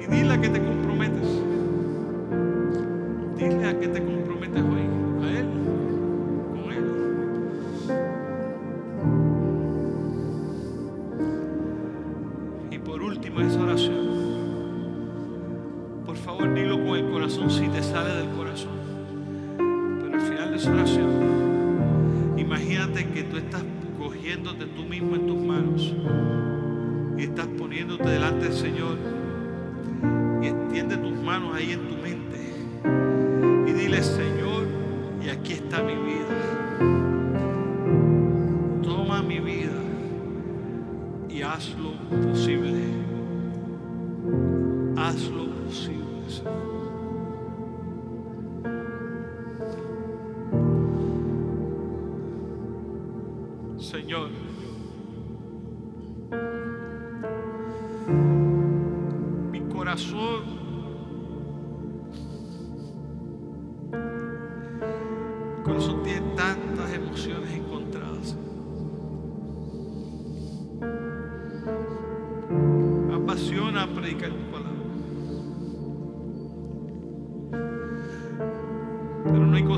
Y 0.00 0.06
dile 0.06 0.34
a 0.34 0.40
que 0.40 0.48
te 0.48 0.60
comprometes. 0.62 1.28
Dile 3.36 3.66
a 3.66 3.78
que 3.78 3.88
te 3.88 4.04
comprometes 4.04 4.62
hoy. 4.62 4.88
A 5.22 5.30
Él. 5.30 5.46
Con 6.50 6.72
Él. 6.72 6.84
Y 12.70 12.78
por 12.78 13.02
último 13.02 13.40
esa 13.40 13.60
oración. 13.60 14.04
Por 16.06 16.16
favor, 16.16 16.54
dilo 16.54 16.84
con 16.84 16.96
el 16.96 17.10
corazón 17.10 17.50
si 17.50 17.68
te 17.68 17.82
sale 17.82 18.14
del 18.14 18.30
corazón. 18.30 18.72
Pero 19.56 20.14
al 20.14 20.20
final 20.20 20.50
de 20.50 20.56
esa 20.56 20.72
oración, 20.72 21.10
imagínate 22.36 23.06
que 23.08 23.24
tú 23.24 23.36
estás 23.38 23.62
cogiéndote 24.04 24.66
tú 24.66 24.82
mismo 24.82 25.16
en 25.16 25.26
tus 25.26 25.40
manos 25.40 25.94
y 27.16 27.22
estás 27.22 27.46
poniéndote 27.46 28.06
delante 28.06 28.44
del 28.44 28.52
Señor 28.52 28.98
y 30.42 30.46
extiende 30.46 30.98
tus 30.98 31.16
manos 31.22 31.56
ahí 31.56 31.72
en 31.72 31.88
tu 31.88 31.96
mente 31.96 32.34
y 33.66 33.72
dile, 33.72 34.02
Señor, 34.02 34.66
y 35.24 35.30
aquí 35.30 35.54
está 35.54 35.82
mi 35.82 35.94
vida. 35.94 36.36
Toma 38.82 39.22
mi 39.22 39.40
vida 39.40 39.80
y 41.30 41.40
hazlo 41.40 41.92
posible. 42.10 42.84
Hazlo 44.96 45.46
posible, 45.64 46.28
Señor. 46.28 46.93
Señor, 54.04 54.28
mi 59.50 59.60
corazón 59.72 60.44
mi 65.56 65.64
corazón 65.64 66.02
tiene 66.02 66.20
tantas 66.36 66.92
emociones 66.92 67.50
encontradas. 67.54 68.36
Apasiona 73.10 73.88
predicar 73.94 74.32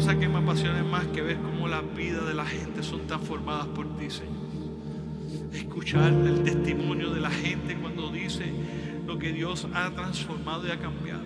cosa 0.06 0.20
que 0.20 0.28
me 0.28 0.38
apasione 0.38 0.84
más 0.84 1.04
que 1.06 1.20
ver 1.20 1.36
cómo 1.38 1.66
las 1.66 1.82
vidas 1.96 2.28
de 2.28 2.34
la 2.34 2.44
gente 2.46 2.80
son 2.84 3.08
transformadas 3.08 3.66
por 3.66 3.96
ti, 3.96 4.08
Señor. 4.08 4.36
Escuchar 5.52 6.12
el 6.12 6.44
testimonio 6.44 7.10
de 7.10 7.20
la 7.20 7.30
gente 7.30 7.74
cuando 7.74 8.12
dice 8.12 8.44
lo 9.04 9.18
que 9.18 9.32
Dios 9.32 9.66
ha 9.74 9.90
transformado 9.90 10.64
y 10.68 10.70
ha 10.70 10.78
cambiado. 10.78 11.24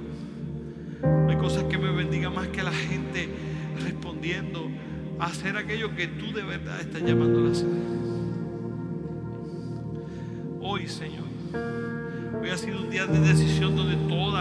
No 1.02 1.28
hay 1.28 1.36
cosas 1.36 1.64
que 1.64 1.76
me 1.76 1.90
bendiga 1.92 2.30
más 2.30 2.48
que 2.48 2.62
la 2.62 2.72
gente 2.72 3.28
respondiendo 3.84 4.70
a 5.18 5.26
hacer 5.26 5.58
aquello 5.58 5.94
que 5.94 6.06
tú 6.06 6.32
de 6.32 6.42
verdad 6.42 6.80
estás 6.80 7.02
llamando 7.02 7.48
a 7.48 7.50
hacer. 7.50 7.68
Hoy, 10.62 10.88
Señor, 10.88 11.26
hoy 12.42 12.48
ha 12.48 12.56
sido 12.56 12.80
un 12.80 12.88
día 12.88 13.04
de 13.04 13.20
decisión 13.20 13.76
donde 13.76 13.98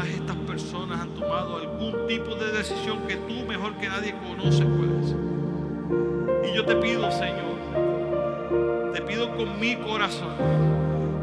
estas 0.07 0.35
personas 0.35 1.01
han 1.01 1.09
tomado 1.09 1.57
algún 1.57 2.07
tipo 2.07 2.35
de 2.35 2.51
decisión 2.51 2.99
que 3.07 3.15
tú 3.15 3.45
mejor 3.47 3.75
que 3.77 3.89
nadie 3.89 4.13
conoces 4.27 4.65
cuál 4.65 4.91
es. 5.01 6.49
Y 6.49 6.55
yo 6.55 6.65
te 6.65 6.75
pido, 6.75 7.11
Señor, 7.11 8.93
te 8.93 9.01
pido 9.01 9.35
con 9.35 9.59
mi 9.59 9.75
corazón 9.75 10.35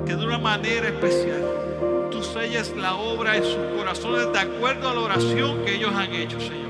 que 0.06 0.14
de 0.14 0.24
una 0.24 0.38
manera 0.38 0.88
especial 0.88 1.42
tú 2.10 2.22
selles 2.22 2.74
la 2.76 2.94
obra 2.94 3.36
en 3.36 3.44
sus 3.44 3.56
corazones 3.76 4.32
de 4.32 4.38
acuerdo 4.38 4.88
a 4.88 4.94
la 4.94 5.00
oración 5.00 5.64
que 5.64 5.74
ellos 5.74 5.92
han 5.94 6.12
hecho, 6.14 6.38
Señor. 6.40 6.66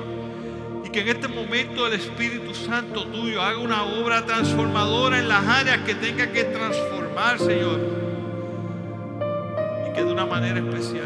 Y 0.84 0.88
que 0.90 1.00
en 1.00 1.09
este 1.09 1.28
momento 1.28 1.86
el 1.86 1.94
Espíritu 1.94 2.54
Santo 2.54 3.04
tuyo 3.07 3.42
haga 3.42 3.59
una 3.59 3.84
obra 3.84 4.24
transformadora 4.24 5.18
en 5.18 5.28
las 5.28 5.44
áreas 5.46 5.78
que 5.78 5.94
tenga 5.94 6.32
que 6.32 6.44
transformar, 6.44 7.38
Señor. 7.38 7.80
Y 9.88 9.92
que 9.92 10.02
de 10.04 10.12
una 10.12 10.26
manera 10.26 10.59
especial 10.59 11.05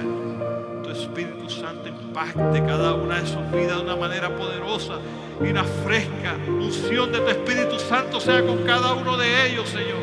impacte 2.11 2.65
cada 2.67 2.95
una 2.95 3.21
de 3.21 3.27
sus 3.27 3.51
vidas 3.53 3.77
de 3.77 3.83
una 3.85 3.95
manera 3.95 4.35
poderosa 4.37 4.95
y 5.41 5.49
una 5.49 5.63
fresca 5.63 6.35
unción 6.49 7.13
de 7.13 7.21
tu 7.21 7.29
Espíritu 7.29 7.79
Santo 7.79 8.19
sea 8.21 8.45
con 8.45 8.65
cada 8.65 8.95
uno 8.95 9.17
de 9.17 9.47
ellos, 9.47 9.69
Señor. 9.69 10.03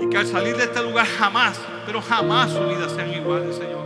Y 0.00 0.08
que 0.08 0.16
al 0.16 0.26
salir 0.26 0.56
de 0.56 0.64
este 0.64 0.82
lugar 0.84 1.04
jamás, 1.04 1.60
pero 1.84 2.00
jamás 2.00 2.52
su 2.52 2.60
vida 2.60 2.88
sean 2.88 3.12
iguales, 3.12 3.56
Señor. 3.56 3.84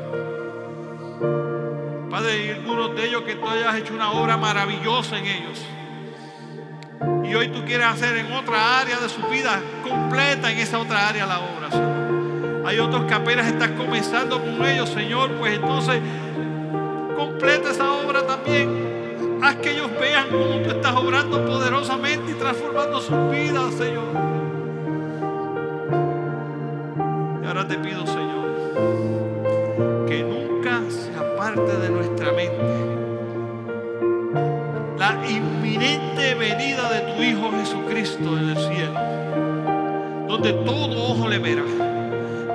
Padre, 2.11 2.45
y 2.45 2.51
algunos 2.51 2.95
de 2.95 3.07
ellos 3.07 3.23
que 3.23 3.37
tú 3.37 3.49
hayas 3.49 3.77
hecho 3.77 3.95
una 3.95 4.13
obra 4.13 4.37
maravillosa 4.37 5.19
en 5.19 5.27
ellos. 5.27 5.65
Y 7.25 7.35
hoy 7.35 7.49
tú 7.49 7.65
quieres 7.65 7.87
hacer 7.87 8.19
en 8.19 8.31
otra 8.33 8.81
área 8.81 8.99
de 8.99 9.09
su 9.09 9.23
vida 9.29 9.63
completa 9.83 10.53
en 10.53 10.59
esa 10.59 10.79
otra 10.79 11.09
área 11.09 11.25
la 11.25 11.39
obra, 11.39 11.71
Señor. 11.71 11.98
Hay 12.69 12.79
otros 12.81 13.07
que 13.07 13.15
apenas 13.15 13.47
estás 13.47 13.71
comenzando 13.71 14.43
con 14.43 14.63
ellos, 14.63 14.91
Señor. 14.91 15.31
Pues 15.39 15.55
entonces 15.55 16.03
completa 17.17 17.71
esa 17.71 17.91
obra 17.91 18.27
también. 18.27 19.39
Haz 19.43 19.57
que 19.57 19.71
ellos 19.71 19.91
vean 19.99 20.27
cómo 20.31 20.61
tú 20.63 20.69
estás 20.69 20.95
obrando 20.95 21.47
poderosamente 21.47 22.31
y 22.31 22.35
transformando 22.35 23.01
sus 23.01 23.31
vidas, 23.31 23.73
Señor. 23.73 24.05
Y 27.43 27.47
ahora 27.47 27.67
te 27.67 27.79
pido, 27.79 28.07
Señor, 28.07 30.05
que 30.07 30.23
nunca 30.23 30.83
se 30.91 31.11
aparte 31.19 31.75
de 31.75 31.89
nuestra 31.89 32.33
mente 32.33 32.99
la 34.99 35.27
inminente 35.27 36.35
venida 36.35 36.91
de 36.91 37.15
tu 37.15 37.23
Hijo 37.23 37.51
Jesucristo 37.53 38.39
en 38.39 38.51
el 38.51 38.59
cielo, 38.59 39.01
donde 40.29 40.53
todo 40.53 41.13
ojo 41.13 41.29
le 41.29 41.39
verá, 41.39 41.63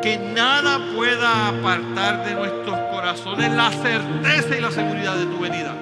que 0.03 0.17
nada 0.17 0.79
pueda 0.93 1.47
apartar 1.47 2.25
de 2.25 2.35
nuestros 2.35 2.77
corazones 2.91 3.49
la 3.53 3.71
certeza 3.71 4.57
y 4.57 4.59
la 4.59 4.69
seguridad 4.69 5.15
de 5.15 5.25
tu 5.25 5.39
venida. 5.39 5.73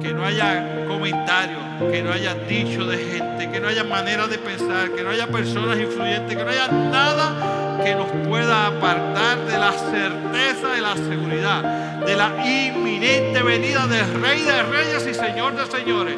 Que 0.00 0.12
no 0.14 0.24
haya 0.24 0.86
comentarios, 0.86 1.60
que 1.90 2.00
no 2.00 2.12
haya 2.12 2.34
dicho 2.34 2.86
de 2.86 2.98
gente, 2.98 3.50
que 3.50 3.58
no 3.58 3.66
haya 3.66 3.82
manera 3.82 4.28
de 4.28 4.38
pensar, 4.38 4.90
que 4.90 5.02
no 5.02 5.10
haya 5.10 5.26
personas 5.26 5.80
influyentes, 5.80 6.36
que 6.36 6.44
no 6.44 6.48
haya 6.48 6.68
nada 6.68 7.82
que 7.82 7.94
nos 7.96 8.06
pueda 8.28 8.68
apartar 8.68 9.38
de 9.46 9.58
la 9.58 9.72
certeza 9.72 10.78
y 10.78 10.80
la 10.80 10.94
seguridad 10.94 11.62
de 12.06 12.14
la 12.14 12.30
inminente 12.46 13.42
venida 13.42 13.88
del 13.88 14.22
Rey 14.22 14.42
de 14.42 14.62
Reyes 14.62 15.08
y 15.10 15.14
Señor 15.14 15.56
de 15.56 15.66
Señores. 15.66 16.16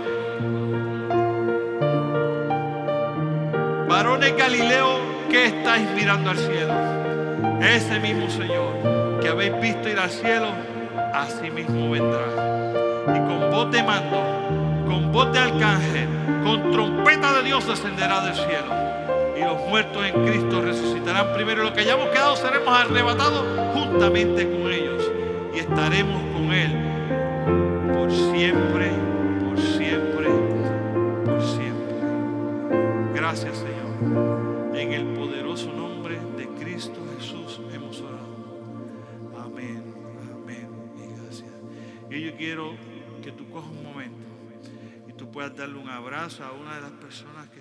Varones 3.88 4.36
Galileo, 4.36 5.17
que 5.28 5.46
estáis 5.46 5.88
mirando 5.94 6.30
al 6.30 6.38
cielo? 6.38 6.74
Ese 7.60 7.98
mismo 8.00 8.28
Señor 8.30 9.18
que 9.20 9.28
habéis 9.28 9.60
visto 9.60 9.88
ir 9.88 9.98
al 9.98 10.10
cielo, 10.10 10.48
así 11.12 11.50
mismo 11.50 11.90
vendrá. 11.90 12.26
Y 13.14 13.18
con 13.18 13.50
voz 13.50 13.70
de 13.70 13.82
mando, 13.82 14.22
con 14.86 15.12
voz 15.12 15.32
de 15.32 15.38
arcángel, 15.38 16.08
con 16.44 16.70
trompeta 16.70 17.32
de 17.34 17.42
Dios 17.42 17.66
descenderá 17.66 18.20
del 18.24 18.34
cielo. 18.34 18.88
Y 19.36 19.40
los 19.40 19.60
muertos 19.68 20.04
en 20.04 20.24
Cristo 20.24 20.60
resucitarán 20.60 21.32
primero. 21.34 21.62
Y 21.62 21.64
los 21.66 21.74
que 21.74 21.80
hayamos 21.80 22.08
quedado 22.08 22.36
seremos 22.36 22.68
arrebatados 22.68 23.44
juntamente 23.74 24.50
con 24.50 24.72
ellos. 24.72 25.10
Y 25.54 25.58
estaremos 25.58 26.20
con 26.32 26.52
Él 26.52 26.72
por 27.94 28.10
siempre, 28.10 28.90
por 29.44 29.58
siempre, 29.58 30.28
por 31.24 31.42
siempre. 31.42 31.94
Gracias 33.14 33.56
Señor. 33.56 34.74
En 34.74 34.92
el 34.92 35.17
Y 42.10 42.20
yo 42.22 42.36
quiero 42.36 42.74
que 43.22 43.32
tú 43.32 43.50
cojas 43.50 43.70
un 43.70 43.82
momento 43.82 44.16
y 45.08 45.12
tú 45.12 45.30
puedas 45.30 45.54
darle 45.56 45.78
un 45.78 45.88
abrazo 45.88 46.44
a 46.44 46.52
una 46.52 46.76
de 46.76 46.80
las 46.80 46.92
personas 46.92 47.48
que 47.50 47.60